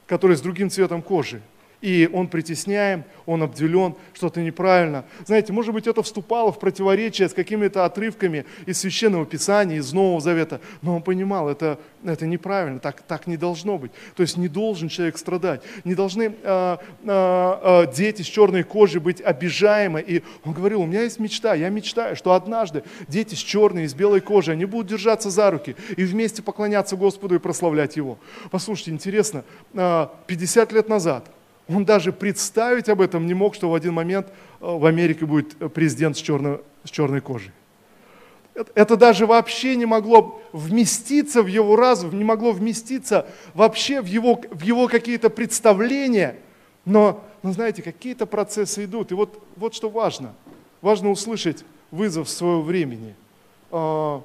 который 0.07 0.37
с 0.37 0.41
другим 0.41 0.69
цветом 0.69 1.01
кожи, 1.01 1.41
и 1.83 2.09
он 2.13 2.29
притесняем, 2.29 3.03
он 3.25 3.43
обделен, 3.43 3.95
что-то 4.13 4.39
неправильно. 4.39 5.03
Знаете, 5.25 5.51
может 5.51 5.73
быть, 5.73 5.85
это 5.85 6.01
вступало 6.01 6.53
в 6.53 6.57
противоречие 6.57 7.27
с 7.27 7.33
какими-то 7.33 7.83
отрывками 7.83 8.45
из 8.65 8.79
Священного 8.79 9.25
Писания, 9.25 9.75
из 9.79 9.91
Нового 9.91 10.21
Завета, 10.21 10.61
но 10.81 10.95
он 10.95 11.01
понимал, 11.01 11.49
это, 11.49 11.77
это 12.05 12.25
неправильно, 12.25 12.79
так, 12.79 13.01
так 13.01 13.27
не 13.27 13.35
должно 13.35 13.77
быть. 13.77 13.91
То 14.15 14.23
есть 14.23 14.37
не 14.37 14.47
должен 14.47 14.87
человек 14.87 15.17
страдать, 15.17 15.61
не 15.83 15.93
должны 15.93 16.33
э, 16.41 16.77
э, 17.03 17.93
дети 17.93 18.21
с 18.21 18.27
черной 18.27 18.63
кожей 18.63 19.01
быть 19.01 19.19
обижаемы. 19.19 19.99
И 19.99 20.23
он 20.45 20.53
говорил, 20.53 20.83
у 20.83 20.85
меня 20.85 21.01
есть 21.01 21.19
мечта, 21.19 21.53
я 21.53 21.67
мечтаю, 21.67 22.15
что 22.15 22.31
однажды 22.31 22.85
дети 23.09 23.35
с 23.35 23.39
черной 23.39 23.83
и 23.83 23.87
с 23.89 23.93
белой 23.93 24.21
кожей, 24.21 24.53
они 24.53 24.63
будут 24.63 24.87
держаться 24.87 25.29
за 25.29 25.51
руки 25.51 25.75
и 25.97 26.05
вместе 26.05 26.41
поклоняться 26.41 26.95
Господу 26.95 27.35
и 27.35 27.39
прославлять 27.39 27.97
Его. 27.97 28.17
Послушайте, 28.51 28.91
интересно, 28.91 29.43
э, 29.73 30.07
50 30.27 30.71
лет 30.71 30.87
назад 30.87 31.25
он 31.67 31.85
даже 31.85 32.11
представить 32.11 32.89
об 32.89 33.01
этом 33.01 33.25
не 33.25 33.33
мог, 33.33 33.55
что 33.55 33.69
в 33.69 33.75
один 33.75 33.93
момент 33.93 34.27
э, 34.27 34.31
в 34.59 34.85
Америке 34.85 35.25
будет 35.25 35.55
президент 35.73 36.17
с 36.17 36.19
черной, 36.19 36.59
с 36.83 36.89
черной 36.89 37.21
кожей. 37.21 37.51
Это 38.75 38.97
даже 38.97 39.25
вообще 39.25 39.75
не 39.75 39.85
могло 39.85 40.41
вместиться 40.51 41.41
в 41.41 41.47
его 41.47 41.75
разум, 41.75 42.15
не 42.17 42.23
могло 42.23 42.51
вместиться 42.51 43.25
вообще 43.53 44.01
в 44.01 44.05
его, 44.05 44.39
в 44.51 44.61
его 44.61 44.87
какие-то 44.87 45.29
представления. 45.29 46.35
Но, 46.85 47.23
но 47.41 47.51
знаете, 47.51 47.81
какие-то 47.81 48.25
процессы 48.25 48.85
идут. 48.85 49.11
И 49.11 49.15
вот, 49.15 49.41
вот 49.55 49.73
что 49.73 49.89
важно. 49.89 50.33
Важно 50.81 51.09
услышать 51.09 51.65
вызов 51.89 52.29
своего 52.29 52.61
времени. 52.61 53.15
А, 53.71 54.21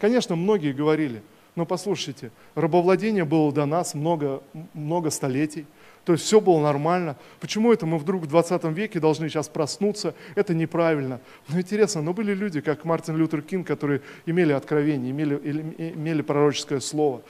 конечно, 0.00 0.34
многие 0.34 0.72
говорили, 0.72 1.22
но 1.54 1.64
послушайте, 1.64 2.32
рабовладение 2.56 3.24
было 3.24 3.52
до 3.52 3.64
нас 3.64 3.94
много, 3.94 4.42
много 4.74 5.10
столетий. 5.10 5.66
То 6.08 6.14
есть 6.14 6.24
все 6.24 6.40
было 6.40 6.58
нормально. 6.58 7.16
Почему 7.38 7.70
это 7.70 7.84
мы 7.84 7.98
вдруг 7.98 8.22
в 8.22 8.28
20 8.28 8.64
веке 8.64 8.98
должны 8.98 9.28
сейчас 9.28 9.46
проснуться? 9.46 10.14
Это 10.36 10.54
неправильно. 10.54 11.20
Но 11.48 11.60
интересно, 11.60 12.00
но 12.00 12.14
были 12.14 12.32
люди, 12.32 12.62
как 12.62 12.86
Мартин 12.86 13.18
Лютер 13.18 13.42
Кинг, 13.42 13.66
которые 13.66 14.00
имели 14.24 14.52
откровение, 14.52 15.10
имели, 15.10 15.34
имели 15.34 16.22
пророческое 16.22 16.80
слово. 16.80 17.20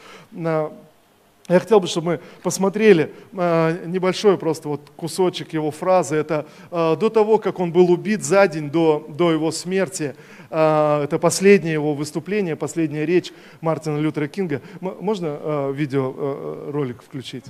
Я 1.49 1.61
хотел 1.61 1.81
бы, 1.81 1.87
чтобы 1.87 2.07
мы 2.07 2.21
посмотрели 2.43 3.11
э, 3.33 3.87
небольшой 3.87 4.37
просто 4.37 4.69
вот 4.69 4.91
кусочек 4.97 5.55
его 5.55 5.71
фразы. 5.71 6.17
Это 6.17 6.47
э, 6.71 6.97
до 6.97 7.09
того, 7.09 7.39
как 7.39 7.59
он 7.59 7.73
был 7.73 7.91
убит 7.91 8.23
за 8.23 8.47
день 8.47 8.71
до, 8.71 9.07
до 9.09 9.33
его 9.33 9.51
смерти. 9.51 10.15
Это 10.51 11.19
последнее 11.21 11.75
его 11.75 11.93
выступление, 11.93 12.57
последняя 12.57 13.05
речь 13.05 13.33
Мартина 13.61 13.99
Лютера 13.99 14.29
Кинга. 14.29 14.63
Можно 14.81 15.71
видеоролик 15.75 17.03
включить? 17.03 17.45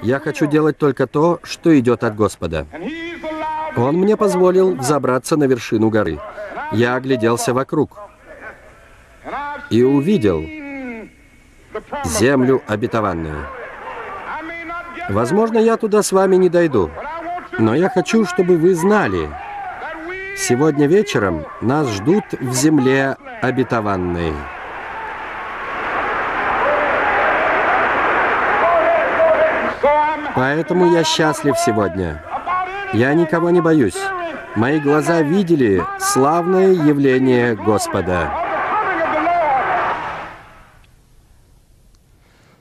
Я 0.00 0.20
хочу 0.20 0.46
делать 0.46 0.78
только 0.78 1.08
то, 1.08 1.40
что 1.42 1.76
идет 1.76 2.04
от 2.04 2.14
Господа. 2.14 2.68
Он 3.76 3.96
мне 3.96 4.16
позволил 4.16 4.76
взобраться 4.76 5.36
на 5.36 5.44
вершину 5.44 5.90
горы. 5.90 6.20
Я 6.70 6.94
огляделся 6.94 7.52
вокруг 7.52 7.98
и 9.70 9.82
увидел, 9.82 10.40
землю 12.04 12.62
обетованную. 12.66 13.46
Возможно, 15.08 15.58
я 15.58 15.76
туда 15.76 16.02
с 16.02 16.12
вами 16.12 16.36
не 16.36 16.48
дойду, 16.48 16.90
но 17.58 17.74
я 17.74 17.88
хочу, 17.88 18.24
чтобы 18.24 18.56
вы 18.56 18.74
знали, 18.74 19.30
сегодня 20.36 20.86
вечером 20.86 21.44
нас 21.60 21.88
ждут 21.88 22.24
в 22.32 22.52
земле 22.52 23.16
обетованной. 23.40 24.34
Поэтому 30.34 30.92
я 30.92 31.02
счастлив 31.02 31.56
сегодня. 31.58 32.22
Я 32.92 33.14
никого 33.14 33.48
не 33.50 33.60
боюсь. 33.62 33.96
Мои 34.54 34.80
глаза 34.80 35.22
видели 35.22 35.82
славное 35.98 36.72
явление 36.72 37.54
Господа. 37.54 38.45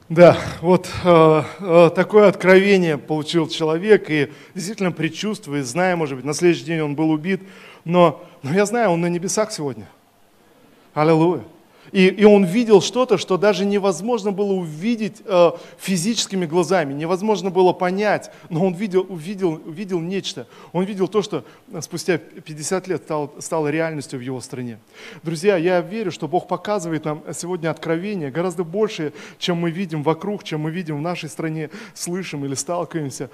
Да, 0.08 0.38
вот 0.62 0.88
э, 1.04 1.44
э, 1.60 1.90
такое 1.96 2.28
откровение 2.28 3.00
получил 3.00 3.48
человек, 3.48 4.12
и 4.12 4.32
действительно 4.54 4.92
предчувствуя, 4.92 5.64
зная, 5.64 5.96
может 5.96 6.18
быть, 6.18 6.26
на 6.26 6.36
следующий 6.36 6.66
день 6.66 6.82
он 6.82 6.96
был 6.96 7.10
убит, 7.10 7.42
но, 7.86 8.24
но 8.44 8.54
я 8.54 8.68
знаю, 8.68 8.92
он 8.92 9.02
на 9.02 9.08
небесах 9.08 9.52
сегодня. 9.52 9.88
Аллилуйя. 10.94 11.42
И, 11.92 12.08
и 12.08 12.26
он 12.26 12.46
видел 12.46 12.82
что-то, 12.82 13.18
что 13.18 13.38
даже 13.38 13.66
невозможно 13.66 14.32
было 14.32 14.54
увидеть 14.54 15.22
э, 15.26 15.52
физическими 15.78 16.46
глазами, 16.46 16.94
невозможно 16.94 17.50
было 17.50 17.74
понять, 17.74 18.32
но 18.50 18.66
он 18.66 18.74
видел, 18.74 19.06
увидел, 19.08 19.62
увидел 19.66 20.00
нечто. 20.00 20.48
Он 20.74 20.84
видел 20.84 21.08
то, 21.08 21.22
что 21.22 21.46
спустя 21.82 22.18
50 22.18 22.88
лет 22.88 23.04
стало, 23.04 23.32
стало 23.40 23.68
реальностью 23.68 24.20
в 24.20 24.22
его 24.22 24.42
стране. 24.42 24.80
Друзья, 25.24 25.58
я 25.58 25.82
верю, 25.82 26.12
что 26.12 26.28
Бог 26.28 26.48
показывает 26.48 27.06
нам 27.06 27.24
сегодня 27.34 27.70
откровение 27.70 28.32
гораздо 28.32 28.64
больше, 28.64 29.14
чем 29.38 29.58
мы 29.58 29.72
видим 29.72 30.04
вокруг, 30.04 30.44
чем 30.44 30.62
мы 30.62 30.72
видим 30.72 30.98
в 30.98 31.02
нашей 31.02 31.30
стране, 31.30 31.70
слышим 31.94 32.46
или 32.46 32.56
сталкиваемся. 32.56 33.30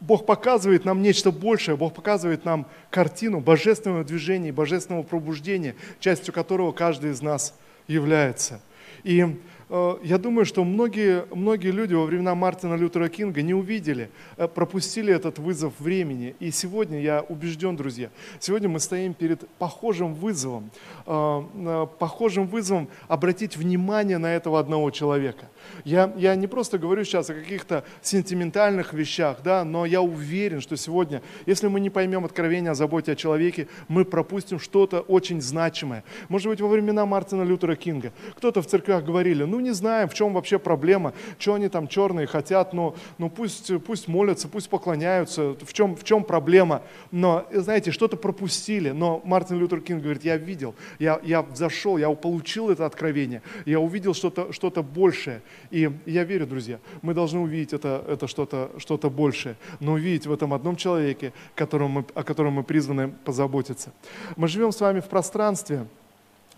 Бог 0.00 0.26
показывает 0.26 0.84
нам 0.84 1.00
нечто 1.00 1.30
большее, 1.30 1.76
Бог 1.76 1.94
показывает 1.94 2.44
нам 2.44 2.66
картину 2.90 3.40
божественного 3.40 4.04
движения, 4.04 4.52
божественного 4.52 5.02
пробуждения, 5.04 5.74
частью 6.00 6.34
которого 6.34 6.72
каждый 6.72 7.10
из 7.12 7.22
нас– 7.22 7.54
является. 7.88 8.60
И 9.04 9.38
я 9.68 10.18
думаю, 10.18 10.44
что 10.44 10.62
многие, 10.64 11.24
многие 11.34 11.72
люди 11.72 11.92
во 11.92 12.04
времена 12.04 12.36
Мартина 12.36 12.74
Лютера 12.74 13.08
Кинга 13.08 13.42
не 13.42 13.52
увидели, 13.52 14.10
э, 14.36 14.46
пропустили 14.46 15.12
этот 15.12 15.40
вызов 15.40 15.72
времени. 15.80 16.36
И 16.38 16.52
сегодня, 16.52 17.00
я 17.00 17.22
убежден, 17.22 17.74
друзья, 17.74 18.10
сегодня 18.38 18.68
мы 18.68 18.78
стоим 18.78 19.12
перед 19.12 19.48
похожим 19.58 20.14
вызовом, 20.14 20.70
э, 21.06 21.86
похожим 21.98 22.46
вызовом 22.46 22.88
обратить 23.08 23.56
внимание 23.56 24.18
на 24.18 24.36
этого 24.36 24.60
одного 24.60 24.92
человека. 24.92 25.48
Я, 25.84 26.12
я 26.16 26.36
не 26.36 26.46
просто 26.46 26.78
говорю 26.78 27.04
сейчас 27.04 27.30
о 27.30 27.34
каких-то 27.34 27.82
сентиментальных 28.02 28.92
вещах, 28.92 29.38
да, 29.42 29.64
но 29.64 29.84
я 29.84 30.00
уверен, 30.00 30.60
что 30.60 30.76
сегодня, 30.76 31.22
если 31.44 31.66
мы 31.66 31.80
не 31.80 31.90
поймем 31.90 32.24
откровения 32.24 32.70
о 32.70 32.74
заботе 32.74 33.12
о 33.12 33.16
человеке, 33.16 33.66
мы 33.88 34.04
пропустим 34.04 34.60
что-то 34.60 35.00
очень 35.00 35.40
значимое. 35.40 36.04
Может 36.28 36.48
быть, 36.48 36.60
во 36.60 36.68
времена 36.68 37.04
Мартина 37.04 37.42
Лютера 37.42 37.74
Кинга 37.74 38.12
кто-то 38.36 38.62
в 38.62 38.66
церквях 38.66 39.04
говорили, 39.04 39.42
ну 39.42 39.55
не 39.60 39.72
знаем, 39.72 40.08
в 40.08 40.14
чем 40.14 40.34
вообще 40.34 40.58
проблема, 40.58 41.12
что 41.38 41.54
они 41.54 41.68
там 41.68 41.88
черные 41.88 42.26
хотят, 42.26 42.72
но 42.72 42.94
ну 43.18 43.30
пусть, 43.30 43.72
пусть 43.84 44.08
молятся, 44.08 44.48
пусть 44.48 44.68
поклоняются, 44.68 45.54
в 45.60 45.72
чем, 45.72 45.96
в 45.96 46.04
чем 46.04 46.24
проблема. 46.24 46.82
Но, 47.10 47.46
знаете, 47.52 47.90
что-то 47.90 48.16
пропустили, 48.16 48.90
но 48.90 49.20
Мартин 49.24 49.58
Лютер 49.58 49.80
Кинг 49.80 50.02
говорит, 50.02 50.24
я 50.24 50.36
видел, 50.36 50.74
я, 50.98 51.20
я 51.22 51.42
взошел, 51.42 51.96
я 51.96 52.10
получил 52.10 52.70
это 52.70 52.86
откровение, 52.86 53.42
я 53.64 53.80
увидел 53.80 54.14
что-то 54.14 54.52
что 54.52 54.70
большее. 54.82 55.42
И 55.70 55.90
я 56.06 56.24
верю, 56.24 56.46
друзья, 56.46 56.78
мы 57.02 57.14
должны 57.14 57.40
увидеть 57.40 57.72
это, 57.72 58.04
это 58.08 58.26
что-то 58.26 58.70
что 58.78 58.96
большее, 59.10 59.56
но 59.80 59.92
увидеть 59.92 60.26
в 60.26 60.32
этом 60.32 60.52
одном 60.52 60.76
человеке, 60.76 61.32
которому 61.54 62.00
мы, 62.00 62.04
о 62.14 62.22
котором 62.22 62.54
мы 62.54 62.64
призваны 62.64 63.08
позаботиться. 63.24 63.92
Мы 64.36 64.48
живем 64.48 64.72
с 64.72 64.80
вами 64.80 65.00
в 65.00 65.06
пространстве, 65.06 65.86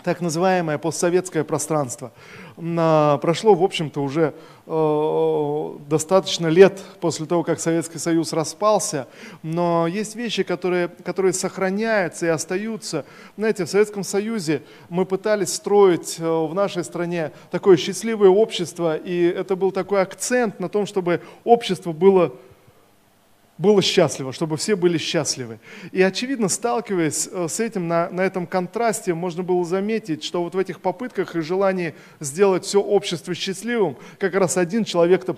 так 0.05 0.21
называемое 0.21 0.79
постсоветское 0.79 1.45
пространство. 1.45 2.13
Прошло, 2.57 3.55
в 3.55 3.63
общем-то, 3.63 4.03
уже 4.03 4.35
э, 4.67 5.77
достаточно 5.89 6.49
лет 6.49 6.81
после 7.01 7.27
того, 7.27 7.45
как 7.45 7.61
Советский 7.61 7.99
Союз 7.99 8.33
распался, 8.33 9.07
но 9.45 9.87
есть 9.87 10.17
вещи, 10.17 10.43
которые, 10.43 10.89
которые 10.89 11.33
сохраняются 11.35 12.27
и 12.27 12.31
остаются. 12.31 13.05
Знаете, 13.37 13.65
в 13.65 13.71
Советском 13.71 14.03
Союзе 14.03 14.63
мы 14.89 15.05
пытались 15.05 15.55
строить 15.55 16.17
э, 16.19 16.25
в 16.25 16.53
нашей 16.53 16.83
стране 16.83 17.31
такое 17.53 17.77
счастливое 17.77 18.31
общество, 18.31 18.97
и 18.97 19.23
это 19.23 19.55
был 19.55 19.71
такой 19.71 20.03
акцент 20.03 20.59
на 20.59 20.69
том, 20.69 20.87
чтобы 20.87 21.21
общество 21.45 21.93
было 21.93 22.33
было 23.59 23.83
счастливо, 23.83 24.33
чтобы 24.33 24.57
все 24.57 24.77
были 24.77 24.99
счастливы. 24.99 25.59
И 25.91 26.01
очевидно, 26.01 26.49
сталкиваясь 26.49 27.29
э, 27.31 27.49
с 27.49 27.59
этим, 27.59 27.89
на, 27.89 28.09
на 28.09 28.21
этом 28.23 28.47
контрасте, 28.47 29.15
можно 29.15 29.43
было 29.43 29.65
заметить, 29.65 30.23
что 30.23 30.43
вот 30.43 30.55
в 30.55 30.59
этих 30.59 30.81
попытках 30.81 31.35
и 31.35 31.41
желании 31.41 31.95
сделать 32.21 32.65
все 32.65 32.81
общество 32.81 33.35
счастливым, 33.35 33.97
как 34.19 34.35
раз 34.35 34.57
один 34.57 34.85
человек-то 34.85 35.37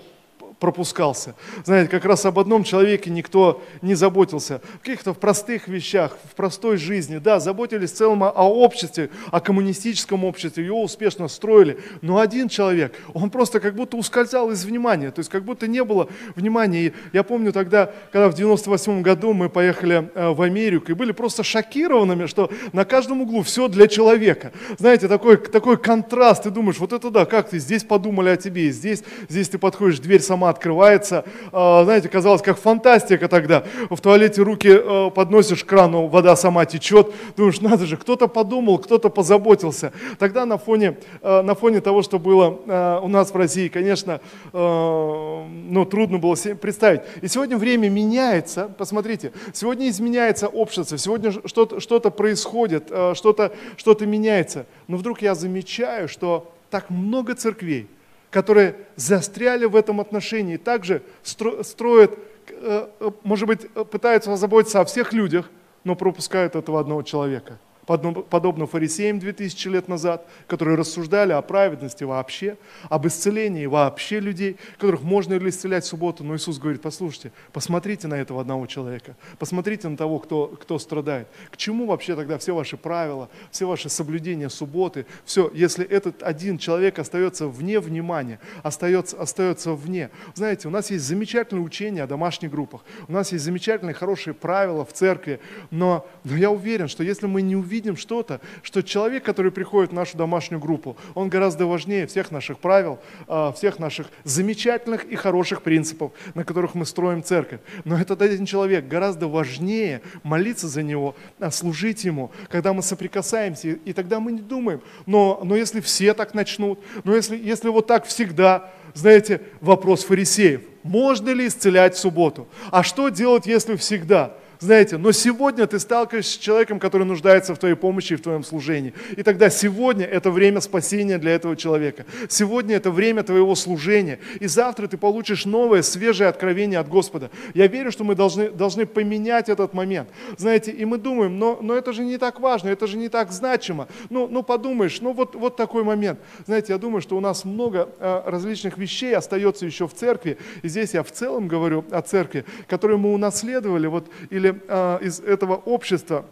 пропускался. 0.61 1.33
Знаете, 1.65 1.89
как 1.89 2.05
раз 2.05 2.23
об 2.25 2.37
одном 2.37 2.63
человеке 2.63 3.09
никто 3.09 3.63
не 3.81 3.95
заботился. 3.95 4.61
В 4.75 4.85
каких-то 4.85 5.13
простых 5.15 5.67
вещах, 5.67 6.15
в 6.31 6.35
простой 6.35 6.77
жизни, 6.77 7.17
да, 7.17 7.39
заботились 7.39 7.91
в 7.91 7.95
целом 7.95 8.23
о, 8.23 8.29
обществе, 8.29 9.09
о 9.31 9.41
коммунистическом 9.41 10.23
обществе, 10.23 10.63
его 10.63 10.83
успешно 10.83 11.27
строили. 11.27 11.79
Но 12.01 12.19
один 12.19 12.47
человек, 12.47 12.95
он 13.15 13.31
просто 13.31 13.59
как 13.59 13.73
будто 13.73 13.97
ускользал 13.97 14.51
из 14.51 14.63
внимания, 14.63 15.09
то 15.09 15.19
есть 15.19 15.31
как 15.31 15.43
будто 15.43 15.67
не 15.67 15.83
было 15.83 16.07
внимания. 16.35 16.85
И 16.85 16.93
я 17.11 17.23
помню 17.23 17.51
тогда, 17.51 17.91
когда 18.11 18.29
в 18.29 18.35
98 18.35 19.01
году 19.01 19.33
мы 19.33 19.49
поехали 19.49 20.11
э, 20.13 20.29
в 20.29 20.43
Америку 20.43 20.91
и 20.91 20.93
были 20.93 21.11
просто 21.11 21.43
шокированными, 21.43 22.27
что 22.27 22.51
на 22.71 22.85
каждом 22.85 23.23
углу 23.23 23.41
все 23.41 23.67
для 23.67 23.87
человека. 23.87 24.51
Знаете, 24.77 25.07
такой, 25.07 25.37
такой 25.37 25.77
контраст, 25.77 26.43
ты 26.43 26.51
думаешь, 26.51 26.77
вот 26.77 26.93
это 26.93 27.09
да, 27.09 27.25
как 27.25 27.49
ты, 27.49 27.57
здесь 27.57 27.83
подумали 27.83 28.29
о 28.29 28.37
тебе, 28.37 28.69
здесь, 28.69 29.03
здесь 29.27 29.49
ты 29.49 29.57
подходишь, 29.57 29.97
дверь 29.97 30.21
сама 30.21 30.50
открывается. 30.51 31.25
А, 31.51 31.83
знаете, 31.83 32.09
казалось, 32.09 32.43
как 32.43 32.59
фантастика 32.59 33.27
тогда. 33.27 33.63
В 33.89 33.99
туалете 33.99 34.43
руки 34.43 34.69
э, 34.69 35.09
подносишь 35.09 35.63
к 35.63 35.67
крану, 35.67 36.07
вода 36.07 36.35
сама 36.35 36.65
течет. 36.65 37.11
Думаешь, 37.35 37.61
надо 37.61 37.85
же, 37.85 37.97
кто-то 37.97 38.27
подумал, 38.27 38.77
кто-то 38.77 39.09
позаботился. 39.09 39.91
Тогда 40.19 40.45
на 40.45 40.57
фоне, 40.57 40.97
э, 41.21 41.41
на 41.41 41.55
фоне 41.55 41.81
того, 41.81 42.03
что 42.03 42.19
было 42.19 42.99
у 43.01 43.07
нас 43.07 43.31
в 43.31 43.35
России, 43.35 43.69
конечно, 43.69 44.19
ну, 44.51 45.87
трудно 45.89 46.17
было 46.17 46.35
себе 46.35 46.55
представить. 46.55 47.01
И 47.21 47.27
сегодня 47.27 47.57
время 47.57 47.89
меняется. 47.89 48.69
Посмотрите, 48.77 49.31
сегодня 49.53 49.89
изменяется 49.89 50.47
общество, 50.47 50.97
сегодня 50.97 51.31
что-то 51.31 51.79
что 51.79 51.99
происходит, 51.99 52.91
что-то 53.13 53.51
что 53.77 53.95
меняется. 54.05 54.65
Но 54.87 54.97
вдруг 54.97 55.21
я 55.21 55.35
замечаю, 55.35 56.07
что 56.07 56.51
так 56.69 56.89
много 56.89 57.35
церквей, 57.35 57.87
которые 58.31 58.75
застряли 58.95 59.65
в 59.65 59.75
этом 59.75 60.01
отношении, 60.01 60.57
также 60.57 61.03
строят, 61.21 62.17
э, 62.49 62.87
э, 62.99 63.11
может 63.23 63.47
быть, 63.47 63.69
пытаются 63.91 64.35
заботиться 64.35 64.79
о 64.79 64.85
всех 64.85 65.13
людях, 65.13 65.51
но 65.83 65.95
пропускают 65.95 66.55
этого 66.55 66.79
одного 66.79 67.03
человека– 67.03 67.59
подобно 67.85 68.67
фарисеям 68.67 69.19
2000 69.19 69.67
лет 69.67 69.87
назад, 69.87 70.27
которые 70.47 70.77
рассуждали 70.77 71.31
о 71.33 71.41
праведности 71.41 72.03
вообще, 72.03 72.57
об 72.89 73.07
исцелении 73.07 73.65
вообще 73.65 74.19
людей, 74.19 74.57
которых 74.77 75.01
можно 75.01 75.33
ли 75.33 75.49
исцелять 75.49 75.83
в 75.83 75.87
субботу. 75.87 76.23
Но 76.23 76.35
Иисус 76.35 76.59
говорит, 76.59 76.81
послушайте, 76.81 77.31
посмотрите 77.51 78.07
на 78.07 78.15
этого 78.15 78.41
одного 78.41 78.67
человека, 78.67 79.15
посмотрите 79.39 79.87
на 79.87 79.97
того, 79.97 80.19
кто, 80.19 80.47
кто 80.47 80.79
страдает. 80.79 81.27
К 81.49 81.57
чему 81.57 81.87
вообще 81.87 82.15
тогда 82.15 82.37
все 82.37 82.55
ваши 82.55 82.77
правила, 82.77 83.29
все 83.51 83.67
ваши 83.67 83.89
соблюдения 83.89 84.49
субботы, 84.49 85.05
все, 85.25 85.51
если 85.53 85.85
этот 85.85 86.23
один 86.23 86.57
человек 86.57 86.99
остается 86.99 87.47
вне 87.47 87.79
внимания, 87.79 88.39
остается, 88.63 89.19
остается 89.19 89.73
вне. 89.73 90.09
Знаете, 90.35 90.67
у 90.67 90.71
нас 90.71 90.91
есть 90.91 91.05
замечательное 91.05 91.63
учение 91.63 92.03
о 92.03 92.07
домашних 92.07 92.51
группах, 92.51 92.81
у 93.07 93.11
нас 93.11 93.31
есть 93.31 93.43
замечательные, 93.43 93.93
хорошие 93.93 94.33
правила 94.33 94.85
в 94.85 94.93
церкви, 94.93 95.39
но, 95.71 96.07
но 96.23 96.37
я 96.37 96.51
уверен, 96.51 96.87
что 96.87 97.03
если 97.03 97.27
мы 97.27 97.41
не 97.41 97.55
увидим 97.55 97.70
видим 97.71 97.97
что-то, 97.97 98.41
что 98.61 98.83
человек, 98.83 99.23
который 99.23 99.51
приходит 99.51 99.91
в 99.91 99.93
нашу 99.93 100.17
домашнюю 100.17 100.59
группу, 100.59 100.97
он 101.15 101.29
гораздо 101.29 101.65
важнее 101.65 102.05
всех 102.05 102.31
наших 102.31 102.59
правил, 102.59 102.99
а, 103.27 103.51
всех 103.53 103.79
наших 103.79 104.07
замечательных 104.23 105.05
и 105.05 105.15
хороших 105.15 105.61
принципов, 105.61 106.11
на 106.35 106.43
которых 106.43 106.75
мы 106.75 106.85
строим 106.85 107.23
церковь. 107.23 107.61
Но 107.85 107.97
этот 107.97 108.21
один 108.21 108.45
человек 108.45 108.87
гораздо 108.87 109.27
важнее 109.27 110.01
молиться 110.23 110.67
за 110.67 110.83
него, 110.83 111.15
а, 111.39 111.49
служить 111.49 112.03
ему, 112.03 112.31
когда 112.49 112.73
мы 112.73 112.83
соприкасаемся, 112.83 113.69
и 113.69 113.93
тогда 113.93 114.19
мы 114.19 114.33
не 114.33 114.41
думаем, 114.41 114.81
но, 115.05 115.41
но 115.43 115.55
если 115.55 115.79
все 115.79 116.13
так 116.13 116.33
начнут, 116.33 116.79
но 117.03 117.15
если, 117.15 117.37
если 117.37 117.69
вот 117.69 117.87
так 117.87 118.05
всегда, 118.05 118.71
знаете, 118.93 119.41
вопрос 119.61 120.03
фарисеев, 120.03 120.61
можно 120.83 121.29
ли 121.29 121.47
исцелять 121.47 121.95
в 121.95 121.99
субботу? 121.99 122.47
А 122.71 122.83
что 122.83 123.09
делать, 123.09 123.45
если 123.45 123.75
всегда? 123.75 124.35
Знаете, 124.61 124.97
но 124.97 125.11
сегодня 125.11 125.65
ты 125.65 125.79
сталкиваешься 125.79 126.33
с 126.33 126.37
человеком, 126.37 126.79
который 126.79 127.03
нуждается 127.03 127.55
в 127.55 127.57
твоей 127.57 127.73
помощи 127.73 128.13
и 128.13 128.15
в 128.15 128.21
твоем 128.21 128.43
служении. 128.43 128.93
И 129.17 129.23
тогда 129.23 129.49
сегодня 129.49 130.05
это 130.05 130.29
время 130.29 130.61
спасения 130.61 131.17
для 131.17 131.31
этого 131.31 131.57
человека. 131.57 132.05
Сегодня 132.29 132.75
это 132.75 132.91
время 132.91 133.23
твоего 133.23 133.55
служения. 133.55 134.19
И 134.39 134.45
завтра 134.45 134.85
ты 134.85 134.99
получишь 134.99 135.45
новое, 135.45 135.81
свежее 135.81 136.29
откровение 136.29 136.77
от 136.77 136.87
Господа. 136.87 137.31
Я 137.55 137.65
верю, 137.65 137.91
что 137.91 138.03
мы 138.03 138.13
должны, 138.13 138.51
должны 138.51 138.85
поменять 138.85 139.49
этот 139.49 139.73
момент. 139.73 140.09
Знаете, 140.37 140.69
и 140.69 140.85
мы 140.85 140.99
думаем, 140.99 141.39
но, 141.39 141.57
но 141.59 141.73
это 141.73 141.91
же 141.91 142.03
не 142.03 142.19
так 142.19 142.39
важно, 142.39 142.69
это 142.69 142.85
же 142.85 142.97
не 142.97 143.09
так 143.09 143.31
значимо. 143.31 143.87
Ну, 144.11 144.27
ну 144.27 144.43
подумаешь, 144.43 145.01
ну 145.01 145.13
вот, 145.13 145.33
вот 145.33 145.55
такой 145.55 145.83
момент. 145.83 146.19
Знаете, 146.45 146.73
я 146.73 146.77
думаю, 146.77 147.01
что 147.01 147.17
у 147.17 147.19
нас 147.19 147.45
много 147.45 147.89
э, 147.99 148.21
различных 148.27 148.77
вещей 148.77 149.15
остается 149.15 149.65
еще 149.65 149.87
в 149.87 149.95
церкви. 149.95 150.37
И 150.61 150.67
здесь 150.67 150.93
я 150.93 151.01
в 151.01 151.11
целом 151.11 151.47
говорю 151.47 151.83
о 151.89 152.03
церкви, 152.03 152.45
которые 152.67 152.99
мы 152.99 153.11
унаследовали, 153.11 153.87
вот, 153.87 154.07
или 154.29 154.50
а, 154.67 154.97
из 154.97 155.19
этого 155.19 155.55
общества, 155.55 156.25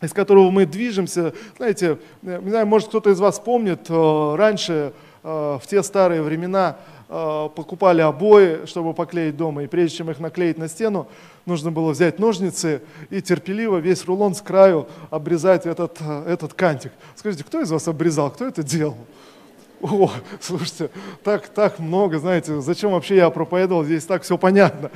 из 0.00 0.12
которого 0.12 0.50
мы 0.50 0.66
движемся. 0.66 1.34
Знаете, 1.56 1.98
э, 2.22 2.40
не 2.42 2.50
знаю, 2.50 2.66
может 2.66 2.88
кто-то 2.88 3.10
из 3.10 3.20
вас 3.20 3.38
помнит, 3.38 3.86
э, 3.88 4.34
раньше, 4.36 4.92
э, 5.22 5.28
в 5.62 5.62
те 5.66 5.82
старые 5.82 6.22
времена, 6.22 6.76
покупали 7.56 8.02
обои, 8.02 8.66
чтобы 8.66 8.94
поклеить 8.94 9.36
дома, 9.36 9.64
и 9.64 9.66
прежде 9.66 9.96
чем 9.96 10.12
их 10.12 10.20
наклеить 10.20 10.58
на 10.58 10.68
стену, 10.68 11.08
нужно 11.44 11.72
было 11.72 11.90
взять 11.90 12.20
ножницы 12.20 12.82
и 13.10 13.20
терпеливо 13.20 13.78
весь 13.78 14.04
рулон 14.04 14.32
с 14.32 14.40
краю 14.40 14.86
обрезать 15.10 15.66
этот, 15.66 15.98
этот 16.00 16.54
кантик. 16.54 16.92
Скажите, 17.16 17.42
кто 17.42 17.62
из 17.62 17.72
вас 17.72 17.88
обрезал, 17.88 18.30
кто 18.30 18.46
это 18.46 18.62
делал? 18.62 18.96
О, 19.82 20.08
слушайте, 20.40 20.90
так, 21.24 21.48
так 21.48 21.80
много, 21.80 22.20
знаете, 22.20 22.60
зачем 22.60 22.92
вообще 22.92 23.16
я 23.16 23.30
проповедовал, 23.30 23.82
здесь 23.82 24.04
так 24.04 24.22
все 24.22 24.38
понятно. 24.38 24.92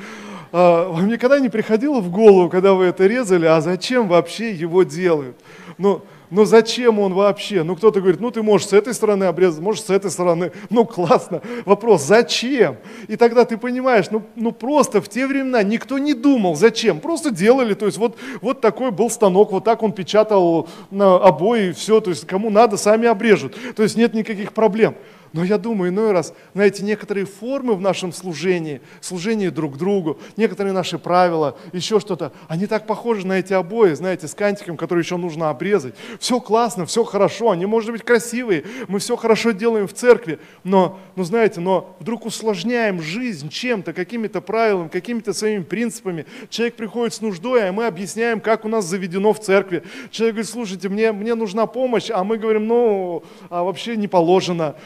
А, 0.57 0.89
вам 0.89 1.09
никогда 1.09 1.41
не 1.41 1.49
приходило 1.49 1.99
в 1.99 2.13
голову, 2.13 2.49
когда 2.49 2.75
вы 2.75 2.85
это 2.85 3.09
резали, 3.09 3.45
а 3.45 3.61
зачем 3.61 4.07
вообще 4.07 4.53
его 4.53 4.85
делают? 4.85 5.37
Ну, 5.79 6.03
ну 6.31 6.45
зачем 6.45 7.01
он 7.01 7.13
вообще? 7.13 7.65
Ну 7.65 7.75
кто-то 7.75 8.01
говорит, 8.01 8.21
ну 8.21 8.31
ты 8.31 8.41
можешь 8.41 8.69
с 8.69 8.73
этой 8.73 8.95
стороны 8.95 9.25
обрезать, 9.25 9.61
можешь 9.61 9.83
с 9.83 9.91
этой 9.91 10.13
стороны. 10.13 10.53
Ну 10.71 10.85
классно. 10.85 11.43
Вопрос, 11.65 12.05
зачем? 12.05 12.77
И 13.09 13.17
тогда 13.17 13.45
ты 13.45 13.57
понимаешь, 13.57 14.07
ну, 14.13 14.23
ну 14.37 14.53
просто 14.53 15.03
в 15.03 15.09
те 15.09 15.27
времена 15.27 15.65
никто 15.65 15.99
не 15.99 16.15
думал, 16.15 16.55
зачем. 16.55 17.01
Просто 17.01 17.33
делали, 17.33 17.75
то 17.75 17.87
есть 17.87 17.99
вот, 17.99 18.17
вот 18.41 18.61
такой 18.61 18.93
был 18.93 19.11
станок, 19.11 19.51
вот 19.51 19.65
так 19.65 19.83
он 19.83 19.91
печатал 19.91 20.69
на 20.93 21.17
обои 21.17 21.71
и 21.71 21.73
все. 21.73 22.01
То 22.01 22.11
есть 22.11 22.29
кому 22.29 22.51
надо, 22.51 22.77
сами 22.77 23.09
обрежут. 23.09 23.57
То 23.75 23.83
есть 23.83 23.97
нет 23.97 24.15
никаких 24.15 24.53
проблем. 24.53 24.95
Но 25.35 25.43
я 25.43 25.59
думаю, 25.59 25.91
иной 25.91 26.13
раз, 26.13 26.33
знаете, 26.55 26.85
некоторые 26.85 27.27
формы 27.27 27.75
в 27.75 27.81
нашем 27.81 28.13
служении, 28.13 28.81
служении 29.01 29.49
друг 29.49 29.77
другу, 29.77 30.21
некоторые 30.37 30.73
наши 30.73 30.97
правила, 30.97 31.59
еще 31.73 31.99
что-то, 31.99 32.33
они 32.47 32.69
так 32.69 32.87
похожи 32.87 33.27
на 33.27 33.41
эти 33.41 33.53
обои, 33.53 33.95
знаете, 33.95 34.29
с 34.29 34.35
кантиком, 34.35 34.77
который 34.77 35.01
еще 35.01 35.17
нужно 35.17 35.51
обрезать. 35.51 35.97
Все 36.21 36.39
классно, 36.39 36.87
все 36.87 37.03
хорошо, 37.03 37.51
они, 37.51 37.67
может 37.67 37.91
быть, 37.91 38.05
красивые, 38.05 38.63
мы 38.87 39.01
все 39.01 39.17
хорошо 39.17 39.51
делаем 39.51 39.89
в 39.89 39.93
церкви, 39.93 40.39
но, 40.63 41.01
ну, 41.17 41.25
знаете, 41.25 41.61
но 41.61 41.97
вдруг 41.99 42.27
усложняем 42.27 43.03
жизнь 43.03 43.49
чем-то, 43.49 43.93
какими-то 43.93 44.41
правилами, 44.41 44.87
какими-то 44.87 45.33
своими 45.33 45.65
принципами. 45.65 46.27
Человек 46.49 46.77
приходит 46.77 47.13
с 47.13 47.21
нуждой, 47.21 47.69
а 47.69 47.73
мы 47.73 47.87
объясняем, 47.87 48.41
как 48.41 48.65
у 48.65 48.69
нас 48.69 48.85
заведено 48.85 49.33
в 49.33 49.41
церкви. 49.41 49.83
Человек 50.13 50.37
говорит, 50.37 50.53
слушайте, 50.53 50.89
мне, 50.89 51.11
мне 51.11 51.35
нужна 51.35 51.67
помощь, 51.67 52.09
а 52.09 52.23
мы 52.23 52.39
говорим, 52.39 52.69
ну, 52.69 53.25
а 53.51 53.65
вообще 53.65 53.97
не 53.97 54.07
положено 54.07 54.77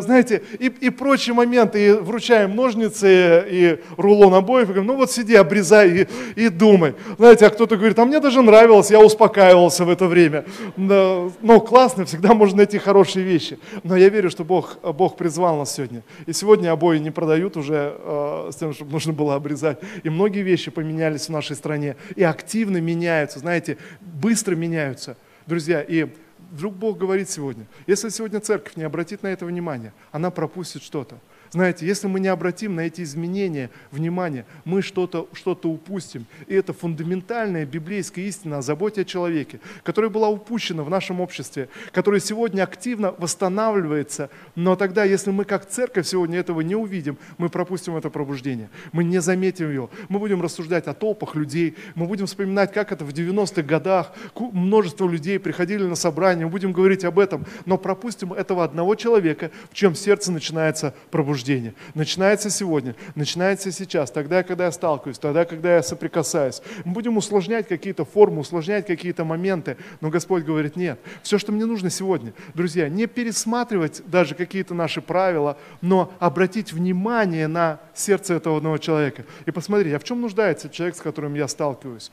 знаете, 0.00 0.42
и, 0.58 0.66
и 0.66 0.90
прочие 0.90 1.34
моменты, 1.34 1.86
и 1.86 1.92
вручаем 1.92 2.54
ножницы 2.54 3.44
и 3.48 3.80
рулон 3.96 4.34
обоев, 4.34 4.64
и 4.64 4.72
говорим, 4.72 4.86
ну 4.86 4.96
вот 4.96 5.10
сиди, 5.10 5.34
обрезай 5.34 5.90
и, 5.90 6.08
и 6.36 6.48
думай. 6.48 6.94
Знаете, 7.16 7.46
а 7.46 7.50
кто-то 7.50 7.76
говорит, 7.76 7.98
а 7.98 8.04
мне 8.04 8.20
даже 8.20 8.42
нравилось, 8.42 8.90
я 8.90 9.00
успокаивался 9.00 9.84
в 9.84 9.90
это 9.90 10.06
время. 10.06 10.44
Но, 10.76 11.32
ну, 11.42 11.60
классно, 11.60 12.04
всегда 12.04 12.34
можно 12.34 12.58
найти 12.58 12.78
хорошие 12.78 13.24
вещи. 13.24 13.58
Но 13.84 13.96
я 13.96 14.08
верю, 14.08 14.30
что 14.30 14.44
Бог, 14.44 14.78
Бог 14.82 15.16
призвал 15.16 15.56
нас 15.56 15.74
сегодня. 15.74 16.02
И 16.26 16.32
сегодня 16.32 16.72
обои 16.72 16.98
не 16.98 17.10
продают 17.10 17.56
уже 17.56 17.96
э, 17.98 18.50
с 18.52 18.56
тем, 18.56 18.72
чтобы 18.72 18.92
нужно 18.92 19.12
было 19.12 19.34
обрезать. 19.34 19.78
И 20.02 20.10
многие 20.10 20.42
вещи 20.42 20.70
поменялись 20.70 21.26
в 21.26 21.30
нашей 21.30 21.56
стране. 21.56 21.96
И 22.16 22.22
активно 22.22 22.78
меняются, 22.80 23.38
знаете, 23.38 23.78
быстро 24.00 24.54
меняются. 24.54 25.16
Друзья, 25.46 25.80
и 25.80 26.08
вдруг 26.50 26.74
Бог 26.74 26.98
говорит 26.98 27.28
сегодня, 27.28 27.66
если 27.86 28.08
сегодня 28.08 28.40
церковь 28.40 28.76
не 28.76 28.84
обратит 28.84 29.22
на 29.22 29.28
это 29.28 29.46
внимание, 29.46 29.92
она 30.12 30.30
пропустит 30.30 30.82
что-то. 30.82 31.18
Знаете, 31.50 31.86
если 31.86 32.06
мы 32.08 32.20
не 32.20 32.28
обратим 32.28 32.74
на 32.74 32.82
эти 32.82 33.02
изменения 33.02 33.70
внимание, 33.90 34.44
мы 34.64 34.82
что-то 34.82 35.28
что 35.32 35.58
упустим. 35.64 36.26
И 36.46 36.54
это 36.54 36.72
фундаментальная 36.72 37.64
библейская 37.64 38.22
истина 38.22 38.58
о 38.58 38.62
заботе 38.62 39.02
о 39.02 39.04
человеке, 39.04 39.60
которая 39.82 40.10
была 40.10 40.28
упущена 40.28 40.82
в 40.82 40.90
нашем 40.90 41.20
обществе, 41.20 41.68
которая 41.90 42.20
сегодня 42.20 42.62
активно 42.62 43.14
восстанавливается. 43.16 44.28
Но 44.56 44.76
тогда, 44.76 45.04
если 45.04 45.30
мы 45.30 45.44
как 45.44 45.66
церковь 45.66 46.06
сегодня 46.06 46.38
этого 46.38 46.60
не 46.60 46.74
увидим, 46.74 47.16
мы 47.38 47.48
пропустим 47.48 47.96
это 47.96 48.10
пробуждение. 48.10 48.68
Мы 48.92 49.04
не 49.04 49.20
заметим 49.20 49.72
его. 49.72 49.90
Мы 50.08 50.18
будем 50.18 50.42
рассуждать 50.42 50.86
о 50.86 50.94
толпах 50.94 51.34
людей, 51.34 51.76
мы 51.94 52.06
будем 52.06 52.26
вспоминать, 52.26 52.72
как 52.72 52.92
это 52.92 53.04
в 53.04 53.10
90-х 53.10 53.62
годах 53.62 54.12
множество 54.52 55.08
людей 55.08 55.38
приходили 55.38 55.84
на 55.84 55.94
собрание, 55.94 56.46
мы 56.46 56.52
будем 56.52 56.72
говорить 56.72 57.04
об 57.04 57.18
этом, 57.18 57.46
но 57.64 57.78
пропустим 57.78 58.32
этого 58.32 58.64
одного 58.64 58.94
человека, 58.94 59.50
в 59.70 59.74
чем 59.74 59.94
сердце 59.94 60.30
начинается 60.30 60.94
пробуждение 61.10 61.37
пробуждение. 61.38 61.74
Начинается 61.94 62.50
сегодня, 62.50 62.96
начинается 63.14 63.70
сейчас, 63.70 64.10
тогда, 64.10 64.42
когда 64.42 64.64
я 64.66 64.72
сталкиваюсь, 64.72 65.18
тогда, 65.18 65.44
когда 65.44 65.76
я 65.76 65.82
соприкасаюсь. 65.82 66.62
Мы 66.84 66.92
будем 66.92 67.16
усложнять 67.16 67.68
какие-то 67.68 68.04
формы, 68.04 68.40
усложнять 68.40 68.86
какие-то 68.86 69.24
моменты, 69.24 69.76
но 70.00 70.10
Господь 70.10 70.44
говорит, 70.44 70.76
нет, 70.76 70.98
все, 71.22 71.38
что 71.38 71.52
мне 71.52 71.64
нужно 71.64 71.90
сегодня, 71.90 72.32
друзья, 72.54 72.88
не 72.88 73.06
пересматривать 73.06 74.02
даже 74.06 74.34
какие-то 74.34 74.74
наши 74.74 75.00
правила, 75.00 75.56
но 75.80 76.12
обратить 76.18 76.72
внимание 76.72 77.46
на 77.46 77.78
сердце 77.94 78.34
этого 78.34 78.56
одного 78.56 78.78
человека 78.78 79.24
и 79.46 79.50
посмотреть, 79.52 79.94
а 79.94 79.98
в 79.98 80.04
чем 80.04 80.20
нуждается 80.20 80.68
человек, 80.68 80.96
с 80.96 81.00
которым 81.00 81.34
я 81.34 81.46
сталкиваюсь, 81.46 82.10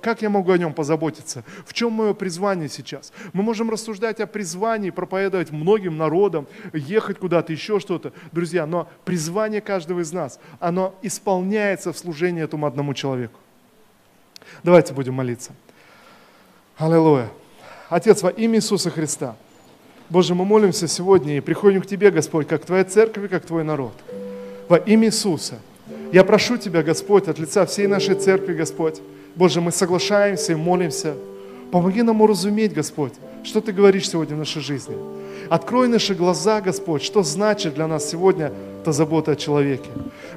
как 0.00 0.22
я 0.22 0.30
могу 0.30 0.52
о 0.52 0.58
нем 0.58 0.72
позаботиться, 0.72 1.44
в 1.66 1.72
чем 1.74 1.92
мое 1.92 2.14
призвание 2.14 2.68
сейчас. 2.68 3.12
Мы 3.32 3.42
можем 3.42 3.70
рассуждать 3.70 4.20
о 4.20 4.26
призвании, 4.26 4.90
проповедовать 4.90 5.50
многим 5.50 5.96
народам, 5.96 6.46
ехать 6.72 7.18
куда-то, 7.18 7.52
еще 7.52 7.80
что-то. 7.80 8.12
Друзья, 8.32 8.51
друзья, 8.52 8.66
но 8.66 8.86
призвание 9.06 9.62
каждого 9.62 10.00
из 10.00 10.12
нас, 10.12 10.38
оно 10.60 10.94
исполняется 11.00 11.90
в 11.90 11.96
служении 11.96 12.42
этому 12.42 12.66
одному 12.66 12.92
человеку. 12.92 13.38
Давайте 14.62 14.92
будем 14.92 15.14
молиться. 15.14 15.52
Аллилуйя. 16.76 17.30
Отец, 17.88 18.22
во 18.22 18.28
имя 18.28 18.56
Иисуса 18.56 18.90
Христа, 18.90 19.36
Боже, 20.10 20.34
мы 20.34 20.44
молимся 20.44 20.86
сегодня 20.86 21.38
и 21.38 21.40
приходим 21.40 21.80
к 21.80 21.86
Тебе, 21.86 22.10
Господь, 22.10 22.46
как 22.46 22.66
Твоя 22.66 22.84
церковь 22.84 23.24
и 23.24 23.28
как 23.28 23.46
Твой 23.46 23.64
народ. 23.64 23.94
Во 24.68 24.76
имя 24.76 25.06
Иисуса. 25.06 25.58
Я 26.12 26.22
прошу 26.22 26.58
Тебя, 26.58 26.82
Господь, 26.82 27.28
от 27.28 27.38
лица 27.38 27.64
всей 27.64 27.86
нашей 27.86 28.16
церкви, 28.16 28.52
Господь. 28.52 29.00
Боже, 29.34 29.62
мы 29.62 29.72
соглашаемся 29.72 30.52
и 30.52 30.56
молимся. 30.56 31.14
Помоги 31.72 32.02
нам 32.02 32.20
уразуметь, 32.20 32.74
Господь, 32.74 33.14
что 33.42 33.62
Ты 33.62 33.72
говоришь 33.72 34.06
сегодня 34.06 34.36
в 34.36 34.38
нашей 34.38 34.60
жизни. 34.60 34.94
Открой 35.48 35.88
наши 35.88 36.14
глаза, 36.14 36.60
Господь, 36.60 37.02
что 37.02 37.22
значит 37.22 37.74
для 37.74 37.86
нас 37.86 38.10
сегодня 38.10 38.52
эта 38.82 38.92
забота 38.92 39.32
о 39.32 39.36
человеке. 39.36 39.88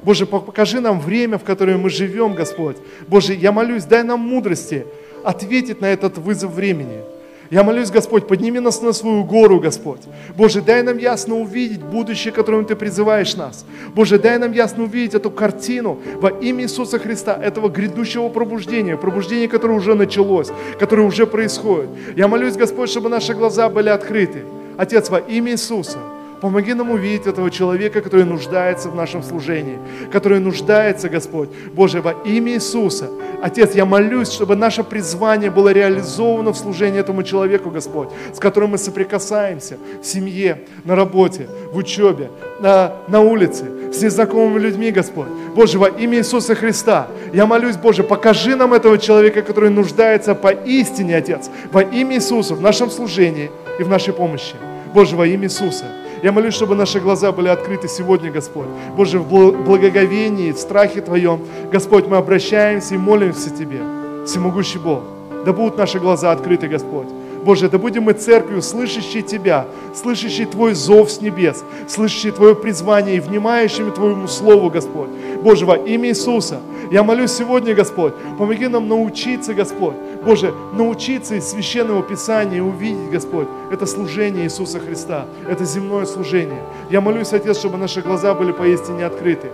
Боже, 0.02 0.24
покажи 0.24 0.80
нам 0.80 0.98
время, 0.98 1.36
в 1.36 1.44
которое 1.44 1.76
мы 1.76 1.90
живем, 1.90 2.34
Господь. 2.34 2.78
Боже, 3.06 3.34
я 3.34 3.52
молюсь, 3.52 3.84
дай 3.84 4.02
нам 4.02 4.20
мудрости 4.20 4.86
ответить 5.24 5.82
на 5.82 5.86
этот 5.86 6.16
вызов 6.16 6.52
времени. 6.52 7.02
Я 7.50 7.62
молюсь, 7.62 7.90
Господь, 7.90 8.26
подними 8.26 8.60
нас 8.60 8.82
на 8.82 8.92
свою 8.92 9.24
гору, 9.24 9.60
Господь. 9.60 10.00
Боже, 10.36 10.60
дай 10.60 10.82
нам 10.82 10.98
ясно 10.98 11.36
увидеть 11.36 11.82
будущее, 11.82 12.32
которым 12.32 12.64
Ты 12.64 12.74
призываешь 12.74 13.36
нас. 13.36 13.64
Боже, 13.94 14.18
дай 14.18 14.38
нам 14.38 14.52
ясно 14.52 14.84
увидеть 14.84 15.14
эту 15.14 15.30
картину 15.30 15.98
во 16.16 16.30
имя 16.30 16.64
Иисуса 16.64 16.98
Христа, 16.98 17.38
этого 17.40 17.68
грядущего 17.68 18.28
пробуждения, 18.28 18.96
пробуждения, 18.96 19.48
которое 19.48 19.74
уже 19.74 19.94
началось, 19.94 20.48
которое 20.78 21.02
уже 21.02 21.26
происходит. 21.26 21.90
Я 22.16 22.26
молюсь, 22.28 22.56
Господь, 22.56 22.90
чтобы 22.90 23.08
наши 23.08 23.34
глаза 23.34 23.68
были 23.68 23.88
открыты. 23.90 24.42
Отец, 24.76 25.08
во 25.08 25.18
имя 25.18 25.52
Иисуса, 25.52 25.98
помоги 26.40 26.74
нам 26.74 26.90
увидеть 26.90 27.26
этого 27.26 27.50
человека, 27.50 28.00
который 28.00 28.24
нуждается 28.24 28.90
в 28.90 28.94
нашем 28.94 29.22
служении, 29.22 29.78
который 30.12 30.38
нуждается, 30.38 31.08
Господь, 31.08 31.48
Боже, 31.72 32.00
во 32.02 32.12
имя 32.12 32.54
Иисуса. 32.54 33.08
Отец, 33.42 33.74
я 33.74 33.84
молюсь, 33.84 34.30
чтобы 34.30 34.56
наше 34.56 34.84
призвание 34.84 35.50
было 35.50 35.70
реализовано 35.70 36.52
в 36.52 36.56
служении 36.56 37.00
этому 37.00 37.22
человеку, 37.22 37.70
Господь, 37.70 38.08
с 38.34 38.38
которым 38.38 38.70
мы 38.70 38.78
соприкасаемся 38.78 39.78
в 40.02 40.06
семье, 40.06 40.62
на 40.84 40.94
работе, 40.94 41.48
в 41.72 41.76
учебе, 41.76 42.30
на, 42.60 42.92
на 43.08 43.20
улице, 43.20 43.66
с 43.92 44.02
незнакомыми 44.02 44.58
людьми, 44.58 44.90
Господь. 44.90 45.28
Боже, 45.54 45.78
во 45.78 45.88
имя 45.88 46.18
Иисуса 46.18 46.54
Христа, 46.54 47.08
я 47.32 47.46
молюсь, 47.46 47.76
Боже, 47.76 48.02
покажи 48.02 48.56
нам 48.56 48.74
этого 48.74 48.98
человека, 48.98 49.42
который 49.42 49.70
нуждается 49.70 50.34
по 50.34 50.48
истине, 50.48 51.16
Отец, 51.16 51.50
во 51.72 51.82
имя 51.82 52.16
Иисуса, 52.16 52.54
в 52.54 52.60
нашем 52.60 52.90
служении 52.90 53.50
и 53.78 53.82
в 53.82 53.88
нашей 53.88 54.12
помощи. 54.12 54.54
Боже, 54.92 55.16
во 55.16 55.26
имя 55.26 55.44
Иисуса. 55.44 55.84
Я 56.22 56.32
молюсь, 56.32 56.54
чтобы 56.54 56.74
наши 56.74 57.00
глаза 57.00 57.32
были 57.32 57.48
открыты 57.48 57.88
сегодня, 57.88 58.30
Господь. 58.30 58.68
Боже, 58.96 59.18
в 59.18 59.62
благоговении, 59.64 60.52
в 60.52 60.58
страхе 60.58 61.00
Твоем, 61.00 61.40
Господь, 61.70 62.06
мы 62.06 62.16
обращаемся 62.16 62.94
и 62.94 62.98
молимся 62.98 63.50
Тебе, 63.50 63.80
всемогущий 64.24 64.78
Бог. 64.78 65.02
Да 65.44 65.52
будут 65.52 65.76
наши 65.78 65.98
глаза 65.98 66.32
открыты, 66.32 66.68
Господь. 66.68 67.08
Боже, 67.46 67.68
да 67.68 67.78
будем 67.78 68.02
мы 68.02 68.12
церковью, 68.12 68.60
слышащей 68.60 69.22
Тебя, 69.22 69.66
слышащей 69.94 70.46
Твой 70.46 70.74
зов 70.74 71.08
с 71.12 71.20
небес, 71.20 71.62
слышащей 71.86 72.32
Твое 72.32 72.56
призвание 72.56 73.18
и 73.18 73.20
внимающими 73.20 73.90
Твоему 73.90 74.26
Слову, 74.26 74.68
Господь. 74.68 75.10
Боже, 75.44 75.64
во 75.64 75.76
имя 75.76 76.08
Иисуса, 76.08 76.58
я 76.90 77.04
молюсь 77.04 77.30
сегодня, 77.30 77.72
Господь, 77.72 78.14
помоги 78.36 78.66
нам 78.66 78.88
научиться, 78.88 79.54
Господь, 79.54 79.94
Боже, 80.24 80.52
научиться 80.72 81.36
из 81.36 81.44
Священного 81.44 82.02
Писания 82.02 82.60
увидеть, 82.60 83.12
Господь, 83.12 83.46
это 83.70 83.86
служение 83.86 84.46
Иисуса 84.46 84.80
Христа, 84.80 85.26
это 85.48 85.64
земное 85.64 86.04
служение. 86.04 86.64
Я 86.90 87.00
молюсь, 87.00 87.32
Отец, 87.32 87.58
чтобы 87.58 87.78
наши 87.78 88.00
глаза 88.00 88.34
были 88.34 88.50
поистине 88.50 89.06
открыты. 89.06 89.52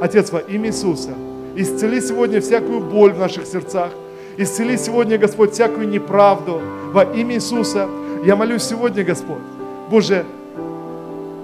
Отец, 0.00 0.32
во 0.32 0.40
имя 0.40 0.70
Иисуса, 0.70 1.10
исцели 1.54 2.00
сегодня 2.00 2.40
всякую 2.40 2.80
боль 2.80 3.12
в 3.12 3.18
наших 3.20 3.46
сердцах, 3.46 3.92
исцели 4.38 4.76
сегодня, 4.78 5.18
Господь, 5.18 5.52
всякую 5.52 5.88
неправду 5.88 6.62
во 6.92 7.02
имя 7.02 7.34
Иисуса. 7.34 7.88
Я 8.24 8.36
молюсь 8.36 8.62
сегодня, 8.62 9.04
Господь, 9.04 9.38
Боже, 9.90 10.24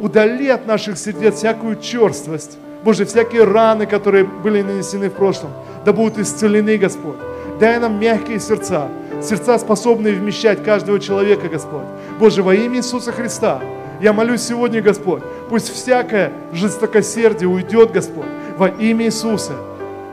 удали 0.00 0.48
от 0.48 0.66
наших 0.66 0.96
сердец 0.96 1.36
всякую 1.36 1.76
черствость, 1.80 2.56
Боже, 2.84 3.04
всякие 3.04 3.44
раны, 3.44 3.86
которые 3.86 4.24
были 4.24 4.62
нанесены 4.62 5.08
в 5.08 5.14
прошлом, 5.14 5.50
да 5.84 5.92
будут 5.92 6.18
исцелены, 6.18 6.76
Господь. 6.76 7.16
Дай 7.58 7.78
нам 7.78 7.98
мягкие 7.98 8.38
сердца, 8.40 8.88
сердца, 9.22 9.58
способные 9.58 10.14
вмещать 10.14 10.62
каждого 10.64 11.00
человека, 11.00 11.48
Господь. 11.48 11.86
Боже, 12.18 12.42
во 12.42 12.54
имя 12.54 12.78
Иисуса 12.78 13.12
Христа, 13.12 13.60
я 14.00 14.12
молюсь 14.12 14.42
сегодня, 14.42 14.82
Господь, 14.82 15.22
пусть 15.48 15.72
всякое 15.72 16.32
жестокосердие 16.52 17.48
уйдет, 17.48 17.92
Господь, 17.92 18.26
во 18.58 18.68
имя 18.68 19.06
Иисуса. 19.06 19.52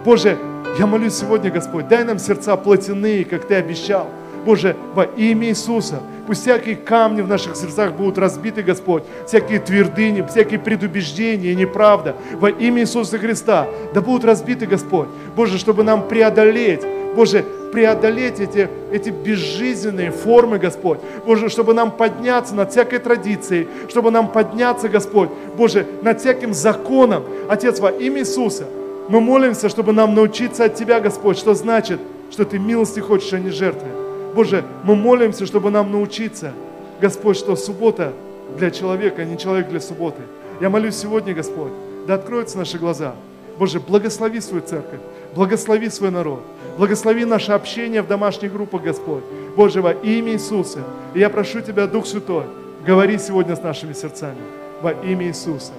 Боже, 0.06 0.38
я 0.78 0.86
молюсь 0.86 1.14
сегодня, 1.14 1.52
Господь, 1.52 1.88
дай 1.88 2.04
нам 2.04 2.20
сердца 2.20 2.56
плотяные, 2.56 3.26
как 3.26 3.46
Ты 3.46 3.56
обещал. 3.56 4.08
Боже, 4.46 4.76
во 4.96 5.04
имя 5.04 5.50
Иисуса, 5.50 6.00
пусть 6.26 6.42
всякие 6.42 6.76
камни 6.76 7.22
в 7.22 7.28
наших 7.28 7.56
сердцах 7.56 7.94
будут 7.94 8.18
разбиты, 8.18 8.64
Господь, 8.64 9.04
всякие 9.28 9.60
твердыни, 9.60 10.26
всякие 10.28 10.60
предубеждения, 10.60 11.54
неправда, 11.54 12.16
во 12.34 12.50
имя 12.50 12.82
Иисуса 12.82 13.20
Христа, 13.20 13.68
да 13.94 14.02
будут 14.02 14.26
разбиты, 14.26 14.66
Господь. 14.66 15.08
Боже, 15.36 15.60
чтобы 15.60 15.84
нам 15.84 16.08
преодолеть 16.08 16.82
Боже, 17.16 17.44
преодолеть 17.72 18.40
эти, 18.40 18.70
эти 18.92 19.10
безжизненные 19.10 20.12
формы, 20.12 20.60
Господь. 20.60 21.00
Боже, 21.26 21.50
чтобы 21.50 21.74
нам 21.74 21.92
подняться 21.92 22.56
над 22.56 22.72
всякой 22.72 23.00
традицией, 23.00 23.68
чтобы 23.90 24.12
нам 24.12 24.32
подняться, 24.32 24.90
Господь, 24.90 25.30
Боже, 25.58 25.86
над 26.02 26.20
всяким 26.20 26.54
законом. 26.54 27.24
Отец, 27.50 27.80
во 27.80 27.90
имя 27.90 28.20
Иисуса, 28.22 28.66
мы 29.10 29.22
молимся, 29.22 29.70
чтобы 29.70 29.94
нам 29.94 30.16
научиться 30.16 30.66
от 30.66 30.76
Тебя, 30.76 31.00
Господь, 31.00 31.38
что 31.38 31.54
значит, 31.54 32.00
что 32.32 32.46
Ты 32.46 32.60
милости 32.60 33.00
хочешь, 33.00 33.34
а 33.34 33.40
не 33.40 33.50
жертвы. 33.50 33.88
Боже, 34.34 34.64
мы 34.84 34.96
молимся, 34.96 35.46
чтобы 35.46 35.72
нам 35.72 35.92
научиться, 35.92 36.54
Господь, 37.02 37.38
что 37.38 37.56
суббота 37.56 38.14
для 38.58 38.72
человека, 38.72 39.22
а 39.22 39.26
не 39.26 39.38
человек 39.38 39.70
для 39.70 39.80
субботы. 39.80 40.22
Я 40.62 40.70
молюсь 40.70 40.96
сегодня, 40.96 41.34
Господь, 41.34 41.72
да 42.08 42.16
откроются 42.16 42.58
наши 42.58 42.78
глаза. 42.78 43.16
Боже, 43.58 43.80
благослови 43.80 44.40
свою 44.40 44.64
церковь, 44.64 45.00
благослови 45.36 45.90
свой 45.90 46.12
народ, 46.12 46.42
благослови 46.78 47.26
наше 47.26 47.52
общение 47.52 48.02
в 48.02 48.08
домашних 48.08 48.54
группах, 48.54 48.82
Господь. 48.82 49.24
Боже, 49.56 49.82
во 49.82 49.92
имя 49.92 50.34
Иисуса. 50.34 50.80
И 51.14 51.20
я 51.20 51.30
прошу 51.30 51.62
Тебя, 51.62 51.88
Дух 51.88 52.06
Святой, 52.06 52.46
говори 52.86 53.18
сегодня 53.18 53.56
с 53.56 53.62
нашими 53.62 53.94
сердцами 53.94 54.42
во 54.82 54.92
имя 54.92 55.28
Иисуса. 55.28 55.74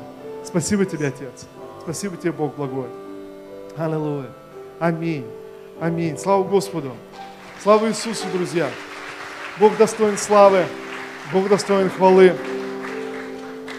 Спасибо 0.45 0.85
Тебе, 0.85 1.09
Отец. 1.09 1.47
Спасибо 1.83 2.17
Тебе, 2.17 2.33
Бог 2.33 2.55
благой. 2.55 3.02
Аллилуйя. 3.77 4.27
Аминь. 4.79 5.25
Аминь. 5.81 6.19
Слава 6.19 6.45
Господу. 6.45 6.93
Слава 7.63 7.89
Иисусу, 7.89 8.27
друзья. 8.31 8.69
Бог 9.59 9.77
достоин 9.79 10.19
славы. 10.19 10.67
Бог 11.33 11.49
достоин 11.49 11.89
хвалы. 11.89 12.35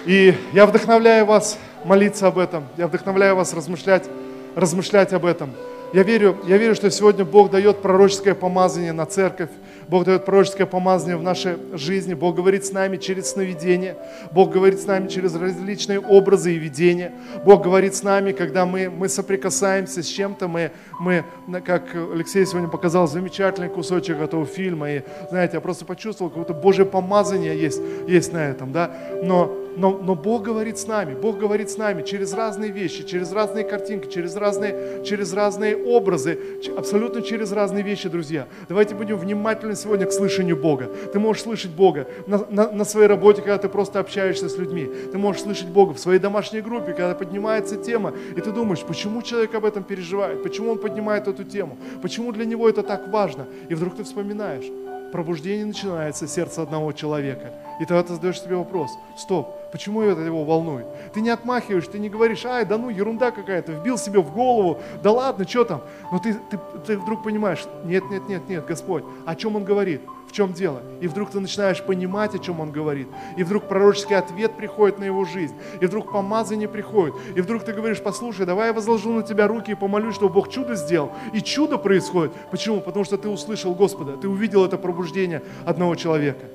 И 0.08 0.36
я 0.52 0.66
вдохновляю 0.66 1.28
вас 1.28 1.60
молиться 1.86 2.28
об 2.28 2.39
этом. 2.39 2.68
Я 2.76 2.88
вдохновляю 2.88 3.36
вас 3.36 3.54
размышлять, 3.54 4.10
размышлять 4.56 5.14
об 5.14 5.28
этом. 5.28 5.52
Я 5.94 6.02
верю, 6.02 6.38
я 6.48 6.58
верю, 6.58 6.74
что 6.74 6.89
сегодня 6.89 7.24
Бог 7.24 7.52
дает 7.52 7.84
пророческое 7.84 8.34
помазание 8.34 8.94
на 8.94 9.06
церковь. 9.06 9.52
Бог 9.88 10.05
дает 10.05 10.25
пророческое 10.25 10.67
помазание 10.67 11.17
в 11.17 11.23
нашей 11.23 11.57
жизни. 11.73 12.13
Бог 12.13 12.36
говорит 12.36 12.65
с 12.65 12.71
нами 12.71 12.97
через 12.97 13.31
сновидение. 13.31 13.95
Бог 14.31 14.51
говорит 14.51 14.79
с 14.79 14.86
нами 14.86 15.07
через 15.07 15.36
различные 15.36 15.99
образы 15.99 16.53
и 16.53 16.57
видения. 16.57 17.11
Бог 17.45 17.63
говорит 17.63 17.95
с 17.95 18.03
нами, 18.03 18.31
когда 18.31 18.65
мы, 18.65 18.89
мы 18.89 19.09
соприкасаемся 19.09 20.03
с 20.03 20.07
чем-то. 20.07 20.47
Мы, 20.47 20.71
мы, 20.99 21.23
как 21.65 21.95
Алексей 21.95 22.45
сегодня 22.45 22.69
показал, 22.69 23.07
замечательный 23.07 23.69
кусочек 23.69 24.19
этого 24.19 24.45
фильма. 24.45 24.91
И, 24.91 25.01
знаете, 25.29 25.55
я 25.55 25.61
просто 25.61 25.86
почувствовал, 25.86 26.29
какое-то 26.29 26.53
Божье 26.53 26.86
помазание 26.86 27.59
есть, 27.59 27.81
есть 28.07 28.34
на 28.34 28.49
этом. 28.49 28.71
Да? 28.71 28.91
Но 29.23 29.62
но, 29.76 29.97
но 29.97 30.15
Бог 30.15 30.43
говорит 30.43 30.78
с 30.78 30.88
нами, 30.88 31.15
Бог 31.15 31.38
говорит 31.38 31.69
с 31.69 31.78
нами 31.78 32.03
через 32.03 32.34
разные 32.34 32.71
вещи, 32.71 33.03
через 33.03 33.32
разные 33.32 33.63
картинки, 33.63 34.09
через 34.09 34.36
разные, 34.36 35.03
через 35.05 35.34
разные 35.34 35.76
образы, 35.78 36.38
абсолютно 36.78 37.21
через 37.21 37.51
разные 37.51 37.84
вещи, 37.84 38.09
друзья. 38.09 38.47
Давайте 38.69 38.95
будем 38.95 39.17
внимательны 39.17 39.76
сегодня 39.76 40.05
к 40.05 40.11
слышанию 40.11 40.57
Бога. 40.57 40.89
Ты 41.11 41.19
можешь 41.19 41.43
слышать 41.43 41.71
Бога 41.71 42.07
на, 42.28 42.45
на, 42.49 42.71
на 42.71 42.86
своей 42.86 43.07
работе, 43.07 43.41
когда 43.41 43.57
ты 43.57 43.69
просто 43.69 43.99
общаешься 43.99 44.49
с 44.49 44.57
людьми. 44.57 44.89
Ты 45.11 45.17
можешь 45.17 45.43
слышать 45.43 45.67
Бога 45.67 45.93
в 45.93 45.99
своей 45.99 46.19
домашней 46.19 46.61
группе, 46.61 46.93
когда 46.93 47.15
поднимается 47.15 47.78
тема, 47.78 48.13
и 48.36 48.41
ты 48.41 48.51
думаешь, 48.51 48.82
почему 48.82 49.21
человек 49.21 49.53
об 49.55 49.65
этом 49.65 49.84
переживает, 49.84 50.43
почему 50.43 50.71
он 50.71 50.78
поднимает 50.80 51.28
эту 51.28 51.43
тему, 51.43 51.78
почему 52.01 52.32
для 52.32 52.45
него 52.45 52.69
это 52.69 52.84
так 52.84 53.07
важно. 53.07 53.47
И 53.69 53.76
вдруг 53.76 53.95
ты 53.95 54.03
вспоминаешь, 54.03 54.65
пробуждение 55.13 55.65
начинается 55.65 56.28
с 56.28 56.34
сердца 56.34 56.63
одного 56.63 56.91
человека. 56.91 57.53
И 57.84 57.86
тогда 57.86 58.01
ты 58.01 58.13
задаешь 58.13 58.41
себе 58.41 58.55
вопрос, 58.55 58.97
стоп, 59.17 59.69
почему 59.73 60.03
это 60.03 60.21
его 60.21 60.45
волнует? 60.45 60.86
Ты 61.13 61.19
не 61.19 61.29
отмахиваешь, 61.29 61.86
ты 61.86 61.99
не 61.99 62.07
говоришь, 62.07 62.45
ай, 62.45 62.63
да 62.63 62.77
ну, 62.77 62.88
ерунда 62.88 63.31
какая-то, 63.31 63.73
вбил 63.73 63.97
себе 63.97 64.21
в 64.21 64.34
голову, 64.34 64.79
да 65.03 65.11
ладно, 65.11 65.45
что 65.45 65.65
там? 65.65 65.81
Но 66.09 66.17
ты, 66.17 66.34
ты, 66.49 66.57
ты 66.88 66.97
вдруг 66.97 67.23
понимаешь, 67.23 67.65
нет, 67.84 68.05
нет, 68.09 68.29
нет, 68.29 68.47
нет, 68.47 68.65
Господь, 68.65 69.03
о 69.25 69.36
чем 69.36 69.57
Он 69.57 69.65
говорит? 69.65 69.99
В 70.29 70.31
чем 70.31 70.53
дело? 70.53 70.81
И 71.01 71.07
вдруг 71.07 71.31
ты 71.31 71.41
начинаешь 71.41 71.84
понимать, 71.84 72.34
о 72.34 72.39
чем 72.39 72.59
он 72.59 72.71
говорит. 72.71 73.07
И 73.38 73.43
вдруг 73.43 73.67
пророческий 73.67 74.15
ответ 74.15 74.57
приходит 74.57 74.97
на 74.97 75.03
его 75.03 75.25
жизнь. 75.25 75.53
И 75.79 75.86
вдруг 75.86 76.11
помазание 76.11 76.67
приходит. 76.67 77.13
И 77.36 77.41
вдруг 77.41 77.63
ты 77.63 77.71
говоришь, 77.71 78.01
послушай, 78.01 78.47
давай 78.47 78.69
я 78.69 78.73
возложу 78.73 79.11
на 79.11 79.21
тебя 79.21 79.47
руки 79.47 79.73
и 79.73 79.75
помолюсь, 79.75 80.15
чтобы 80.15 80.34
Бог 80.34 80.49
чудо 80.49 80.73
сделал. 80.73 81.11
И 81.34 81.41
чудо 81.41 81.77
происходит. 81.77 82.34
Почему? 82.49 82.81
Потому 82.81 83.05
что 83.05 83.19
ты 83.19 83.29
услышал 83.29 83.75
Господа, 83.75 84.17
ты 84.17 84.27
увидел 84.27 84.65
это 84.65 84.79
пробуждение 84.79 85.43
одного 85.65 85.93
человека. 85.93 86.47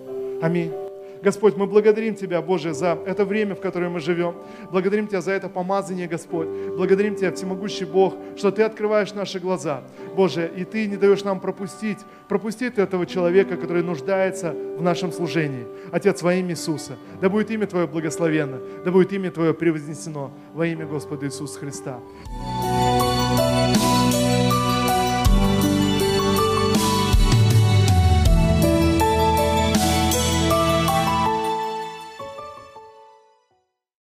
Аминь. 0.42 0.87
Господь, 1.22 1.56
мы 1.56 1.66
благодарим 1.66 2.14
Тебя, 2.14 2.40
Боже, 2.42 2.74
за 2.74 2.98
это 3.06 3.24
время, 3.24 3.54
в 3.54 3.60
которое 3.60 3.88
мы 3.88 4.00
живем. 4.00 4.34
Благодарим 4.70 5.06
Тебя 5.06 5.20
за 5.20 5.32
это 5.32 5.48
помазание, 5.48 6.06
Господь. 6.06 6.48
Благодарим 6.76 7.14
Тебя, 7.14 7.32
всемогущий 7.32 7.84
Бог, 7.84 8.14
что 8.36 8.50
Ты 8.50 8.62
открываешь 8.62 9.12
наши 9.14 9.38
глаза, 9.38 9.82
Боже, 10.14 10.50
и 10.56 10.64
Ты 10.64 10.86
не 10.86 10.96
даешь 10.96 11.24
нам 11.24 11.40
пропустить, 11.40 11.98
пропустить 12.28 12.78
этого 12.78 13.06
человека, 13.06 13.56
который 13.56 13.82
нуждается 13.82 14.52
в 14.52 14.82
нашем 14.82 15.12
служении. 15.12 15.66
Отец, 15.92 16.22
во 16.22 16.34
имя 16.34 16.50
Иисуса, 16.50 16.96
да 17.20 17.28
будет 17.28 17.50
имя 17.50 17.66
Твое 17.66 17.86
благословенно, 17.86 18.60
да 18.84 18.90
будет 18.90 19.12
имя 19.12 19.30
Твое 19.30 19.54
превознесено 19.54 20.30
во 20.54 20.66
имя 20.66 20.86
Господа 20.86 21.26
Иисуса 21.26 21.58
Христа. 21.58 22.00